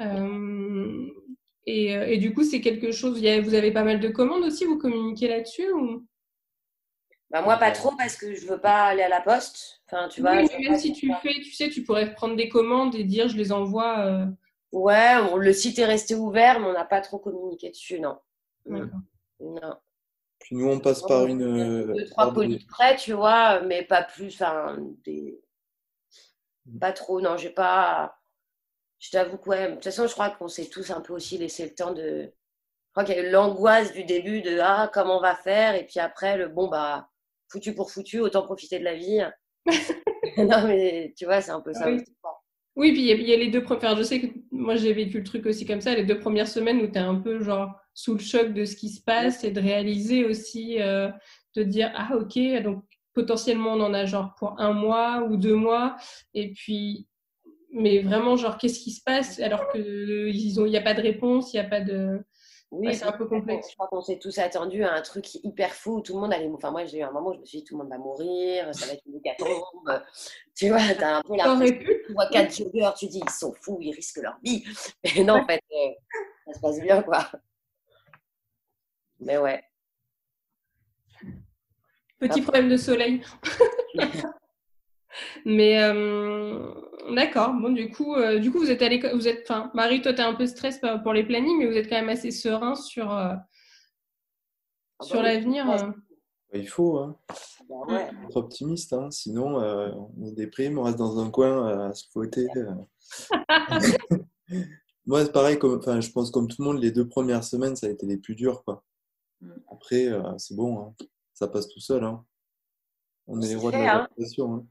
Euh, 0.00 1.08
et, 1.66 2.18
du 2.18 2.32
coup, 2.32 2.44
c'est 2.44 2.60
quelque 2.60 2.92
chose. 2.92 3.20
Vous 3.20 3.54
avez 3.54 3.72
pas 3.72 3.82
mal 3.82 4.00
de 4.00 4.08
commandes 4.08 4.44
aussi. 4.44 4.64
Vous 4.64 4.78
communiquez 4.78 5.28
là-dessus 5.28 5.70
ou... 5.72 6.06
bah 7.30 7.42
moi, 7.42 7.56
pas 7.56 7.72
trop 7.72 7.92
parce 7.96 8.16
que 8.16 8.34
je 8.34 8.46
veux 8.46 8.60
pas 8.60 8.84
aller 8.84 9.02
à 9.02 9.08
la 9.08 9.20
poste. 9.20 9.80
Enfin, 9.86 10.08
tu 10.08 10.20
vois. 10.20 10.34
même 10.34 10.78
si 10.78 10.92
tu 10.92 11.12
fais, 11.22 11.34
tu 11.34 11.52
sais, 11.52 11.68
tu 11.68 11.82
pourrais 11.82 12.14
prendre 12.14 12.36
des 12.36 12.48
commandes 12.48 12.94
et 12.94 13.04
dire 13.04 13.28
je 13.28 13.36
les 13.36 13.52
envoie. 13.52 13.98
Euh... 14.00 14.26
Ouais, 14.72 15.14
le 15.36 15.52
site 15.52 15.78
est 15.78 15.86
resté 15.86 16.14
ouvert, 16.14 16.60
mais 16.60 16.66
on 16.66 16.72
n'a 16.72 16.84
pas 16.84 17.00
trop 17.00 17.18
communiqué 17.18 17.70
dessus, 17.70 17.98
non. 18.00 18.18
Non. 18.66 18.88
Puis 20.38 20.56
nous, 20.56 20.68
on 20.68 20.80
passe 20.80 21.02
par 21.02 21.26
une. 21.26 21.38
Deux, 21.38 21.90
euh, 21.90 22.04
trois 22.10 22.32
colis 22.32 22.64
près, 22.68 22.96
tu 22.96 23.12
vois, 23.12 23.60
mais 23.62 23.82
pas 23.82 24.02
plus. 24.02 24.34
Enfin, 24.34 24.76
des... 25.04 25.40
Mm. 26.66 26.78
Pas 26.78 26.92
trop, 26.92 27.20
non, 27.20 27.36
j'ai 27.36 27.50
pas 27.50 28.18
je 28.98 29.10
t'avoue 29.10 29.36
que, 29.36 29.48
ouais, 29.50 29.68
de 29.68 29.74
toute 29.74 29.84
façon, 29.84 30.06
je 30.06 30.12
crois 30.12 30.30
qu'on 30.30 30.48
s'est 30.48 30.66
tous 30.66 30.90
un 30.90 31.00
peu 31.00 31.12
aussi 31.12 31.38
laissé 31.38 31.64
le 31.64 31.74
temps 31.74 31.92
de. 31.92 32.22
Je 32.22 32.92
crois 32.92 33.04
qu'il 33.04 33.16
y 33.16 33.18
a 33.18 33.28
eu 33.28 33.30
l'angoisse 33.30 33.92
du 33.92 34.04
début 34.04 34.40
de 34.40 34.58
Ah, 34.60 34.90
comment 34.92 35.18
on 35.18 35.20
va 35.20 35.34
faire? 35.34 35.74
Et 35.74 35.84
puis 35.84 36.00
après, 36.00 36.38
le 36.38 36.48
bon, 36.48 36.68
bah, 36.68 37.10
foutu 37.48 37.74
pour 37.74 37.90
foutu, 37.90 38.20
autant 38.20 38.42
profiter 38.42 38.78
de 38.78 38.84
la 38.84 38.94
vie. 38.94 39.20
non, 40.38 40.66
mais 40.66 41.12
tu 41.16 41.26
vois, 41.26 41.40
c'est 41.40 41.50
un 41.50 41.60
peu 41.60 41.72
ça 41.72 41.90
oui. 41.90 42.02
Oui, 42.76 42.92
puis 42.92 43.10
il 43.10 43.26
y, 43.26 43.32
a 43.32 43.36
les 43.36 43.48
deux 43.48 43.62
premières. 43.62 43.96
Je 43.96 44.02
sais 44.02 44.20
que 44.20 44.26
moi, 44.50 44.76
j'ai 44.76 44.92
vécu 44.92 45.18
le 45.18 45.24
truc 45.24 45.46
aussi 45.46 45.64
comme 45.64 45.80
ça, 45.80 45.94
les 45.94 46.04
deux 46.04 46.18
premières 46.18 46.46
semaines 46.46 46.82
où 46.82 46.86
tu 46.86 46.98
es 46.98 46.98
un 46.98 47.14
peu 47.14 47.42
genre 47.42 47.72
sous 47.94 48.12
le 48.12 48.20
choc 48.20 48.52
de 48.52 48.66
ce 48.66 48.76
qui 48.76 48.90
se 48.90 49.02
passe 49.02 49.44
et 49.44 49.50
de 49.50 49.60
réaliser 49.60 50.26
aussi, 50.26 50.80
euh, 50.82 51.08
de 51.54 51.62
dire 51.62 51.90
Ah, 51.96 52.14
ok, 52.14 52.38
donc 52.62 52.84
potentiellement 53.14 53.72
on 53.72 53.80
en 53.80 53.94
a 53.94 54.04
genre 54.04 54.34
pour 54.38 54.60
un 54.60 54.72
mois 54.74 55.22
ou 55.22 55.38
deux 55.38 55.54
mois. 55.54 55.96
Et 56.34 56.52
puis 56.52 57.08
mais 57.76 58.00
vraiment, 58.00 58.36
genre, 58.36 58.56
qu'est-ce 58.56 58.80
qui 58.80 58.90
se 58.90 59.02
passe 59.02 59.38
alors 59.38 59.70
qu'il 59.70 60.32
n'y 60.32 60.76
a 60.76 60.80
pas 60.80 60.94
de 60.94 61.02
réponse, 61.02 61.52
il 61.52 61.60
n'y 61.60 61.66
a 61.66 61.68
pas 61.68 61.80
de. 61.80 62.24
Oui, 62.70 62.94
c'est 62.94 63.04
un 63.04 63.12
peu 63.12 63.26
complexe. 63.26 63.68
Je 63.70 63.74
crois 63.76 63.86
qu'on 63.86 64.00
s'est 64.00 64.18
tous 64.18 64.38
attendus 64.38 64.82
à 64.82 64.94
un 64.94 65.02
truc 65.02 65.34
hyper 65.44 65.72
fou. 65.72 66.00
Tout 66.00 66.14
le 66.14 66.20
monde 66.20 66.32
allait. 66.32 66.50
Enfin, 66.52 66.70
moi, 66.70 66.84
j'ai 66.84 66.98
eu 66.98 67.02
un 67.02 67.12
moment 67.12 67.30
où 67.30 67.34
je 67.34 67.40
me 67.40 67.44
suis 67.44 67.58
dit, 67.58 67.64
tout 67.64 67.76
le 67.76 67.84
monde 67.84 67.90
va 67.90 67.98
mourir, 67.98 68.74
ça 68.74 68.86
va 68.86 68.94
être 68.94 69.02
une 69.06 69.16
hécatombe. 69.16 70.02
tu 70.56 70.68
vois, 70.68 70.80
t'as 70.98 71.18
un 71.18 71.22
peu 71.22 71.36
la. 71.36 71.56
Tu 71.64 72.12
vois 72.12 72.26
quatre 72.26 72.56
joggeurs, 72.56 72.94
tu 72.94 73.06
dis, 73.06 73.20
ils 73.24 73.30
sont 73.30 73.52
fous, 73.60 73.78
ils 73.80 73.94
risquent 73.94 74.22
leur 74.22 74.38
vie. 74.42 74.64
Mais 75.16 75.22
non, 75.22 75.34
en 75.34 75.46
fait, 75.46 75.62
euh, 75.70 75.90
ça 76.46 76.54
se 76.54 76.60
passe 76.60 76.80
bien, 76.80 77.02
quoi. 77.02 77.30
Mais 79.20 79.38
ouais. 79.38 79.62
Petit 82.18 82.40
problème 82.40 82.68
de 82.68 82.76
soleil. 82.76 83.22
Mais 85.44 85.82
euh, 85.82 86.74
d'accord. 87.14 87.54
Bon, 87.54 87.70
du 87.70 87.90
coup, 87.90 88.14
euh, 88.14 88.38
du 88.38 88.50
coup, 88.50 88.58
vous 88.58 88.70
êtes 88.70 88.80
l'école. 88.82 89.14
Vous 89.14 89.28
êtes, 89.28 89.42
enfin, 89.48 89.70
Marie, 89.74 90.02
toi, 90.02 90.12
tu 90.12 90.20
as 90.20 90.28
un 90.28 90.34
peu 90.34 90.46
stress 90.46 90.80
pour 91.02 91.12
les 91.12 91.24
plannings, 91.24 91.58
mais 91.58 91.66
vous 91.66 91.76
êtes 91.76 91.88
quand 91.88 91.96
même 91.96 92.08
assez 92.08 92.30
serein 92.30 92.74
sur 92.74 93.12
euh, 93.12 93.34
ah 94.98 95.04
sur 95.04 95.16
bah 95.16 95.22
l'avenir. 95.22 95.66
Bah, 95.66 95.94
il 96.54 96.68
faut 96.68 96.98
hein. 96.98 97.18
Bah 97.68 98.10
être 98.24 98.36
optimiste, 98.36 98.92
hein. 98.92 99.10
sinon 99.10 99.56
on 100.16 100.30
déprime, 100.30 100.78
on 100.78 100.84
reste 100.84 100.98
dans 100.98 101.18
un 101.18 101.30
coin 101.30 101.88
à 101.88 101.92
se 101.92 102.08
fouetter. 102.10 102.46
Moi, 105.06 105.24
c'est 105.24 105.32
pareil, 105.32 105.58
comme, 105.58 105.78
enfin, 105.78 106.00
je 106.00 106.10
pense 106.10 106.30
comme 106.30 106.46
tout 106.48 106.56
le 106.60 106.64
monde, 106.64 106.80
les 106.80 106.92
deux 106.92 107.08
premières 107.08 107.44
semaines, 107.44 107.74
ça 107.76 107.86
a 107.86 107.90
été 107.90 108.06
les 108.06 108.16
plus 108.16 108.36
dures. 108.36 108.62
Quoi. 108.64 108.84
Mm. 109.40 109.52
Après, 109.72 110.08
c'est 110.38 110.54
bon, 110.54 110.80
hein. 110.80 110.94
ça 111.34 111.48
passe 111.48 111.68
tout 111.68 111.80
seul. 111.80 112.08
On 113.26 113.40
est 113.40 113.48
les 113.48 113.56
rois 113.56 113.72
de 113.72 113.78
l'adaptation. 113.78 114.66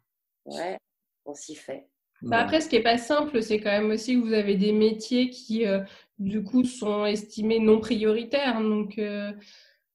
Ouais, 0.45 0.77
on 1.25 1.33
s'y 1.33 1.55
fait. 1.55 1.89
Bah, 2.21 2.39
après, 2.39 2.61
ce 2.61 2.69
qui 2.69 2.75
n'est 2.75 2.83
pas 2.83 2.97
simple, 2.97 3.41
c'est 3.43 3.59
quand 3.59 3.71
même 3.71 3.91
aussi 3.91 4.15
que 4.15 4.25
vous 4.25 4.33
avez 4.33 4.55
des 4.55 4.71
métiers 4.71 5.29
qui, 5.29 5.65
euh, 5.65 5.81
du 6.17 6.43
coup, 6.43 6.63
sont 6.63 7.05
estimés 7.05 7.59
non 7.59 7.79
prioritaires. 7.79 8.61
Donc, 8.61 8.97
euh, 8.97 9.31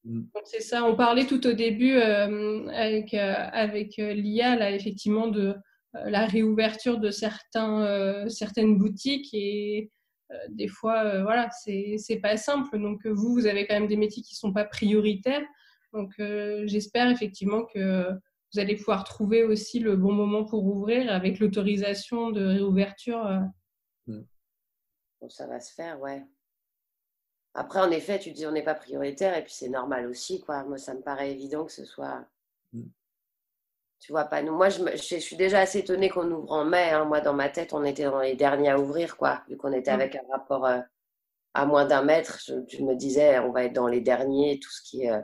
mm. 0.05 0.23
c'est 0.45 0.61
ça. 0.61 0.85
On 0.85 0.95
parlait 0.95 1.27
tout 1.27 1.45
au 1.47 1.53
début 1.53 1.95
euh, 1.95 2.67
avec, 2.69 3.15
avec 3.15 3.97
l'IA, 3.97 4.57
là, 4.57 4.71
effectivement, 4.71 5.29
de 5.29 5.55
la 5.93 6.27
réouverture 6.27 6.99
de 6.99 7.11
certains, 7.11 8.29
certaines 8.29 8.79
boutiques. 8.79 9.31
Et 9.33 9.91
des 10.51 10.69
fois, 10.69 11.23
voilà, 11.23 11.49
c'est 11.51 12.21
pas 12.23 12.37
simple. 12.37 12.79
Donc, 12.79 13.05
vous, 13.07 13.33
vous 13.33 13.47
avez 13.47 13.67
quand 13.67 13.75
même 13.75 13.89
des 13.89 13.97
métiers 13.97 14.23
qui 14.23 14.35
ne 14.35 14.39
sont 14.39 14.53
pas 14.53 14.65
prioritaires. 14.65 15.43
Donc, 15.93 16.13
j'espère 16.67 17.11
effectivement 17.11 17.65
que 17.65 18.07
vous 18.53 18.61
allez 18.61 18.77
pouvoir 18.77 19.05
trouver 19.05 19.45
aussi 19.45 19.79
le 19.79 19.97
bon 19.97 20.13
moment 20.13 20.45
pour 20.45 20.65
ouvrir 20.65 21.13
avec 21.13 21.39
l'autorisation 21.39 22.31
de 22.31 22.45
réouverture. 22.45 23.25
Euh. 23.27 23.41
Mm. 24.07 25.29
ça 25.29 25.47
va 25.47 25.61
se 25.61 25.73
faire, 25.73 26.01
ouais. 26.01 26.25
Après, 27.55 27.81
en 27.81 27.91
effet, 27.91 28.19
tu 28.19 28.33
dis 28.33 28.47
on 28.47 28.53
n'est 28.53 28.65
pas 28.65 28.75
prioritaire 28.75 29.37
et 29.37 29.43
puis 29.43 29.53
c'est 29.53 29.69
normal 29.69 30.07
aussi, 30.07 30.41
quoi. 30.41 30.65
Moi, 30.65 30.79
ça 30.79 30.95
me 30.95 31.01
paraît 31.01 31.33
évident 31.33 31.65
que 31.65 31.73
ce 31.73 31.85
soit. 31.85 32.25
Mm. 32.73 32.89
Tu 34.01 34.13
vois 34.13 34.25
pas, 34.25 34.43
nous. 34.43 34.57
Moi, 34.57 34.71
je, 34.71 34.83
je, 34.97 35.17
suis 35.17 35.37
déjà 35.37 35.61
assez 35.61 35.81
étonnée 35.81 36.09
qu'on 36.09 36.31
ouvre 36.31 36.51
en 36.53 36.65
mai. 36.65 36.91
Hein. 36.91 37.05
Moi, 37.05 37.21
dans 37.21 37.35
ma 37.35 37.51
tête, 37.51 37.73
on 37.75 37.85
était 37.85 38.05
dans 38.05 38.21
les 38.21 38.35
derniers 38.35 38.71
à 38.71 38.79
ouvrir, 38.79 39.17
quoi. 39.17 39.43
Vu 39.49 39.57
qu'on 39.57 39.73
était 39.73 39.93
mm. 39.93 40.01
avec 40.01 40.17
un 40.17 40.27
rapport 40.33 40.67
euh, 40.67 40.81
à 41.55 41.67
moins 41.67 41.85
d'un 41.85 42.03
mètre, 42.03 42.41
je, 42.47 42.83
me 42.83 42.95
disais, 42.95 43.39
on 43.41 43.53
va 43.53 43.65
être 43.65 43.75
dans 43.75 43.89
les 43.89 44.01
derniers, 44.01 44.59
tout 44.59 44.71
ce 44.71 44.83
qui 44.83 45.05
est. 45.05 45.13
Euh, 45.13 45.21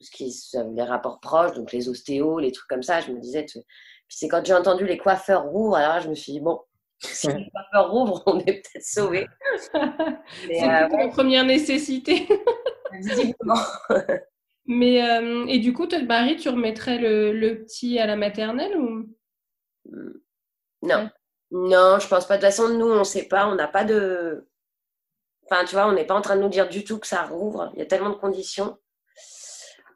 ce 0.00 0.10
qui 0.10 0.34
les 0.74 0.82
rapports 0.82 1.20
proches, 1.20 1.54
donc 1.54 1.72
les 1.72 1.88
ostéos, 1.88 2.38
les 2.38 2.52
trucs 2.52 2.68
comme 2.68 2.82
ça. 2.82 3.00
Je 3.00 3.12
me 3.12 3.20
disais, 3.20 3.44
puis 3.44 3.62
c'est 4.08 4.28
quand 4.28 4.44
j'ai 4.44 4.54
entendu 4.54 4.86
les 4.86 4.98
coiffeurs 4.98 5.44
rouvrent, 5.44 5.76
alors 5.76 5.94
là, 5.94 6.00
je 6.00 6.08
me 6.08 6.14
suis 6.14 6.32
dit, 6.32 6.40
bon, 6.40 6.60
si 7.00 7.28
les 7.28 7.50
coiffeurs 7.50 7.90
rouvrent, 7.90 8.22
on 8.26 8.38
est 8.40 8.62
peut-être 8.62 8.84
sauvés. 8.84 9.26
c'est 9.72 10.62
euh, 10.62 10.88
la 10.88 11.08
première 11.08 11.44
nécessité. 11.44 12.28
Visiblement. 12.92 13.58
Mais, 14.66 15.02
euh, 15.02 15.46
et 15.46 15.58
du 15.58 15.72
coup, 15.72 15.86
toi, 15.86 16.00
Marie, 16.02 16.36
tu 16.36 16.48
remettrais 16.48 16.98
le, 16.98 17.32
le, 17.32 17.64
petit 17.64 17.98
à 17.98 18.06
la 18.06 18.16
maternelle 18.16 18.76
ou? 18.76 19.08
Hmm. 19.86 20.12
Non. 20.82 21.10
Non, 21.50 21.98
je 21.98 22.08
pense 22.08 22.26
pas. 22.26 22.36
De 22.36 22.40
toute 22.40 22.50
façon, 22.50 22.68
nous, 22.68 22.86
on 22.86 23.00
ne 23.00 23.04
sait 23.04 23.28
pas. 23.28 23.46
On 23.48 23.54
n'a 23.54 23.68
pas 23.68 23.84
de. 23.84 24.48
Enfin, 25.50 25.64
tu 25.64 25.74
vois, 25.74 25.86
on 25.86 25.92
n'est 25.92 26.06
pas 26.06 26.14
en 26.14 26.20
train 26.20 26.36
de 26.36 26.42
nous 26.42 26.48
dire 26.48 26.68
du 26.68 26.84
tout 26.84 26.98
que 26.98 27.06
ça 27.06 27.24
rouvre. 27.24 27.70
Il 27.74 27.78
y 27.80 27.82
a 27.82 27.86
tellement 27.86 28.10
de 28.10 28.14
conditions 28.14 28.78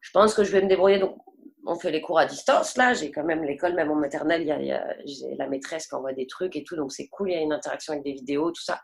je 0.09 0.13
pense 0.15 0.33
que 0.33 0.43
je 0.43 0.51
vais 0.53 0.63
me 0.63 0.69
débrouiller. 0.69 0.99
Donc, 0.99 1.19
on 1.67 1.79
fait 1.79 1.91
les 1.91 2.01
cours 2.01 2.19
à 2.19 2.25
distance. 2.25 2.79
Là, 2.79 2.95
j'ai 2.95 3.11
quand 3.11 3.25
même 3.25 3.45
l'école, 3.45 3.75
même 3.75 3.91
en 3.91 3.95
maternelle, 3.95 4.43
y 4.43 4.73
a, 4.73 4.97
j'ai 5.05 5.35
la 5.37 5.47
maîtresse 5.49 5.87
qui 5.87 5.95
envoie 5.95 6.15
des 6.15 6.27
trucs 6.27 6.57
et 6.57 6.65
tout. 6.65 6.77
Donc, 6.77 6.93
c'est 6.93 7.09
cool. 7.09 7.31
Il 7.31 7.35
y 7.35 7.37
a 7.37 7.43
une 7.43 7.53
interaction 7.53 7.93
avec 7.93 8.05
des 8.05 8.15
vidéos, 8.15 8.51
tout 8.51 8.63
ça. 8.63 8.81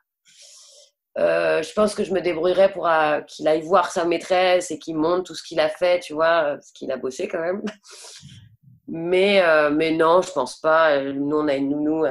Euh, 1.17 1.63
je 1.63 1.73
pense 1.73 1.95
que 1.95 2.05
je 2.05 2.13
me 2.13 2.21
débrouillerai 2.21 2.73
pour 2.73 2.87
euh, 2.87 3.23
qu'il 3.23 3.49
aille 3.49 3.63
voir 3.63 3.91
sa 3.91 4.05
maîtresse 4.05 4.71
et 4.71 4.79
qu'il 4.79 4.97
montre 4.97 5.23
tout 5.23 5.35
ce 5.35 5.43
qu'il 5.43 5.61
a 5.61 5.71
fait, 5.71 6.01
tu 6.01 6.13
vois, 6.13 6.59
ce 6.61 6.75
qu'il 6.75 6.93
a 6.93 6.99
bossé 6.99 7.27
quand 7.27 7.41
même. 7.41 7.63
Mais, 8.87 9.41
euh, 9.43 9.71
mais 9.71 9.93
non, 9.93 10.21
je 10.21 10.31
pense 10.31 10.61
pas. 10.61 11.03
Nous, 11.03 11.37
on 11.37 11.49
a 11.49 11.55
une 11.55 11.71
nounou 11.71 12.05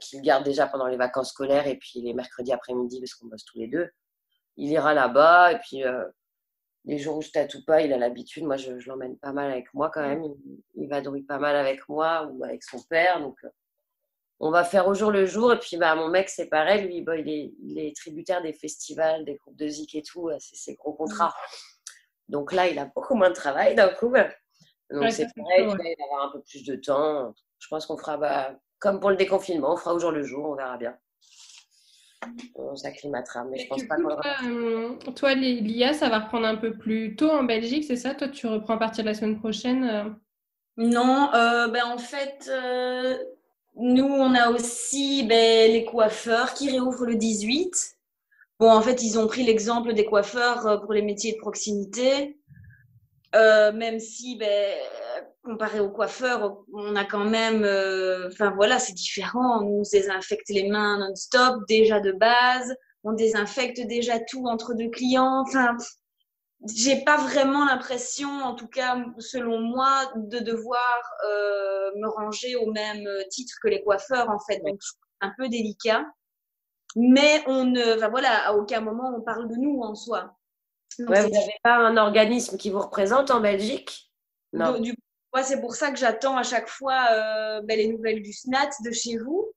qui 0.00 0.16
le 0.16 0.22
garde 0.22 0.42
déjà 0.42 0.66
pendant 0.66 0.86
les 0.86 0.96
vacances 0.96 1.28
scolaires 1.28 1.66
et 1.66 1.76
puis 1.76 2.00
les 2.00 2.14
mercredis 2.14 2.54
après-midi 2.54 2.98
parce 2.98 3.12
qu'on 3.12 3.26
bosse 3.26 3.44
tous 3.44 3.58
les 3.58 3.68
deux. 3.68 3.90
Il 4.56 4.70
ira 4.70 4.94
là-bas 4.94 5.52
et 5.52 5.58
puis 5.58 5.84
les 6.84 6.98
jours 6.98 7.16
où 7.16 7.22
je 7.22 7.30
tatoue 7.30 7.64
pas, 7.64 7.82
il 7.82 7.92
a 7.92 7.98
l'habitude. 7.98 8.44
Moi, 8.44 8.56
je, 8.56 8.72
l'emmène 8.86 9.16
pas 9.18 9.32
mal 9.32 9.50
avec 9.50 9.72
moi 9.74 9.90
quand 9.90 10.02
même. 10.02 10.22
Il, 10.74 10.88
va 10.88 10.96
vadrouille 10.96 11.22
pas 11.22 11.38
mal 11.38 11.56
avec 11.56 11.88
moi 11.88 12.28
ou 12.32 12.44
avec 12.44 12.62
son 12.62 12.82
père. 12.82 13.20
Donc, 13.20 13.36
euh, 13.44 13.48
on 14.40 14.50
va 14.50 14.64
faire 14.64 14.86
au 14.86 14.94
jour 14.94 15.10
le 15.10 15.24
jour. 15.24 15.52
Et 15.52 15.58
puis, 15.58 15.76
bah, 15.76 15.94
mon 15.94 16.08
mec, 16.08 16.28
c'est 16.28 16.48
pareil. 16.48 16.86
Lui, 16.86 16.98
il, 16.98 17.28
est, 17.28 17.52
il, 17.62 17.78
est, 17.78 17.96
tributaire 17.96 18.42
des 18.42 18.52
festivals, 18.52 19.24
des 19.24 19.36
groupes 19.36 19.56
de 19.56 19.68
zik 19.68 19.94
et 19.94 20.02
tout. 20.02 20.30
C'est 20.38 20.56
ses 20.56 20.74
gros 20.74 20.92
contrats. 20.92 21.34
Donc 22.28 22.52
là, 22.52 22.68
il 22.68 22.78
a 22.78 22.86
beaucoup 22.86 23.14
moins 23.14 23.30
de 23.30 23.34
travail 23.34 23.74
d'un 23.74 23.88
coup. 23.88 24.12
Donc 24.90 25.10
c'est 25.10 25.28
pareil, 25.34 25.60
il 25.60 25.96
va 25.98 26.04
avoir 26.04 26.28
un 26.28 26.32
peu 26.32 26.42
plus 26.42 26.64
de 26.64 26.76
temps. 26.76 27.34
Je 27.58 27.68
pense 27.68 27.86
qu'on 27.86 27.96
fera, 27.96 28.16
bah, 28.16 28.54
comme 28.78 29.00
pour 29.00 29.10
le 29.10 29.16
déconfinement, 29.16 29.72
on 29.72 29.76
fera 29.76 29.94
au 29.94 29.98
jour 29.98 30.10
le 30.10 30.22
jour, 30.22 30.50
on 30.50 30.54
verra 30.54 30.76
bien. 30.76 30.96
On 32.54 32.76
s'acclimatera, 32.76 33.44
mais 33.44 33.58
je 33.58 33.68
pense 33.68 33.84
pas 33.84 33.96
qu'on 33.96 34.08
Toi, 34.08 34.22
euh, 34.44 34.90
toi, 35.14 35.34
l'IA, 35.34 35.92
ça 35.92 36.08
va 36.08 36.20
reprendre 36.20 36.46
un 36.46 36.56
peu 36.56 36.72
plus 36.72 37.16
tôt 37.16 37.30
en 37.30 37.44
Belgique, 37.44 37.84
c'est 37.84 37.96
ça? 37.96 38.14
Toi, 38.14 38.28
tu 38.28 38.46
reprends 38.46 38.74
à 38.74 38.78
partir 38.78 39.04
de 39.04 39.08
la 39.08 39.14
semaine 39.14 39.38
prochaine 39.38 39.84
euh? 39.84 40.04
Non, 40.76 41.30
euh, 41.34 41.68
ben, 41.68 41.84
en 41.84 41.98
fait, 41.98 42.50
nous, 43.76 44.06
on 44.06 44.34
a 44.34 44.50
aussi 44.50 45.24
ben, 45.24 45.70
les 45.70 45.84
coiffeurs 45.84 46.54
qui 46.54 46.70
réouvrent 46.70 47.06
le 47.06 47.16
18. 47.16 47.96
Bon, 48.58 48.70
en 48.70 48.80
fait, 48.80 49.02
ils 49.02 49.18
ont 49.18 49.26
pris 49.26 49.44
l'exemple 49.44 49.94
des 49.94 50.04
coiffeurs 50.04 50.80
pour 50.82 50.92
les 50.92 51.02
métiers 51.02 51.32
de 51.32 51.38
proximité. 51.38 52.38
même 53.32 54.00
si, 54.00 54.36
ben, 54.36 54.74
comparé 55.44 55.80
aux 55.80 55.90
coiffeurs, 55.90 56.64
on 56.72 56.96
a 56.96 57.04
quand 57.04 57.24
même, 57.24 57.64
euh, 57.64 58.28
enfin 58.28 58.50
voilà, 58.50 58.78
c'est 58.78 58.94
différent. 58.94 59.60
On 59.62 59.78
nous 59.78 59.82
désinfecte 59.90 60.48
les 60.48 60.68
mains 60.68 60.98
non-stop 60.98 61.62
déjà 61.68 62.00
de 62.00 62.12
base. 62.12 62.74
On 63.04 63.12
désinfecte 63.12 63.80
déjà 63.86 64.18
tout 64.18 64.46
entre 64.46 64.74
deux 64.74 64.88
clients. 64.88 65.42
Enfin, 65.46 65.76
j'ai 66.74 67.04
pas 67.04 67.18
vraiment 67.18 67.66
l'impression, 67.66 68.28
en 68.28 68.54
tout 68.54 68.68
cas 68.68 69.04
selon 69.18 69.60
moi, 69.60 70.10
de 70.16 70.38
devoir 70.38 71.02
euh, 71.26 71.90
me 71.96 72.08
ranger 72.08 72.56
au 72.56 72.72
même 72.72 73.06
titre 73.30 73.54
que 73.62 73.68
les 73.68 73.82
coiffeurs 73.82 74.30
en 74.30 74.38
fait. 74.38 74.60
Donc 74.60 74.80
un 75.20 75.32
peu 75.36 75.48
délicat. 75.48 76.06
Mais 76.96 77.42
on 77.46 77.64
ne, 77.64 77.96
enfin 77.96 78.08
voilà, 78.08 78.48
à 78.48 78.54
aucun 78.54 78.80
moment 78.80 79.12
on 79.16 79.20
parle 79.20 79.48
de 79.48 79.56
nous 79.56 79.80
en 79.82 79.94
soi. 79.94 80.36
vous 80.98 81.06
n'avez 81.06 81.58
pas 81.62 81.76
un 81.76 81.96
organisme 81.96 82.56
qui 82.56 82.70
vous 82.70 82.80
représente 82.80 83.30
en 83.30 83.40
Belgique? 83.40 84.12
Non. 84.52 84.78
Du, 84.78 84.94
moi, 85.34 85.42
c'est 85.42 85.60
pour 85.60 85.74
ça 85.74 85.90
que 85.90 85.98
j'attends 85.98 86.36
à 86.36 86.44
chaque 86.44 86.68
fois 86.68 87.08
euh, 87.12 87.60
ben, 87.62 87.76
les 87.76 87.88
nouvelles 87.88 88.22
du 88.22 88.32
SNAT 88.32 88.70
de 88.84 88.92
chez 88.92 89.18
vous. 89.18 89.52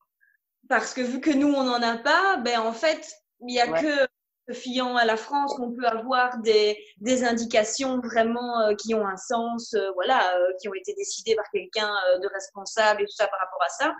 Parce 0.68 0.94
que 0.94 1.02
vu 1.02 1.22
que 1.22 1.30
nous, 1.30 1.54
on 1.54 1.64
n'en 1.64 1.82
a 1.82 1.98
pas, 1.98 2.38
ben, 2.38 2.60
en 2.60 2.74
fait, 2.74 3.08
il 3.42 3.46
n'y 3.46 3.62
a 3.62 3.68
que 3.68 4.54
fiant 4.54 4.96
à 4.96 5.06
la 5.06 5.18
France 5.18 5.54
qu'on 5.54 5.72
peut 5.72 5.86
avoir 5.86 6.40
des, 6.40 6.78
des 6.98 7.24
indications 7.24 8.00
vraiment 8.00 8.62
euh, 8.62 8.74
qui 8.76 8.96
ont 8.96 9.06
un 9.06 9.18
sens, 9.18 9.74
euh, 9.76 9.92
voilà, 9.94 10.34
qui 10.60 10.68
ont 10.68 10.74
été 10.74 10.94
décidées 10.96 11.36
par 11.36 11.46
quelqu'un 11.54 11.94
de 12.22 12.28
responsable 12.28 13.04
et 13.04 13.06
tout 13.06 13.16
ça 13.16 13.28
par 13.28 13.40
rapport 13.40 13.62
à 13.64 13.70
ça. 13.70 13.94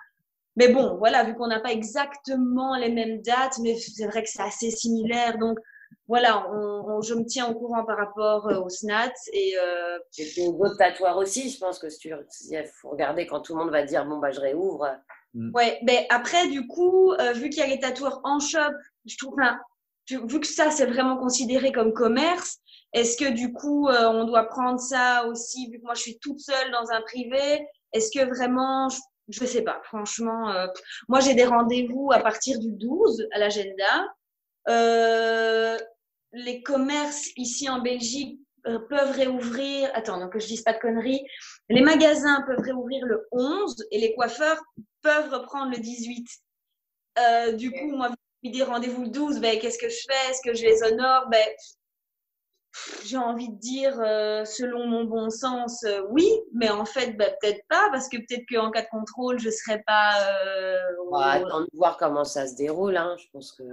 Mais 0.56 0.70
bon, 0.70 0.98
voilà, 0.98 1.24
vu 1.24 1.36
qu'on 1.36 1.48
n'a 1.48 1.60
pas 1.60 1.72
exactement 1.72 2.76
les 2.76 2.90
mêmes 2.90 3.22
dates, 3.22 3.60
mais 3.62 3.78
c'est 3.78 4.08
vrai 4.08 4.24
que 4.24 4.30
c'est 4.30 4.42
assez 4.42 4.72
similaire, 4.72 5.38
donc 5.38 5.60
voilà, 6.08 6.50
on, 6.52 7.02
je 7.02 7.14
me 7.14 7.26
tiens 7.26 7.48
au 7.48 7.54
courant 7.54 7.84
par 7.84 7.98
rapport 7.98 8.48
euh, 8.48 8.62
au 8.62 8.70
SNAT. 8.70 9.12
Et, 9.34 9.56
euh, 9.58 10.00
et 10.18 10.52
d'autres 10.52 10.78
tatoueurs 10.78 11.18
aussi, 11.18 11.50
je 11.50 11.60
pense 11.60 11.80
que 11.80 11.88
il 12.06 12.72
faut 12.82 12.90
regarder 12.90 13.28
quand 13.28 13.42
tout 13.42 13.54
le 13.56 13.64
monde 13.64 13.72
va 13.72 13.84
dire 13.84 14.06
bon, 14.06 14.18
bah, 14.18 14.32
je 14.32 14.40
réouvre. 14.40 14.88
Mm. 15.34 15.52
Ouais, 15.54 15.80
mais 15.84 16.08
après, 16.10 16.48
du 16.48 16.66
coup, 16.68 17.12
euh, 17.14 17.34
vu 17.34 17.50
qu'il 17.50 17.60
y 17.60 17.64
a 17.64 17.68
les 17.68 17.80
tatoueurs 17.80 18.22
en 18.24 18.40
shop, 18.40 18.74
je 19.06 19.18
trouve, 19.18 19.36
vu 20.10 20.40
que 20.40 20.48
ça, 20.48 20.72
c'est 20.72 20.86
vraiment 20.86 21.18
considéré 21.18 21.74
comme 21.74 21.94
commerce, 21.94 22.58
est-ce 22.94 23.18
que 23.18 23.30
du 23.30 23.52
coup, 23.52 23.90
euh, 23.90 24.08
on 24.08 24.24
doit 24.24 24.46
prendre 24.46 24.80
ça 24.80 25.26
aussi, 25.28 25.70
vu 25.70 25.80
que 25.80 25.84
moi, 25.84 25.94
je 25.94 26.02
suis 26.02 26.20
toute 26.20 26.40
seule 26.40 26.72
dans 26.72 26.90
un 26.92 27.02
privé 27.02 27.68
Est-ce 27.92 28.18
que 28.18 28.26
vraiment, 28.26 28.88
je, 29.28 29.44
ne 29.44 29.48
sais 29.48 29.62
pas, 29.62 29.82
franchement, 29.84 30.54
moi, 31.10 31.20
j'ai 31.20 31.34
des 31.34 31.44
rendez-vous 31.44 32.12
à 32.14 32.20
partir 32.20 32.60
du 32.60 32.72
12 32.72 33.28
à 33.34 33.40
l'agenda. 33.40 34.08
Euh, 34.70 35.78
les 36.34 36.62
commerces 36.62 37.30
ici 37.38 37.70
en 37.70 37.80
Belgique 37.80 38.40
euh, 38.68 38.80
peuvent 38.90 39.12
réouvrir. 39.12 39.90
Attends, 39.94 40.20
donc 40.20 40.34
que 40.34 40.40
je 40.40 40.48
dise 40.48 40.62
pas 40.62 40.74
de 40.74 40.80
conneries. 40.80 41.26
Les 41.70 41.82
magasins 41.82 42.44
peuvent 42.48 42.64
réouvrir 42.64 43.06
le 43.06 43.28
11 43.32 43.76
et 43.92 44.00
les 44.00 44.14
coiffeurs 44.14 44.62
peuvent 45.02 45.32
reprendre 45.32 45.72
le 45.72 45.78
18. 45.78 46.28
Euh, 47.20 47.52
du 47.54 47.72
coup, 47.72 47.96
moi, 47.96 48.10
des 48.44 48.64
rendez-vous 48.64 49.04
le 49.04 49.10
12, 49.10 49.40
ben, 49.40 49.60
qu'est-ce 49.60 49.78
que 49.78 49.90
je 49.90 50.00
fais? 50.08 50.32
Est-ce 50.32 50.42
que 50.44 50.54
je 50.54 50.64
les 50.64 50.84
honore? 50.84 51.28
Ben, 51.30 51.48
J'ai 53.06 53.18
envie 53.18 53.50
de 53.50 53.58
dire, 53.58 53.96
selon 54.46 54.86
mon 54.88 55.06
bon 55.06 55.30
sens, 55.30 55.86
oui, 56.10 56.30
mais 56.54 56.70
en 56.70 56.86
fait, 56.86 57.14
ben, 57.14 57.34
peut-être 57.42 57.62
pas, 57.70 57.90
parce 57.92 58.10
que 58.10 58.18
peut-être 58.18 58.46
qu'en 58.50 58.70
cas 58.70 58.84
de 58.84 58.90
contrôle, 58.90 59.40
je 59.40 59.48
ne 59.48 59.52
serais 59.52 59.82
pas. 59.88 60.14
On 61.10 61.18
va 61.18 61.32
attendre 61.32 61.66
de 61.72 61.78
voir 61.78 61.98
comment 61.98 62.24
ça 62.24 62.48
se 62.48 62.56
déroule. 62.56 62.98
Hein. 62.98 63.16
Je 63.18 63.26
pense 63.32 63.54
que. 63.54 63.64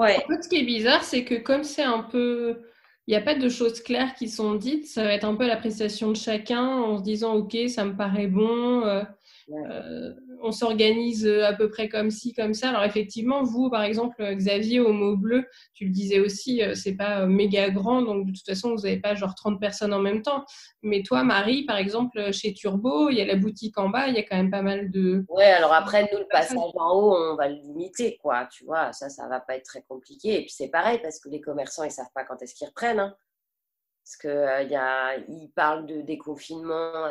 En 0.00 0.06
fait, 0.06 0.42
ce 0.42 0.48
qui 0.48 0.56
est 0.56 0.64
bizarre, 0.64 1.04
c'est 1.04 1.24
que 1.24 1.34
comme 1.34 1.64
c'est 1.64 1.82
un 1.82 2.02
peu. 2.02 2.62
Il 3.06 3.12
n'y 3.12 3.16
a 3.16 3.22
pas 3.22 3.34
de 3.34 3.48
choses 3.48 3.80
claires 3.82 4.14
qui 4.14 4.28
sont 4.28 4.54
dites, 4.54 4.86
ça 4.86 5.02
va 5.02 5.12
être 5.14 5.24
un 5.24 5.34
peu 5.34 5.46
l'appréciation 5.46 6.10
de 6.10 6.16
chacun 6.16 6.64
en 6.64 6.98
se 6.98 7.02
disant 7.02 7.34
Ok, 7.34 7.56
ça 7.68 7.84
me 7.84 7.96
paraît 7.96 8.28
bon. 8.28 8.84
Euh, 8.84 9.02
euh, 9.50 10.14
on 10.42 10.52
s'organise 10.52 11.26
euh, 11.26 11.44
à 11.44 11.52
peu 11.52 11.68
près 11.68 11.88
comme 11.88 12.10
ci, 12.10 12.32
comme 12.32 12.54
ça. 12.54 12.70
Alors 12.70 12.84
effectivement, 12.84 13.42
vous, 13.42 13.70
par 13.70 13.82
exemple, 13.82 14.22
Xavier, 14.34 14.80
au 14.80 14.92
mot 14.92 15.16
bleu, 15.16 15.46
tu 15.74 15.84
le 15.84 15.90
disais 15.90 16.18
aussi, 16.20 16.62
euh, 16.62 16.74
c'est 16.74 16.94
pas 16.94 17.26
méga 17.26 17.70
grand, 17.70 18.02
donc 18.02 18.26
de 18.26 18.32
toute 18.32 18.46
façon, 18.46 18.74
vous 18.74 18.82
n'avez 18.82 18.98
pas 18.98 19.14
genre 19.14 19.34
30 19.34 19.60
personnes 19.60 19.92
en 19.92 20.00
même 20.00 20.22
temps. 20.22 20.44
Mais 20.82 21.02
toi, 21.02 21.24
Marie, 21.24 21.64
par 21.64 21.76
exemple, 21.76 22.32
chez 22.32 22.52
Turbo, 22.52 23.10
il 23.10 23.16
y 23.16 23.20
a 23.20 23.24
la 23.24 23.36
boutique 23.36 23.78
en 23.78 23.88
bas, 23.88 24.08
il 24.08 24.14
y 24.14 24.18
a 24.18 24.22
quand 24.22 24.36
même 24.36 24.50
pas 24.50 24.62
mal 24.62 24.90
de... 24.90 25.24
Ouais, 25.28 25.44
alors 25.44 25.72
après, 25.72 26.08
nous, 26.12 26.18
le 26.18 26.28
passage 26.28 26.56
en 26.56 26.90
haut, 26.92 27.16
on 27.16 27.36
va 27.36 27.48
le 27.48 27.56
limiter, 27.56 28.18
quoi. 28.22 28.48
Tu 28.52 28.64
vois, 28.64 28.92
ça, 28.92 29.08
ça 29.08 29.28
va 29.28 29.40
pas 29.40 29.56
être 29.56 29.64
très 29.64 29.82
compliqué. 29.82 30.38
Et 30.38 30.40
puis 30.42 30.52
c'est 30.52 30.68
pareil, 30.68 30.98
parce 31.02 31.20
que 31.20 31.28
les 31.28 31.40
commerçants, 31.40 31.84
ils 31.84 31.90
savent 31.90 32.12
pas 32.14 32.24
quand 32.24 32.40
est-ce 32.42 32.54
qu'ils 32.54 32.68
reprennent. 32.68 33.00
Hein. 33.00 33.14
Parce 34.04 34.16
qu'ils 34.16 34.76
euh, 34.76 35.46
parlent 35.54 35.86
de 35.86 36.00
déconfinement. 36.00 37.06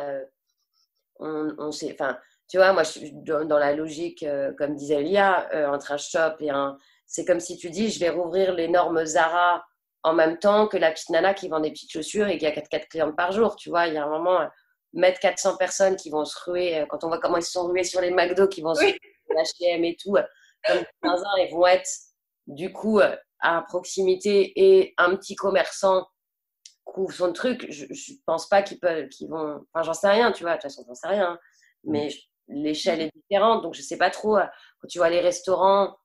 on, 1.20 1.54
on 1.58 1.72
sait, 1.72 1.92
enfin, 1.94 2.18
tu 2.50 2.58
vois, 2.58 2.74
moi, 2.74 2.84
je 2.84 2.90
suis 2.90 3.12
dans, 3.14 3.60
la 3.60 3.74
logique, 3.74 4.24
euh, 4.24 4.52
comme 4.58 4.76
disait 4.76 5.02
Lia, 5.02 5.48
euh, 5.54 5.68
entre 5.68 5.92
un 5.92 5.98
shop 5.98 6.38
et 6.40 6.50
un. 6.50 6.78
C'est 7.06 7.24
comme 7.24 7.40
si 7.40 7.58
tu 7.58 7.70
dis, 7.70 7.92
je 7.92 8.00
vais 8.00 8.10
rouvrir 8.10 8.54
les 8.54 8.68
normes 8.68 9.06
Zara 9.06 9.64
en 10.04 10.14
même 10.14 10.40
temps 10.40 10.68
que 10.68 10.78
la 10.78 10.92
petite 10.92 11.10
nana 11.10 11.34
qui 11.34 11.48
vend 11.48 11.60
des 11.60 11.72
petites 11.72 11.92
chaussures 11.92 12.28
et 12.28 12.38
qui 12.38 12.48
a 12.48 12.52
4-4 12.52 12.88
clients 12.88 13.12
par 13.14 13.32
jour. 13.32 13.56
Tu 13.56 13.70
vois, 13.70 13.88
il 13.88 13.94
y 13.94 13.98
a 13.98 14.04
un 14.04 14.10
moment, 14.10 14.42
euh, 14.42 14.48
mettre 14.94 15.20
400 15.20 15.58
personnes 15.58 15.96
qui 15.96 16.10
vont 16.10 16.26
se 16.26 16.36
ruer, 16.44 16.86
quand 16.90 17.04
on 17.04 17.08
voit 17.10 17.20
comment 17.20 17.38
ils 17.38 17.44
se 17.44 17.52
sont 17.52 17.68
rués 17.68 17.84
sur 17.84 18.02
les 18.02 18.10
McDo, 18.10 18.48
qui 18.48 18.62
vont 18.62 18.74
se 18.74 18.82
ruer 18.82 19.00
sur 19.28 19.36
HM 19.60 19.84
et 19.84 19.96
tout, 20.02 20.16
comme 20.66 20.84
15 21.04 21.22
ans, 21.22 21.36
ils 21.38 21.52
vont 21.52 21.68
être 21.68 21.90
du 22.48 22.74
coup 22.74 23.00
à 23.42 23.62
proximité 23.68 24.52
et 24.56 24.96
un 24.98 25.16
petit 25.16 25.36
commerçant 25.36 26.08
couvre 26.84 27.14
son 27.14 27.32
truc. 27.32 27.68
Je, 27.70 27.86
ne 27.86 28.18
pense 28.26 28.50
pas 28.50 28.64
qu'ils 28.64 28.80
peuvent, 28.80 29.08
qu'ils 29.10 29.30
vont. 29.30 29.64
Enfin, 29.72 29.84
j'en 29.84 29.94
sais 29.94 30.10
rien, 30.10 30.32
tu 30.32 30.42
vois, 30.42 30.54
de 30.54 30.56
toute 30.56 30.64
façon, 30.64 30.84
j'en 30.88 30.96
sais 30.96 31.08
rien. 31.08 31.34
Hein. 31.34 31.40
Mais 31.84 32.10
l'échelle 32.50 33.02
est 33.02 33.12
différente, 33.16 33.64
donc 33.64 33.74
je 33.74 33.82
sais 33.82 33.98
pas 33.98 34.10
trop. 34.10 34.38
Euh, 34.38 34.46
quand 34.80 34.88
tu 34.88 34.98
vois 34.98 35.10
les 35.10 35.22
restaurants, 35.22 35.96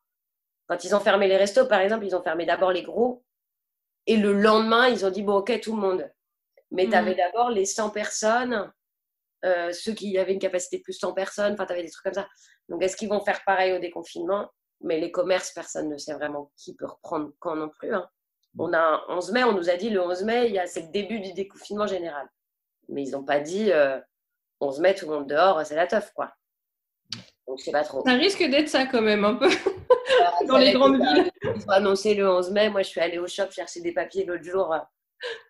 quand 0.66 0.84
ils 0.84 0.94
ont 0.94 1.00
fermé 1.00 1.28
les 1.28 1.36
restos, 1.36 1.66
par 1.66 1.80
exemple, 1.80 2.06
ils 2.06 2.14
ont 2.14 2.22
fermé 2.22 2.46
d'abord 2.46 2.72
les 2.72 2.82
gros, 2.82 3.24
et 4.06 4.16
le 4.16 4.32
lendemain, 4.32 4.88
ils 4.88 5.04
ont 5.04 5.10
dit 5.10 5.22
bon, 5.22 5.36
ok, 5.36 5.60
tout 5.60 5.74
le 5.74 5.80
monde. 5.80 6.10
Mais 6.70 6.86
tu 6.86 6.94
avais 6.94 7.14
mm. 7.14 7.16
d'abord 7.16 7.50
les 7.50 7.64
100 7.64 7.90
personnes, 7.90 8.72
euh, 9.44 9.72
ceux 9.72 9.92
qui 9.92 10.16
avaient 10.18 10.32
une 10.32 10.38
capacité 10.38 10.78
de 10.78 10.82
plus 10.82 10.94
de 10.94 10.98
100 10.98 11.12
personnes, 11.14 11.52
enfin, 11.54 11.66
tu 11.66 11.72
avais 11.72 11.82
des 11.82 11.90
trucs 11.90 12.04
comme 12.04 12.14
ça. 12.14 12.28
Donc, 12.68 12.82
est-ce 12.82 12.96
qu'ils 12.96 13.08
vont 13.08 13.20
faire 13.20 13.42
pareil 13.44 13.72
au 13.72 13.78
déconfinement? 13.78 14.50
Mais 14.80 15.00
les 15.00 15.10
commerces, 15.10 15.52
personne 15.52 15.88
ne 15.88 15.96
sait 15.96 16.14
vraiment 16.14 16.50
qui 16.56 16.74
peut 16.74 16.86
reprendre 16.86 17.32
quand 17.38 17.56
non 17.56 17.68
plus. 17.68 17.94
Hein. 17.94 18.08
On 18.58 18.72
a 18.72 19.04
11 19.08 19.32
mai, 19.32 19.44
on 19.44 19.52
nous 19.52 19.70
a 19.70 19.76
dit 19.76 19.90
le 19.90 20.00
11 20.00 20.24
mai, 20.24 20.46
il 20.48 20.54
y 20.54 20.58
a, 20.58 20.66
c'est 20.66 20.82
le 20.82 20.92
début 20.92 21.20
du 21.20 21.32
déconfinement 21.32 21.86
général. 21.86 22.28
Mais 22.88 23.02
ils 23.02 23.12
n'ont 23.12 23.24
pas 23.24 23.40
dit 23.40 23.72
euh, 23.72 23.98
on 24.64 24.72
se 24.72 24.80
met 24.80 24.94
tout 24.94 25.06
le 25.06 25.12
monde 25.12 25.28
dehors, 25.28 25.64
c'est 25.64 25.76
la 25.76 25.86
teuf, 25.86 26.12
quoi. 26.14 26.32
Donc, 27.46 27.58
je 27.58 27.64
sais 27.64 27.72
pas 27.72 27.84
trop. 27.84 28.02
Ça 28.04 28.14
risque 28.14 28.42
d'être 28.42 28.68
ça 28.68 28.86
quand 28.86 29.02
même, 29.02 29.24
un 29.24 29.34
peu, 29.34 29.48
dans 30.46 30.56
les 30.56 30.72
grandes 30.72 30.96
villes. 30.96 31.30
Ils 31.42 31.64
ont 31.66 31.70
annoncé 31.70 32.14
le 32.14 32.28
11 32.28 32.50
mai. 32.52 32.70
Moi, 32.70 32.82
je 32.82 32.88
suis 32.88 33.00
allée 33.00 33.18
au 33.18 33.26
shop 33.26 33.50
chercher 33.50 33.80
des 33.80 33.92
papiers 33.92 34.24
l'autre 34.24 34.44
jour, 34.44 34.72
euh, 34.72 34.78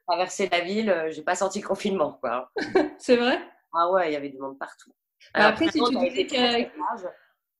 traverser 0.09 0.49
la 0.51 0.61
ville. 0.61 0.91
Euh, 0.91 1.11
j'ai 1.11 1.23
pas 1.23 1.37
senti 1.37 1.61
le 1.61 1.67
confinement, 1.67 2.19
quoi. 2.21 2.51
c'est 2.99 3.17
vrai? 3.17 3.39
Ah 3.73 3.91
ouais, 3.91 4.11
il 4.11 4.12
y 4.12 4.17
avait 4.17 4.29
du 4.29 4.39
monde 4.39 4.59
partout. 4.59 4.93
Bah, 5.35 5.49
après, 5.49 5.69
si 5.69 5.81
tu 5.81 5.97
disais 5.99 6.27
qu'à... 6.27 6.59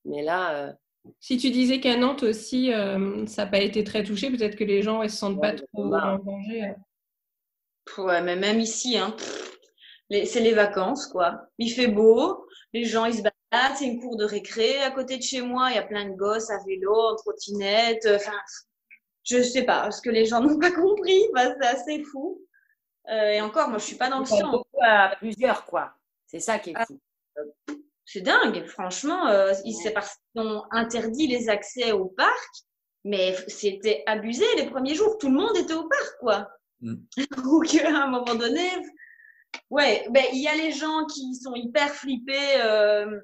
Mais 0.05 0.23
là... 0.23 0.55
Euh, 0.55 0.73
si 1.21 1.37
tu 1.37 1.51
disais 1.51 1.81
qu'à 1.81 1.97
Nantes 1.97 2.23
aussi, 2.23 2.73
ça 3.27 3.45
n'a 3.45 3.51
pas 3.51 3.59
été 3.59 3.85
très 3.85 4.03
touché, 4.03 4.31
peut-être 4.31 4.57
que 4.57 4.65
les 4.65 4.81
gens 4.81 5.03
ne 5.03 5.09
se 5.09 5.17
sentent 5.17 5.41
pas 5.41 5.53
trop 5.53 5.95
en 5.95 6.19
danger. 6.19 6.75
Ouais, 7.99 8.23
mais 8.23 8.37
même 8.37 8.59
ici, 8.59 8.97
hein, 8.97 9.15
c'est 10.11 10.41
les 10.41 10.53
vacances, 10.53 11.07
quoi. 11.07 11.49
Il 11.59 11.71
fait 11.71 11.89
beau, 11.89 12.47
les 12.73 12.85
gens, 12.85 13.05
ils 13.07 13.15
se 13.15 13.23
baladent, 13.23 13.77
c'est 13.77 13.87
une 13.87 14.01
cour 14.01 14.17
de 14.17 14.25
récré 14.25 14.83
à 14.83 14.91
côté 14.91 15.17
de 15.17 15.23
chez 15.23 15.43
moi, 15.43 15.71
il 15.71 15.77
y 15.77 15.79
a 15.79 15.83
plein 15.83 16.09
de 16.09 16.15
gosses 16.15 16.51
à 16.51 16.59
vélo, 16.67 16.95
en 16.95 17.17
trottinette, 17.17 18.07
enfin, 18.15 18.39
je 19.25 19.43
sais 19.43 19.63
pas, 19.65 19.91
ce 19.91 20.03
que 20.03 20.11
les 20.11 20.27
gens 20.27 20.41
n'ont 20.43 20.59
pas 20.59 20.73
compris, 20.73 21.23
bah, 21.35 21.55
c'est 21.61 21.67
assez 21.67 22.03
fou. 22.05 22.41
Euh, 23.11 23.33
et 23.33 23.41
encore, 23.41 23.69
moi, 23.69 23.79
je 23.79 23.85
suis 23.85 23.97
pas 23.97 24.09
dans 24.09 24.21
le 24.21 24.25
champ. 24.25 24.65
à 24.81 25.15
plusieurs, 25.17 25.65
quoi. 25.67 25.93
C'est 26.27 26.41
ça 26.41 26.59
qui 26.59 26.71
est 26.71 26.75
ah. 26.77 26.87
fou. 26.87 26.99
C'est 28.07 28.21
dingue, 28.21 28.67
franchement. 28.67 29.29
Euh, 29.29 29.53
c'est 29.83 29.93
parce 29.93 30.17
qu'ils 30.17 30.43
ont 30.43 30.63
interdit 30.71 31.27
les 31.27 31.49
accès 31.49 31.93
au 31.93 32.07
parc, 32.07 32.51
mais 33.05 33.37
c'était 33.49 34.03
abusé 34.07 34.45
les 34.57 34.67
premiers 34.67 34.95
jours. 34.95 35.19
Tout 35.19 35.29
le 35.29 35.35
monde 35.35 35.57
était 35.57 35.75
au 35.75 35.87
parc, 35.87 36.19
quoi. 36.21 36.49
Mm. 36.81 36.95
Donc, 37.45 37.75
à 37.75 38.05
un 38.05 38.07
moment 38.09 38.35
donné, 38.35 38.69
ouais, 39.71 40.07
ben, 40.11 40.25
il 40.33 40.43
y 40.43 40.49
a 40.49 40.55
les 40.55 40.73
gens 40.73 41.05
qui 41.07 41.35
sont 41.35 41.55
hyper 41.55 41.91
flippés. 41.91 42.61
Euh, 42.63 43.21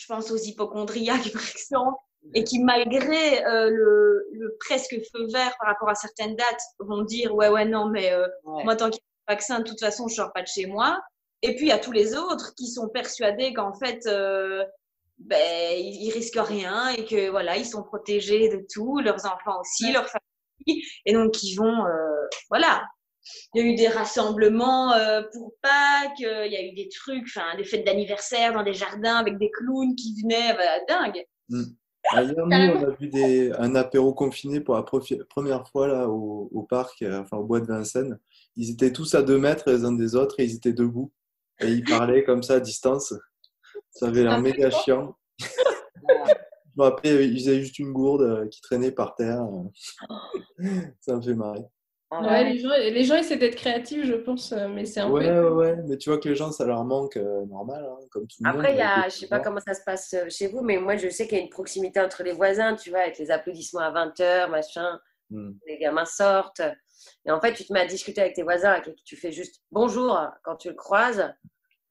je 0.00 0.06
pense 0.06 0.30
aux 0.30 0.36
hypochondriaques, 0.36 1.32
par 1.32 1.42
exemple, 1.42 1.98
et 2.34 2.44
qui, 2.44 2.58
malgré 2.60 3.44
euh, 3.46 3.70
le, 3.70 4.26
le, 4.32 4.56
presque 4.60 4.94
feu 5.12 5.26
vert 5.32 5.54
par 5.58 5.68
rapport 5.68 5.88
à 5.88 5.94
certaines 5.94 6.36
dates, 6.36 6.62
vont 6.78 7.02
dire 7.02 7.34
Ouais, 7.34 7.48
ouais, 7.48 7.64
non, 7.64 7.88
mais 7.88 8.12
euh, 8.12 8.26
moi, 8.44 8.76
tant 8.76 8.90
qu'il 8.90 9.00
y 9.00 9.28
a 9.28 9.32
un 9.32 9.34
vaccin, 9.34 9.58
de 9.60 9.64
toute 9.64 9.80
façon, 9.80 10.08
je 10.08 10.14
sors 10.14 10.32
pas 10.32 10.42
de 10.42 10.46
chez 10.46 10.66
moi. 10.66 11.00
Et 11.42 11.56
puis, 11.56 11.66
il 11.66 11.68
y 11.68 11.72
a 11.72 11.78
tous 11.78 11.92
les 11.92 12.14
autres 12.14 12.54
qui 12.54 12.68
sont 12.68 12.88
persuadés 12.88 13.54
qu'en 13.54 13.72
fait, 13.72 14.06
euh, 14.06 14.64
ben, 15.18 15.78
ils, 15.78 16.10
risquent 16.12 16.40
rien 16.40 16.88
et 16.88 17.04
que 17.06 17.30
voilà, 17.30 17.56
ils 17.56 17.66
sont 17.66 17.82
protégés 17.82 18.48
de 18.48 18.66
tout, 18.72 19.00
leurs 19.00 19.24
enfants 19.24 19.60
aussi, 19.60 19.90
leurs 19.92 20.08
familles, 20.08 20.82
et 21.06 21.12
donc 21.14 21.42
ils 21.42 21.54
vont, 21.54 21.84
voilà, 22.50 22.82
il 23.54 23.62
y 23.62 23.64
a 23.64 23.72
eu 23.72 23.74
des 23.74 23.88
rassemblements 23.88 24.92
euh, 24.92 25.22
pour 25.32 25.54
Pâques, 25.62 26.22
euh, 26.22 26.46
il 26.46 26.52
y 26.52 26.56
a 26.56 26.64
eu 26.64 26.72
des 26.72 26.88
trucs, 26.88 27.24
enfin 27.26 27.56
des 27.56 27.64
fêtes 27.64 27.84
d'anniversaire 27.84 28.52
dans 28.52 28.62
des 28.62 28.74
jardins 28.74 29.16
avec 29.16 29.38
des 29.38 29.50
clowns 29.50 29.94
qui 29.94 30.14
venaient, 30.22 30.54
bah, 30.54 30.84
dingue. 30.88 31.24
Mm. 31.48 31.64
Hier, 32.12 32.34
nous, 32.34 32.44
on 32.44 32.50
a 32.50 32.90
vu 32.98 33.08
des, 33.08 33.52
un 33.52 33.74
apéro 33.74 34.14
confiné 34.14 34.60
pour 34.60 34.74
la 34.74 34.82
première 34.82 35.68
fois 35.68 35.86
là, 35.86 36.08
au, 36.08 36.66
parc, 36.68 37.02
euh, 37.02 37.20
enfin 37.20 37.36
au 37.36 37.44
bois 37.44 37.60
de 37.60 37.66
Vincennes. 37.66 38.18
Ils 38.56 38.70
étaient 38.70 38.92
tous 38.92 39.14
à 39.14 39.22
deux 39.22 39.38
mètres 39.38 39.70
les 39.70 39.84
uns 39.84 39.92
des 39.92 40.14
autres 40.14 40.40
et 40.40 40.44
ils 40.44 40.56
étaient 40.56 40.72
debout. 40.72 41.12
Et 41.60 41.68
ils 41.68 41.84
parlaient 41.84 42.24
comme 42.24 42.42
ça 42.42 42.54
à 42.54 42.60
distance. 42.60 43.12
Ça 43.90 44.06
avait 44.06 44.22
l'air 44.22 44.40
méga 44.40 44.70
chiant. 44.70 45.14
Je 45.38 45.46
me 46.76 46.84
rappelle, 46.84 47.20
ils 47.30 47.38
faisaient 47.38 47.60
juste 47.60 47.78
une 47.78 47.92
gourde 47.92 48.48
qui 48.48 48.62
traînait 48.62 48.92
par 48.92 49.14
terre. 49.14 49.46
ça 51.00 51.16
me 51.16 51.20
fait 51.20 51.34
marrer. 51.34 51.64
Ah 52.12 52.22
ouais, 52.22 52.52
les 52.52 52.58
gens, 52.58 52.70
les 52.70 53.04
gens 53.04 53.16
essaient 53.16 53.36
d'être 53.36 53.54
créatifs, 53.54 54.04
je 54.04 54.14
pense, 54.14 54.50
euh, 54.50 54.66
mais 54.66 54.84
c'est 54.84 54.98
un 54.98 55.08
ouais, 55.08 55.28
peu. 55.28 55.48
Ouais, 55.48 55.70
ouais, 55.70 55.76
mais 55.86 55.96
tu 55.96 56.10
vois 56.10 56.18
que 56.18 56.28
les 56.28 56.34
gens, 56.34 56.50
ça 56.50 56.66
leur 56.66 56.82
manque 56.84 57.16
euh, 57.16 57.46
normal, 57.46 57.86
hein, 57.88 58.04
comme 58.10 58.26
tout 58.26 58.38
le 58.40 58.50
monde. 58.50 58.60
Après, 58.60 58.72
il 58.72 58.78
y 58.78 58.82
a, 58.82 59.08
je 59.08 59.14
sais 59.14 59.28
pas 59.28 59.38
comment 59.38 59.60
ça 59.64 59.74
se 59.74 59.82
passe 59.86 60.12
euh, 60.14 60.28
chez 60.28 60.48
vous, 60.48 60.60
mais 60.62 60.78
moi, 60.78 60.96
je 60.96 61.08
sais 61.08 61.28
qu'il 61.28 61.38
y 61.38 61.40
a 61.40 61.44
une 61.44 61.50
proximité 61.50 62.00
entre 62.00 62.24
les 62.24 62.32
voisins, 62.32 62.74
tu 62.74 62.90
vois, 62.90 63.00
avec 63.00 63.16
les 63.18 63.30
applaudissements 63.30 63.82
à 63.82 63.92
20h, 63.92 64.50
machin. 64.50 64.98
Hmm. 65.30 65.52
Les 65.68 65.78
gamins 65.78 66.04
sortent. 66.04 66.62
Et 67.24 67.30
en 67.30 67.40
fait, 67.40 67.52
tu 67.52 67.64
te 67.64 67.72
mets 67.72 67.80
à 67.80 67.86
discuter 67.86 68.20
avec 68.20 68.34
tes 68.34 68.42
voisins, 68.42 68.72
avec 68.72 68.92
qui 68.96 69.04
tu 69.04 69.16
fais 69.16 69.30
juste 69.30 69.62
bonjour 69.70 70.20
quand 70.42 70.56
tu 70.56 70.68
le 70.68 70.74
croises. 70.74 71.32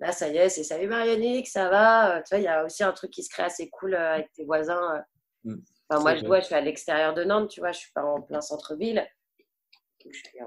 Là, 0.01 0.11
ça 0.11 0.27
y 0.27 0.35
est, 0.35 0.49
c'est 0.49 0.63
salut 0.63 0.87
Marionique, 0.87 1.47
ça 1.47 1.69
va? 1.69 2.21
Tu 2.23 2.35
vois, 2.35 2.39
il 2.39 2.43
y 2.43 2.49
a 2.49 2.65
aussi 2.65 2.83
un 2.83 2.91
truc 2.91 3.11
qui 3.11 3.23
se 3.23 3.29
crée 3.29 3.43
assez 3.43 3.69
cool 3.69 3.95
avec 3.95 4.33
tes 4.33 4.43
voisins. 4.43 5.01
Hmm. 5.45 5.55
Enfin, 5.89 6.01
moi, 6.01 6.15
je, 6.15 6.25
vois, 6.25 6.41
je 6.41 6.47
suis 6.47 6.55
à 6.55 6.61
l'extérieur 6.61 7.13
de 7.13 7.23
Nantes, 7.23 7.49
tu 7.49 7.61
vois, 7.61 7.71
je 7.71 7.79
suis 7.79 7.91
pas 7.93 8.03
en 8.03 8.21
plein 8.21 8.41
centre-ville 8.41 9.07
je 10.11 10.19
suis 10.19 10.39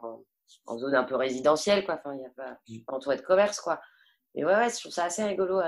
en, 0.66 0.78
zone 0.78 0.94
un 0.94 1.04
peu 1.04 1.16
résidentielle, 1.16 1.84
quoi. 1.84 1.94
Enfin, 1.94 2.14
il 2.14 2.22
y 2.22 2.26
a 2.26 2.30
pas, 2.30 2.58
je 2.66 2.74
suis 2.74 2.82
pas 2.82 2.94
entourée 2.94 3.16
de 3.16 3.22
commerce, 3.22 3.60
quoi. 3.60 3.80
Et 4.34 4.44
ouais, 4.44 4.54
ouais, 4.54 4.70
je 4.70 4.80
trouve 4.80 4.92
ça 4.92 5.04
assez 5.04 5.22
rigolo. 5.24 5.60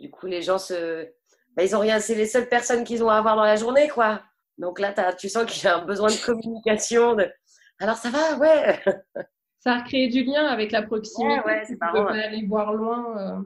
Du 0.00 0.10
coup, 0.10 0.26
les 0.26 0.42
gens 0.42 0.58
se. 0.58 1.08
Bah, 1.56 1.64
ils 1.64 1.74
ont 1.74 1.80
rien, 1.80 2.00
c'est 2.00 2.14
les 2.14 2.26
seules 2.26 2.48
personnes 2.48 2.84
qu'ils 2.84 3.02
ont 3.02 3.08
à 3.08 3.16
avoir 3.16 3.36
dans 3.36 3.44
la 3.44 3.56
journée, 3.56 3.88
quoi. 3.88 4.22
Donc 4.58 4.78
là, 4.78 4.92
tu 5.14 5.28
sens 5.28 5.44
qu'il 5.46 5.64
y 5.64 5.66
a 5.66 5.78
un 5.78 5.84
besoin 5.84 6.08
de 6.08 6.24
communication. 6.24 7.14
De... 7.14 7.30
Alors 7.78 7.96
ça 7.96 8.10
va, 8.10 8.36
ouais. 8.38 8.82
Ça 9.60 9.74
a 9.74 9.82
créé 9.82 10.06
du 10.06 10.22
lien 10.22 10.46
avec 10.46 10.70
la 10.70 10.82
proximité. 10.82 11.40
Ouais, 11.40 11.64
c'est 11.66 11.80
marrant. 11.80 12.06
aller 12.06 12.46
voir 12.46 12.72
loin. 12.72 13.18
Euh. 13.18 13.42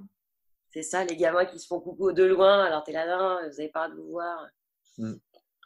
C'est 0.68 0.82
ça, 0.82 1.02
les 1.02 1.16
gamins 1.16 1.46
qui 1.46 1.58
se 1.58 1.66
font 1.66 1.80
coucou 1.80 2.12
de 2.12 2.24
loin. 2.24 2.62
Alors 2.62 2.84
t'es 2.84 2.92
là, 2.92 3.06
non, 3.06 3.38
vous 3.48 3.58
avez 3.58 3.70
pas 3.70 3.88
de 3.88 3.94
vous 3.94 4.10
voir. 4.10 4.46
Mm 4.98 5.14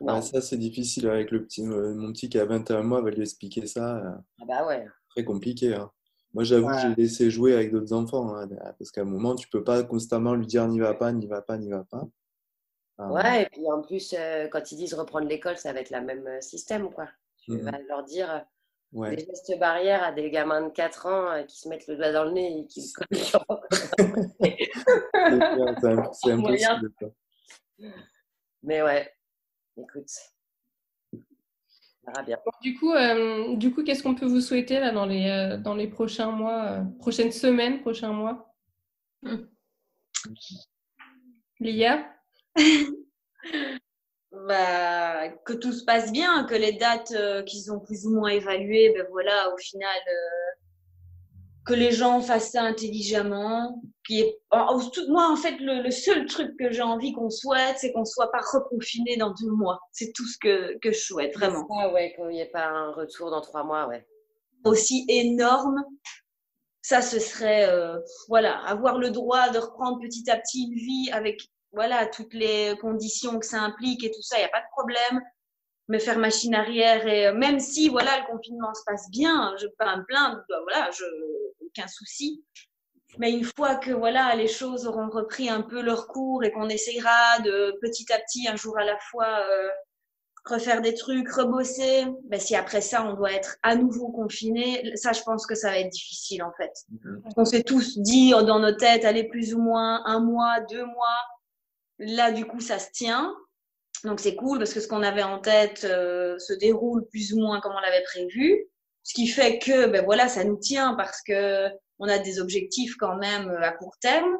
ça, 0.01 0.41
c'est 0.41 0.57
difficile 0.57 1.09
avec 1.09 1.31
le 1.31 1.45
petit, 1.45 1.67
euh, 1.67 1.95
mon 1.95 2.13
petit 2.13 2.29
qui 2.29 2.39
a 2.39 2.45
21 2.45 2.83
mois, 2.83 3.01
va 3.01 3.11
lui 3.11 3.23
expliquer 3.23 3.67
ça. 3.67 3.99
Euh, 3.99 4.11
ah 4.41 4.45
bah 4.47 4.67
ouais. 4.67 4.87
Très 5.11 5.25
compliqué. 5.25 5.75
Hein. 5.75 5.91
Moi, 6.33 6.45
j'avoue 6.45 6.69
que 6.69 6.79
j'ai 6.79 6.95
laissé 6.97 7.31
jouer 7.31 7.55
avec 7.55 7.71
d'autres 7.71 7.93
enfants. 7.93 8.37
Hein, 8.37 8.49
parce 8.79 8.91
qu'à 8.91 9.03
un 9.03 9.05
moment, 9.05 9.35
tu 9.35 9.49
peux 9.49 9.63
pas 9.63 9.83
constamment 9.85 10.35
lui 10.35 10.47
dire 10.47 10.67
n'y 10.67 10.81
va 10.81 10.95
pas, 10.95 11.13
n'y 11.13 11.27
va 11.27 11.43
pas, 11.43 11.59
n'y 11.59 11.71
va 11.71 11.85
pas. 11.85 12.09
ouais, 12.99 13.43
et 13.43 13.47
puis 13.47 13.71
en 13.71 13.83
plus, 13.83 14.15
euh, 14.19 14.49
quand 14.49 14.73
ils 14.73 14.77
disent 14.77 14.95
reprendre 14.95 15.29
l'école, 15.29 15.57
ça 15.57 15.73
va 15.73 15.81
être 15.81 15.91
le 15.91 16.01
même 16.01 16.41
système. 16.41 16.91
quoi. 16.91 17.09
Tu 17.39 17.53
mmh 17.53 17.59
vas 17.59 17.79
leur 17.89 18.05
dire 18.05 18.45
des 18.95 19.19
gestes 19.19 19.59
barrières 19.59 20.03
à 20.03 20.13
des 20.13 20.31
gamins 20.31 20.63
de 20.63 20.71
4 20.71 21.07
ans 21.07 21.45
qui 21.47 21.59
se 21.59 21.69
mettent 21.69 21.87
le 21.89 21.97
doigt 21.97 22.13
dans 22.13 22.25
le 22.25 22.33
nez 22.33 22.61
et 22.61 22.67
qui 22.67 22.81
c'est 22.83 23.05
impossible. 26.33 26.91
Mais 28.63 28.83
ouais, 28.83 29.14
écoute, 29.77 30.09
ça 30.09 30.35
bien. 32.23 32.39
Du 32.63 32.79
coup, 32.79 32.93
euh, 32.93 33.57
du 33.57 33.73
coup 33.73 33.83
qu'est-ce 33.83 34.03
qu'on 34.03 34.15
peut 34.15 34.27
vous 34.27 34.41
souhaiter 34.41 34.79
là, 34.79 34.91
dans, 34.91 35.07
les, 35.07 35.29
euh, 35.29 35.57
dans 35.57 35.75
les 35.75 35.89
prochains 35.89 36.31
mois, 36.31 36.65
euh, 36.65 36.85
prochaines 36.99 37.33
semaines, 37.33 37.81
prochains 37.81 38.13
mois? 38.13 38.55
Lia? 41.61 42.11
Bah, 44.49 45.29
Que 45.45 45.53
tout 45.53 45.73
se 45.73 45.85
passe 45.85 46.11
bien, 46.11 46.45
que 46.45 46.57
les 46.57 46.73
dates 46.73 47.15
qu'ils 47.47 47.71
ont 47.73 47.79
plus 47.79 48.05
ou 48.05 48.11
moins 48.17 48.31
évaluées, 48.31 48.93
ben 48.93 49.07
voilà, 49.11 49.55
au 49.55 49.57
final, 49.59 49.97
que 51.65 51.75
les 51.75 51.93
gens 51.93 52.21
fassent 52.21 52.53
ça 52.53 52.63
intelligemment. 52.63 53.83
Qui 54.07 54.21
est... 54.21 54.39
Moi, 54.53 55.31
en 55.31 55.37
fait, 55.37 55.57
le, 55.61 55.91
seul 55.91 56.27
truc 56.27 56.57
que 56.59 56.71
j'ai 56.71 56.83
envie 56.83 57.13
qu'on 57.13 57.31
souhaite, 57.31 57.79
c'est 57.79 57.93
qu'on 57.93 58.05
soit 58.05 58.31
pas 58.31 58.43
reconfiné 58.53 59.17
dans 59.17 59.33
deux 59.33 59.51
mois. 59.51 59.81
C'est 59.93 60.13
tout 60.13 60.27
ce 60.27 60.37
que, 60.39 60.79
que 60.79 60.93
je 60.93 60.99
souhaite, 60.99 61.35
vraiment. 61.35 61.67
Ah 61.81 61.91
ouais, 61.91 62.13
qu'il 62.15 62.29
n'y 62.29 62.41
ait 62.41 62.51
pas 62.51 62.67
un 62.67 62.93
retour 62.93 63.31
dans 63.31 63.41
trois 63.41 63.65
mois, 63.65 63.89
ouais. 63.89 64.07
Aussi 64.65 65.07
énorme, 65.09 65.83
ça, 66.83 67.01
ce 67.01 67.19
serait, 67.19 67.67
euh, 67.67 67.99
voilà, 68.29 68.59
avoir 68.67 68.99
le 68.99 69.11
droit 69.11 69.49
de 69.49 69.59
reprendre 69.59 69.99
petit 70.01 70.31
à 70.31 70.37
petit 70.37 70.65
une 70.65 70.75
vie 70.75 71.11
avec, 71.11 71.41
voilà, 71.73 72.07
toutes 72.07 72.35
les 72.35 72.77
conditions 72.83 73.39
que 73.39 73.47
ça 73.47 73.61
implique 73.61 74.05
et 74.05 74.11
tout 74.11 74.23
ça, 74.23 74.37
il 74.37 74.41
n'y 74.41 74.47
a 74.47 74.51
pas 74.51 74.61
de 74.61 74.71
problème 74.73 75.23
me 75.89 75.99
faire 75.99 76.19
machine 76.19 76.55
arrière 76.55 77.07
et 77.07 77.27
euh, 77.27 77.35
même 77.35 77.61
si 77.61 77.89
voilà 77.89 78.19
le 78.21 78.27
confinement 78.27 78.73
se 78.75 78.83
passe 78.87 79.11
bien, 79.11 79.55
je 79.59 79.67
peux 79.67 79.75
pas 79.79 79.97
me 79.97 80.05
plaindre, 80.05 80.43
bah, 80.49 80.61
voilà, 80.63 80.91
je 80.91 81.05
aucun 81.67 81.87
souci. 81.89 82.43
Mais 83.19 83.31
une 83.31 83.45
fois 83.45 83.77
que 83.77 83.93
voilà 83.93 84.35
les 84.35 84.49
choses 84.49 84.87
auront 84.87 85.09
repris 85.09 85.49
un 85.49 85.63
peu 85.63 85.83
leur 85.83 86.09
cours 86.09 86.43
et 86.43 86.51
qu'on 86.51 86.69
essaiera 86.69 87.39
de 87.45 87.79
petit 87.81 88.13
à 88.13 88.19
petit, 88.19 88.49
un 88.49 88.57
jour 88.57 88.77
à 88.79 88.85
la 88.85 88.99
fois, 88.99 89.41
euh, 89.49 89.69
refaire 90.45 90.83
des 90.83 90.95
trucs, 90.95 91.31
rebosser, 91.31 92.07
ben 92.25 92.41
si 92.41 92.57
après 92.57 92.81
ça 92.81 93.05
on 93.05 93.15
doit 93.15 93.33
être 93.33 93.57
à 93.63 93.77
nouveau 93.77 94.09
confiné, 94.09 94.97
ça 94.97 95.13
je 95.13 95.23
pense 95.23 95.47
que 95.47 95.55
ça 95.55 95.71
va 95.71 95.79
être 95.79 95.91
difficile 95.91 96.43
en 96.43 96.53
fait. 96.53 96.73
Mhm. 96.91 97.23
On 97.37 97.45
s'est 97.45 97.63
tous 97.63 97.99
dit 97.99 98.31
dans 98.31 98.59
nos 98.59 98.73
têtes, 98.73 99.05
allez 99.05 99.25
plus 99.25 99.55
ou 99.55 99.61
moins 99.61 100.03
un 100.07 100.21
mois, 100.21 100.61
deux 100.61 100.85
mois. 100.85 101.21
Là 101.99 102.33
du 102.33 102.47
coup 102.47 102.61
ça 102.61 102.79
se 102.79 102.91
tient. 102.91 103.35
Donc 104.05 104.21
c'est 104.21 104.37
cool 104.37 104.59
parce 104.59 104.75
que 104.75 104.81
ce 104.81 104.89
qu'on 104.89 105.03
avait 105.03 105.23
en 105.23 105.41
tête 105.41 105.85
euh, 105.85 106.39
se 106.39 106.53
déroule 106.53 107.07
plus 107.09 107.33
ou 107.33 107.39
moins 107.41 107.61
comme 107.61 107.73
on 107.75 107.81
l'avait 107.81 108.05
prévu. 108.05 108.67
Ce 109.03 109.15
qui 109.15 109.27
fait 109.27 109.59
que 109.59 109.87
ben 109.87 110.05
voilà, 110.05 110.29
ça 110.29 110.45
nous 110.45 110.59
tient 110.59 110.95
parce 110.95 111.23
que 111.23 111.69
on 111.99 112.09
a 112.09 112.19
des 112.19 112.39
objectifs 112.39 112.97
quand 112.97 113.17
même 113.17 113.49
euh, 113.49 113.63
à 113.63 113.73
court 113.73 113.97
terme. 114.01 114.37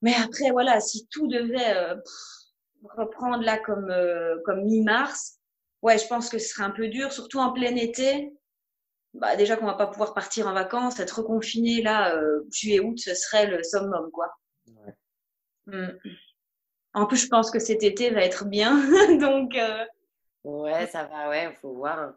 Mais 0.00 0.14
après 0.14 0.50
voilà, 0.50 0.80
si 0.80 1.06
tout 1.10 1.28
devait 1.28 1.76
euh, 1.76 1.94
reprendre 2.96 3.44
là 3.44 3.58
comme 3.58 3.92
comme 4.44 4.64
mi-mars, 4.64 5.38
ouais, 5.82 5.98
je 5.98 6.06
pense 6.06 6.30
que 6.30 6.38
ce 6.38 6.48
serait 6.48 6.64
un 6.64 6.70
peu 6.70 6.88
dur, 6.88 7.12
surtout 7.12 7.38
en 7.38 7.52
plein 7.52 7.76
été. 7.76 8.32
Bah 9.14 9.36
déjà 9.36 9.56
qu'on 9.56 9.66
va 9.66 9.74
pas 9.74 9.86
pouvoir 9.86 10.14
partir 10.14 10.46
en 10.46 10.52
vacances, 10.52 11.00
être 11.00 11.18
reconfiné 11.18 11.82
là 11.82 12.18
juillet 12.50 12.80
août, 12.80 12.98
ce 12.98 13.14
serait 13.14 13.46
le 13.46 13.62
summum 13.62 14.10
quoi. 14.12 14.30
Ouais. 14.68 14.94
Mm. 15.66 15.98
En 16.96 17.04
plus, 17.04 17.18
je 17.18 17.28
pense 17.28 17.50
que 17.50 17.58
cet 17.58 17.82
été 17.82 18.08
va 18.10 18.22
être 18.22 18.46
bien. 18.46 18.74
Donc. 19.20 19.54
Euh, 19.54 19.84
ouais, 20.44 20.86
ça 20.86 21.04
va, 21.04 21.28
ouais, 21.28 21.50
il 21.50 21.56
faut 21.56 21.74
voir. 21.74 22.14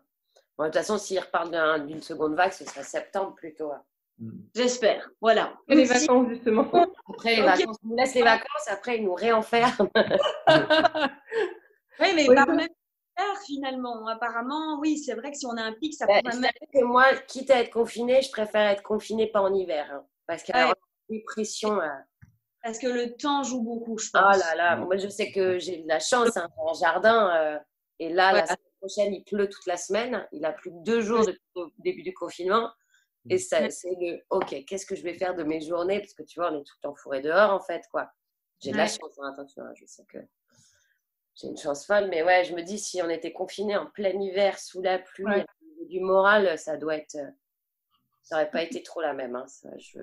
de 0.57 0.63
toute 0.63 0.73
façon, 0.73 0.97
s'ils 0.97 1.19
repartent 1.19 1.53
d'une 1.85 2.01
seconde 2.01 2.35
vague, 2.35 2.53
ce 2.53 2.63
sera 2.63 2.81
septembre 2.83 3.35
plutôt. 3.35 3.73
Hein. 3.73 3.83
Mm. 4.19 4.31
J'espère. 4.55 5.09
Voilà. 5.19 5.53
Et 5.67 5.75
les 5.75 5.83
vacances, 5.83 6.29
justement. 6.29 6.71
Après, 7.09 7.35
les 7.35 7.41
vacances, 7.41 7.75
on 7.83 7.89
nous 7.89 7.97
laisse 7.97 8.15
les 8.15 8.23
vacances, 8.23 8.67
après, 8.69 8.97
ils 8.97 9.03
nous 9.03 9.15
réenferment. 9.15 9.89
oui, 11.99 12.07
mais 12.15 12.25
par 12.33 12.47
même 12.47 12.69
finalement. 13.45 14.07
Apparemment, 14.07 14.79
oui, 14.79 14.97
c'est 14.97 15.13
vrai 15.13 15.31
que 15.31 15.37
si 15.37 15.45
on 15.45 15.57
a 15.57 15.61
un 15.61 15.73
pic, 15.73 15.93
ça 15.93 16.05
bah, 16.05 16.21
peut 16.23 16.39
même... 16.39 16.51
que 16.73 16.83
moi, 16.85 17.13
quitte 17.27 17.51
à 17.51 17.59
être 17.59 17.71
confiné, 17.71 18.21
je 18.21 18.31
préfère 18.31 18.69
être 18.69 18.83
confiné 18.83 19.27
pas 19.27 19.41
en 19.41 19.53
hiver. 19.53 19.89
Hein, 19.91 20.05
parce 20.25 20.43
qu'il 20.43 20.55
y 20.55 20.57
a 20.57 20.73
une 21.09 21.23
pression. 21.23 21.81
Euh, 21.81 21.89
parce 22.63 22.77
que 22.79 22.87
le 22.87 23.15
temps 23.15 23.43
joue 23.43 23.61
beaucoup, 23.61 23.97
je 23.97 24.09
pense. 24.09 24.23
Ah 24.23 24.37
là 24.37 24.55
là, 24.55 24.75
moi 24.77 24.97
je 24.97 25.07
sais 25.07 25.31
que 25.31 25.59
j'ai 25.59 25.77
de 25.77 25.87
la 25.87 25.99
chance, 25.99 26.35
un 26.37 26.43
hein, 26.43 26.73
jardin. 26.79 27.35
Euh, 27.35 27.59
et 27.99 28.09
là, 28.09 28.31
la 28.31 28.45
semaine 28.45 28.57
prochaine, 28.79 29.13
il 29.13 29.23
pleut 29.23 29.49
toute 29.49 29.65
la 29.65 29.77
semaine. 29.77 30.27
Il 30.31 30.45
a 30.45 30.53
plus 30.53 30.71
que 30.71 30.83
deux 30.83 31.01
jours 31.01 31.25
depuis 31.25 31.39
le 31.55 31.69
début 31.79 32.03
du 32.03 32.13
confinement. 32.13 32.69
Et 33.29 33.37
ça, 33.37 33.69
c'est 33.69 33.95
le 33.99 34.19
OK, 34.29 34.55
qu'est-ce 34.65 34.85
que 34.85 34.95
je 34.95 35.03
vais 35.03 35.13
faire 35.13 35.35
de 35.35 35.43
mes 35.43 35.61
journées? 35.61 35.99
Parce 35.99 36.13
que 36.13 36.23
tu 36.23 36.39
vois, 36.39 36.51
on 36.51 36.61
est 36.61 36.63
tout 36.63 36.75
le 36.81 36.87
temps 36.87 36.95
fourré 36.95 37.21
dehors, 37.21 37.51
en 37.51 37.59
fait. 37.59 37.83
quoi. 37.91 38.09
J'ai 38.61 38.71
de 38.71 38.77
la 38.77 38.87
chance, 38.87 39.17
hein, 39.19 39.31
attention, 39.31 39.63
hein, 39.63 39.73
je 39.75 39.85
sais 39.85 40.03
que 40.05 40.17
j'ai 41.35 41.47
une 41.47 41.57
chance 41.57 41.85
folle. 41.85 42.07
Mais 42.09 42.23
ouais, 42.23 42.43
je 42.45 42.53
me 42.55 42.61
dis, 42.61 42.79
si 42.79 43.01
on 43.01 43.09
était 43.09 43.31
confiné 43.31 43.77
en 43.77 43.85
plein 43.87 44.17
hiver, 44.19 44.57
sous 44.57 44.81
la 44.81 44.99
pluie, 44.99 45.45
du 45.89 45.99
moral, 45.99 46.57
ça 46.57 46.77
doit 46.77 46.95
être. 46.95 47.15
Euh, 47.15 47.29
ça 48.21 48.35
aurait 48.35 48.51
pas 48.51 48.61
été 48.63 48.83
trop 48.83 49.01
la 49.01 49.13
même. 49.13 49.35
Hein, 49.35 49.45
je... 49.77 49.99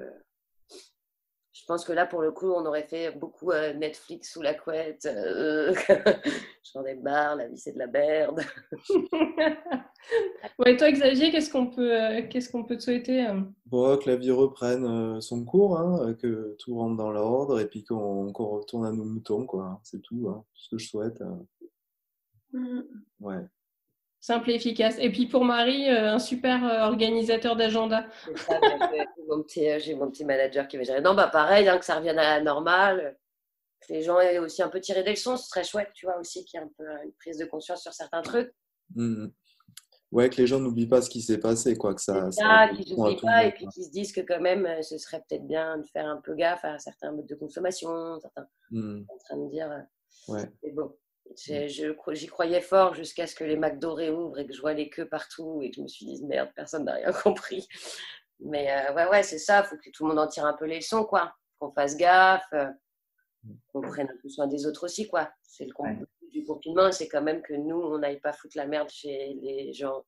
je 1.58 1.64
pense 1.64 1.86
que 1.86 1.92
là, 1.92 2.04
pour 2.04 2.20
le 2.20 2.32
coup, 2.32 2.50
on 2.52 2.66
aurait 2.66 2.86
fait 2.86 3.12
beaucoup 3.12 3.50
euh, 3.50 3.72
Netflix 3.72 4.30
sous 4.32 4.42
la 4.42 4.52
couette. 4.52 5.06
Euh, 5.06 5.74
J'en 6.74 6.84
ai 6.84 6.94
marre, 6.96 7.36
la 7.36 7.48
vie 7.48 7.56
c'est 7.56 7.72
de 7.72 7.78
la 7.78 7.86
merde. 7.86 8.42
ouais, 10.58 10.76
toi, 10.76 10.92
Xavier, 10.92 11.30
qu'est-ce 11.30 11.50
qu'on 11.50 11.68
peut, 11.68 11.94
euh, 11.94 12.22
qu'est-ce 12.28 12.50
qu'on 12.50 12.64
peut 12.64 12.76
te 12.76 12.82
souhaiter 12.82 13.26
bon, 13.64 13.96
Que 13.96 14.10
la 14.10 14.16
vie 14.16 14.30
reprenne 14.30 15.18
son 15.22 15.46
cours, 15.46 15.78
hein, 15.78 16.14
que 16.20 16.56
tout 16.58 16.76
rentre 16.76 16.96
dans 16.96 17.10
l'ordre 17.10 17.58
et 17.58 17.66
puis 17.66 17.84
qu'on 17.84 18.30
retourne 18.32 18.84
à 18.84 18.92
nos 18.92 19.04
moutons, 19.04 19.46
quoi. 19.46 19.80
C'est 19.82 20.02
tout, 20.02 20.28
hein, 20.28 20.44
tout 20.52 20.60
ce 20.62 20.70
que 20.70 20.78
je 20.78 20.88
souhaite. 20.88 21.22
Mmh. 22.52 22.80
Ouais. 23.20 23.46
Simple 24.20 24.50
et 24.50 24.54
efficace. 24.54 24.96
Et 24.98 25.10
puis 25.10 25.26
pour 25.26 25.44
Marie, 25.44 25.88
euh, 25.88 26.14
un 26.14 26.18
super 26.18 26.64
euh, 26.64 26.86
organisateur 26.86 27.54
d'agenda. 27.54 28.06
Euh, 28.28 29.78
j'ai 29.78 29.94
mon, 29.94 30.10
petit 30.10 30.24
manager 30.24 30.66
qui 30.66 30.76
va 30.76 30.82
dire 30.82 31.02
non, 31.02 31.14
bah 31.14 31.28
pareil, 31.28 31.68
hein, 31.68 31.78
que 31.78 31.84
ça 31.84 31.96
revienne 31.96 32.18
à 32.18 32.38
la 32.38 32.42
normale. 32.42 33.16
Que 33.86 33.92
les 33.92 34.02
gens 34.02 34.18
aient 34.18 34.38
aussi 34.38 34.62
un 34.62 34.68
peu 34.68 34.80
tiré 34.80 35.02
des 35.02 35.10
leçons, 35.10 35.36
ce 35.36 35.48
serait 35.48 35.64
chouette, 35.64 35.90
tu 35.94 36.06
vois, 36.06 36.18
aussi 36.18 36.44
qu'il 36.44 36.58
y 36.58 36.62
ait 36.62 36.66
un 36.66 36.70
peu 36.76 36.84
une 37.04 37.12
prise 37.12 37.38
de 37.38 37.44
conscience 37.44 37.82
sur 37.82 37.92
certains 37.92 38.22
trucs. 38.22 38.52
Mmh. 38.94 39.26
Ouais, 40.12 40.30
que 40.30 40.36
les 40.36 40.46
gens 40.46 40.60
n'oublient 40.60 40.88
pas 40.88 41.02
ce 41.02 41.10
qui 41.10 41.20
s'est 41.20 41.38
passé, 41.38 41.76
quoi. 41.76 41.94
Que 41.94 42.00
ça, 42.00 42.30
ça, 42.32 42.68
qu'ils 42.68 42.96
n'oublient 42.96 43.20
pas 43.20 43.44
et 43.44 43.52
puis 43.52 43.66
qu'ils 43.68 43.84
se 43.84 43.90
disent 43.90 44.12
que 44.12 44.22
quand 44.22 44.40
même, 44.40 44.66
ce 44.82 44.96
serait 44.98 45.22
peut-être 45.28 45.46
bien 45.46 45.78
de 45.78 45.86
faire 45.92 46.06
un 46.06 46.20
peu 46.24 46.34
gaffe 46.34 46.64
à 46.64 46.78
certains 46.78 47.12
modes 47.12 47.26
de 47.26 47.34
consommation, 47.34 48.18
certains 48.20 48.46
mmh. 48.70 49.02
en 49.08 49.18
train 49.18 49.36
de 49.36 49.50
dire. 49.50 49.70
Ouais. 50.28 50.50
C'est 50.62 50.72
bon. 50.72 50.92
J'y 51.34 52.26
croyais 52.26 52.60
fort 52.60 52.94
jusqu'à 52.94 53.26
ce 53.26 53.34
que 53.34 53.44
les 53.44 53.56
McDo 53.56 53.94
réouvrent 53.94 54.38
et 54.38 54.46
que 54.46 54.52
je 54.52 54.60
vois 54.60 54.74
les 54.74 54.88
queues 54.88 55.08
partout 55.08 55.60
et 55.62 55.70
que 55.70 55.76
je 55.76 55.82
me 55.82 55.88
suis 55.88 56.06
dit 56.06 56.24
merde, 56.24 56.50
personne 56.54 56.84
n'a 56.84 56.94
rien 56.94 57.12
compris. 57.24 57.66
Mais 58.40 58.70
euh, 58.70 58.94
ouais, 58.94 59.08
ouais, 59.08 59.22
c'est 59.22 59.38
ça, 59.38 59.62
il 59.62 59.66
faut 59.66 59.76
que 59.76 59.90
tout 59.90 60.04
le 60.04 60.10
monde 60.10 60.18
en 60.18 60.28
tire 60.28 60.44
un 60.44 60.54
peu 60.54 60.66
les 60.66 60.76
leçons, 60.76 61.04
quoi. 61.04 61.34
Qu'on 61.58 61.72
fasse 61.72 61.96
gaffe, 61.96 62.52
euh, 62.52 62.68
qu'on 63.68 63.80
prenne 63.80 64.08
un 64.08 64.16
peu 64.22 64.28
soin 64.28 64.46
des 64.46 64.66
autres 64.66 64.84
aussi, 64.84 65.08
quoi. 65.08 65.30
C'est 65.42 65.64
le 65.64 65.72
ouais. 65.78 65.96
du 66.30 66.44
confinement, 66.44 66.92
c'est 66.92 67.08
quand 67.08 67.22
même 67.22 67.42
que 67.42 67.54
nous, 67.54 67.76
on 67.76 67.98
n'aille 67.98 68.20
pas 68.20 68.32
foutre 68.32 68.56
la 68.56 68.66
merde 68.66 68.90
chez 68.90 69.34
les 69.40 69.72
gens 69.72 70.04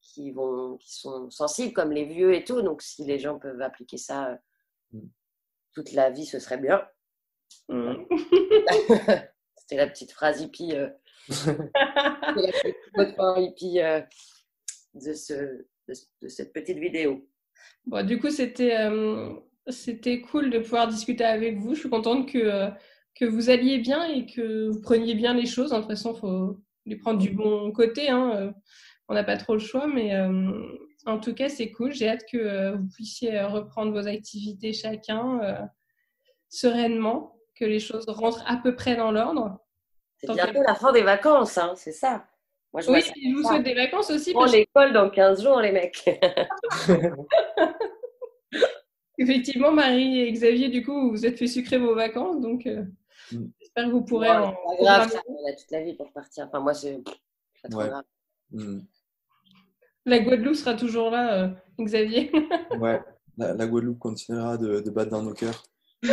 qui, 0.00 0.32
vont, 0.32 0.76
qui 0.78 0.94
sont 0.94 1.30
sensibles, 1.30 1.72
comme 1.72 1.92
les 1.92 2.04
vieux 2.04 2.34
et 2.34 2.44
tout. 2.44 2.62
Donc, 2.62 2.82
si 2.82 3.04
les 3.04 3.18
gens 3.18 3.38
peuvent 3.38 3.60
appliquer 3.60 3.98
ça 3.98 4.30
euh, 4.30 4.36
mm. 4.92 5.08
toute 5.74 5.92
la 5.92 6.10
vie, 6.10 6.26
ce 6.26 6.38
serait 6.38 6.58
bien. 6.58 6.86
Mm. 7.68 8.04
C'était 9.72 9.84
la 9.84 9.90
petite 9.90 10.12
phrase 10.12 10.42
hippie, 10.42 10.74
euh, 10.74 10.90
la 12.98 13.40
hippie 13.40 13.80
euh, 13.80 14.02
de, 14.92 15.14
ce, 15.14 15.64
de, 15.88 16.28
cette 16.28 16.52
petite 16.52 16.76
vidéo. 16.76 17.26
Bon, 17.86 18.04
du 18.04 18.20
coup, 18.20 18.28
c'était 18.28 18.76
euh, 18.78 19.32
c'était 19.68 20.20
cool 20.20 20.50
de 20.50 20.58
pouvoir 20.58 20.88
discuter 20.88 21.24
avec 21.24 21.56
vous. 21.56 21.74
Je 21.74 21.80
suis 21.80 21.88
contente 21.88 22.30
que, 22.30 22.36
euh, 22.36 22.68
que 23.14 23.24
vous 23.24 23.48
alliez 23.48 23.78
bien 23.78 24.04
et 24.04 24.26
que 24.26 24.68
vous 24.68 24.82
preniez 24.82 25.14
bien 25.14 25.32
les 25.32 25.46
choses. 25.46 25.70
De 25.70 25.76
toute 25.76 25.86
façon, 25.86 26.12
il 26.12 26.20
faut 26.20 26.60
les 26.84 26.96
prendre 26.96 27.18
du 27.18 27.30
bon 27.30 27.72
côté. 27.72 28.10
Hein. 28.10 28.52
On 29.08 29.14
n'a 29.14 29.24
pas 29.24 29.38
trop 29.38 29.54
le 29.54 29.58
choix, 29.58 29.86
mais 29.86 30.14
en 31.06 31.18
tout 31.18 31.32
cas, 31.32 31.48
c'est 31.48 31.70
cool. 31.70 31.94
J'ai 31.94 32.10
hâte 32.10 32.26
que 32.30 32.76
vous 32.76 32.88
puissiez 32.90 33.40
reprendre 33.40 33.92
vos 33.92 34.06
activités 34.06 34.74
chacun 34.74 35.70
sereinement 36.50 37.32
que 37.54 37.64
les 37.64 37.80
choses 37.80 38.04
rentrent 38.08 38.44
à 38.46 38.56
peu 38.56 38.74
près 38.74 38.96
dans 38.96 39.12
l'ordre. 39.12 39.58
C'est 40.18 40.32
bientôt 40.32 40.62
la 40.62 40.74
fin 40.74 40.92
des 40.92 41.02
vacances, 41.02 41.58
hein, 41.58 41.74
c'est 41.76 41.92
ça. 41.92 42.26
Moi, 42.72 42.80
je 42.80 42.90
oui, 42.90 43.02
je 43.02 43.36
vous 43.36 43.42
souhaite 43.42 43.64
des 43.64 43.74
vacances 43.74 44.10
aussi. 44.10 44.32
Pour 44.32 44.46
l'école 44.46 44.92
dans 44.92 45.10
15 45.10 45.42
jours, 45.42 45.60
les 45.60 45.72
mecs. 45.72 46.08
Effectivement, 49.18 49.72
Marie 49.72 50.20
et 50.20 50.32
Xavier, 50.32 50.68
du 50.70 50.82
coup, 50.84 50.98
vous 50.98 51.10
vous 51.10 51.26
êtes 51.26 51.38
fait 51.38 51.46
sucrer 51.46 51.78
vos 51.78 51.94
vacances, 51.94 52.40
donc 52.40 52.66
euh, 52.66 52.84
mm. 53.30 53.44
j'espère 53.60 53.86
que 53.86 53.90
vous 53.90 54.02
pourrez 54.02 54.30
en. 54.30 54.52
Pas 54.52 54.76
grave, 54.80 55.10
ça, 55.10 55.20
on 55.28 55.34
a 55.48 55.52
toute 55.54 55.70
la 55.70 55.82
vie 55.82 55.94
pour 55.94 56.10
partir. 56.12 56.46
Enfin, 56.46 56.60
moi, 56.60 56.72
c'est 56.72 57.02
pas 57.62 57.68
trop 57.68 57.84
grave. 57.84 58.04
Mm. 58.52 58.80
La 60.06 60.18
Guadeloupe 60.18 60.56
sera 60.56 60.74
toujours 60.74 61.10
là, 61.10 61.44
euh, 61.44 61.48
Xavier. 61.78 62.32
ouais, 62.80 63.00
la, 63.36 63.66
Guadeloupe 63.66 63.98
continuera 63.98 64.56
de, 64.56 64.80
de 64.80 64.90
battre 64.90 65.10
dans 65.10 65.22
nos 65.22 65.34
cœurs. 65.34 65.62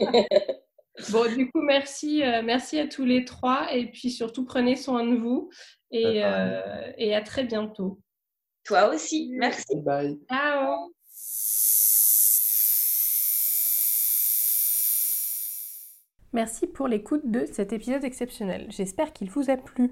Bon, 1.12 1.34
du 1.34 1.50
coup, 1.50 1.62
merci, 1.62 2.22
euh, 2.22 2.42
merci 2.44 2.78
à 2.78 2.86
tous 2.86 3.04
les 3.04 3.24
trois 3.24 3.72
et 3.72 3.86
puis 3.86 4.10
surtout 4.10 4.44
prenez 4.44 4.76
soin 4.76 5.04
de 5.04 5.16
vous 5.16 5.50
et, 5.90 6.22
euh, 6.24 6.92
et 6.98 7.14
à 7.14 7.22
très 7.22 7.44
bientôt. 7.44 8.00
Toi 8.64 8.88
aussi, 8.94 9.32
merci. 9.36 9.76
Bye. 9.76 10.18
Ciao. 10.28 10.92
Merci 16.32 16.66
pour 16.68 16.86
l'écoute 16.86 17.28
de 17.28 17.46
cet 17.50 17.72
épisode 17.72 18.04
exceptionnel. 18.04 18.66
J'espère 18.68 19.12
qu'il 19.12 19.30
vous 19.30 19.50
a 19.50 19.56
plu. 19.56 19.90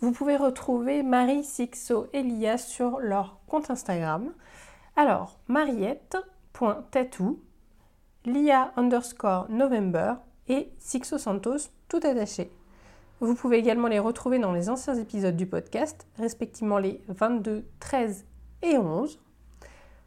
Vous 0.00 0.12
pouvez 0.12 0.36
retrouver 0.36 1.02
Marie, 1.02 1.42
Sixo 1.42 2.06
et 2.12 2.22
Lia 2.22 2.58
sur 2.58 3.00
leur 3.00 3.40
compte 3.46 3.68
Instagram. 3.70 4.32
Alors, 4.94 5.40
mariette.tatou 5.48 7.42
Lia 8.24 8.72
underscore 8.76 9.46
November 9.48 10.14
et 10.48 10.70
Sixo 10.78 11.18
Santos 11.18 11.70
tout 11.88 12.00
attaché. 12.02 12.50
Vous 13.20 13.34
pouvez 13.34 13.58
également 13.58 13.88
les 13.88 14.00
retrouver 14.00 14.38
dans 14.38 14.52
les 14.52 14.68
anciens 14.68 14.96
épisodes 14.96 15.36
du 15.36 15.46
podcast, 15.46 16.06
respectivement 16.18 16.78
les 16.78 17.00
22, 17.08 17.64
13 17.80 18.26
et 18.62 18.76
11. 18.76 19.20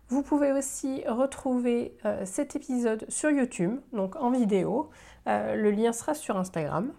Vous 0.10 0.24
pouvez 0.24 0.52
aussi 0.52 1.04
retrouver 1.08 1.98
euh, 2.06 2.26
cet 2.26 2.56
épisode 2.58 3.06
sur 3.08 3.32
YouTube, 3.32 3.80
donc 3.94 4.18
en 4.18 4.30
vidéo. 4.30 4.90
Euh, 5.28 5.56
le 5.56 5.72
lien 5.72 5.94
sera 5.94 6.14
sur 6.14 6.38
Instagram. 6.38 6.92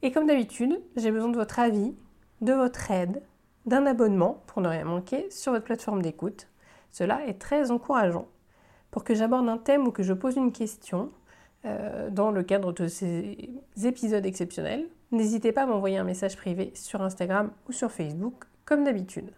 Et 0.00 0.12
comme 0.12 0.26
d'habitude, 0.26 0.82
j'ai 0.96 1.10
besoin 1.10 1.28
de 1.28 1.36
votre 1.36 1.58
avis, 1.58 1.94
de 2.40 2.54
votre 2.54 2.90
aide, 2.90 3.22
d'un 3.66 3.84
abonnement 3.84 4.42
pour 4.46 4.62
ne 4.62 4.68
rien 4.68 4.84
manquer 4.84 5.30
sur 5.30 5.52
votre 5.52 5.66
plateforme 5.66 6.00
d'écoute. 6.00 6.48
Cela 6.90 7.26
est 7.26 7.38
très 7.38 7.70
encourageant 7.70 8.28
pour 8.92 9.02
que 9.02 9.14
j'aborde 9.14 9.48
un 9.48 9.58
thème 9.58 9.88
ou 9.88 9.90
que 9.90 10.04
je 10.04 10.12
pose 10.12 10.36
une 10.36 10.52
question 10.52 11.10
euh, 11.64 12.10
dans 12.10 12.30
le 12.30 12.44
cadre 12.44 12.72
de 12.72 12.86
ces 12.86 13.50
épisodes 13.82 14.24
exceptionnels, 14.24 14.86
n'hésitez 15.10 15.50
pas 15.50 15.62
à 15.62 15.66
m'envoyer 15.66 15.96
un 15.96 16.04
message 16.04 16.36
privé 16.36 16.70
sur 16.74 17.02
Instagram 17.02 17.50
ou 17.68 17.72
sur 17.72 17.90
Facebook, 17.90 18.44
comme 18.64 18.84
d'habitude. 18.84 19.32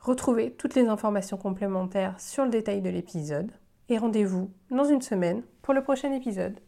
Retrouvez 0.00 0.50
toutes 0.50 0.74
les 0.74 0.88
informations 0.88 1.36
complémentaires 1.36 2.18
sur 2.18 2.44
le 2.44 2.50
détail 2.50 2.80
de 2.80 2.90
l'épisode 2.90 3.52
et 3.88 3.98
rendez-vous 3.98 4.50
dans 4.70 4.84
une 4.84 5.02
semaine 5.02 5.42
pour 5.60 5.74
le 5.74 5.82
prochain 5.82 6.10
épisode. 6.10 6.58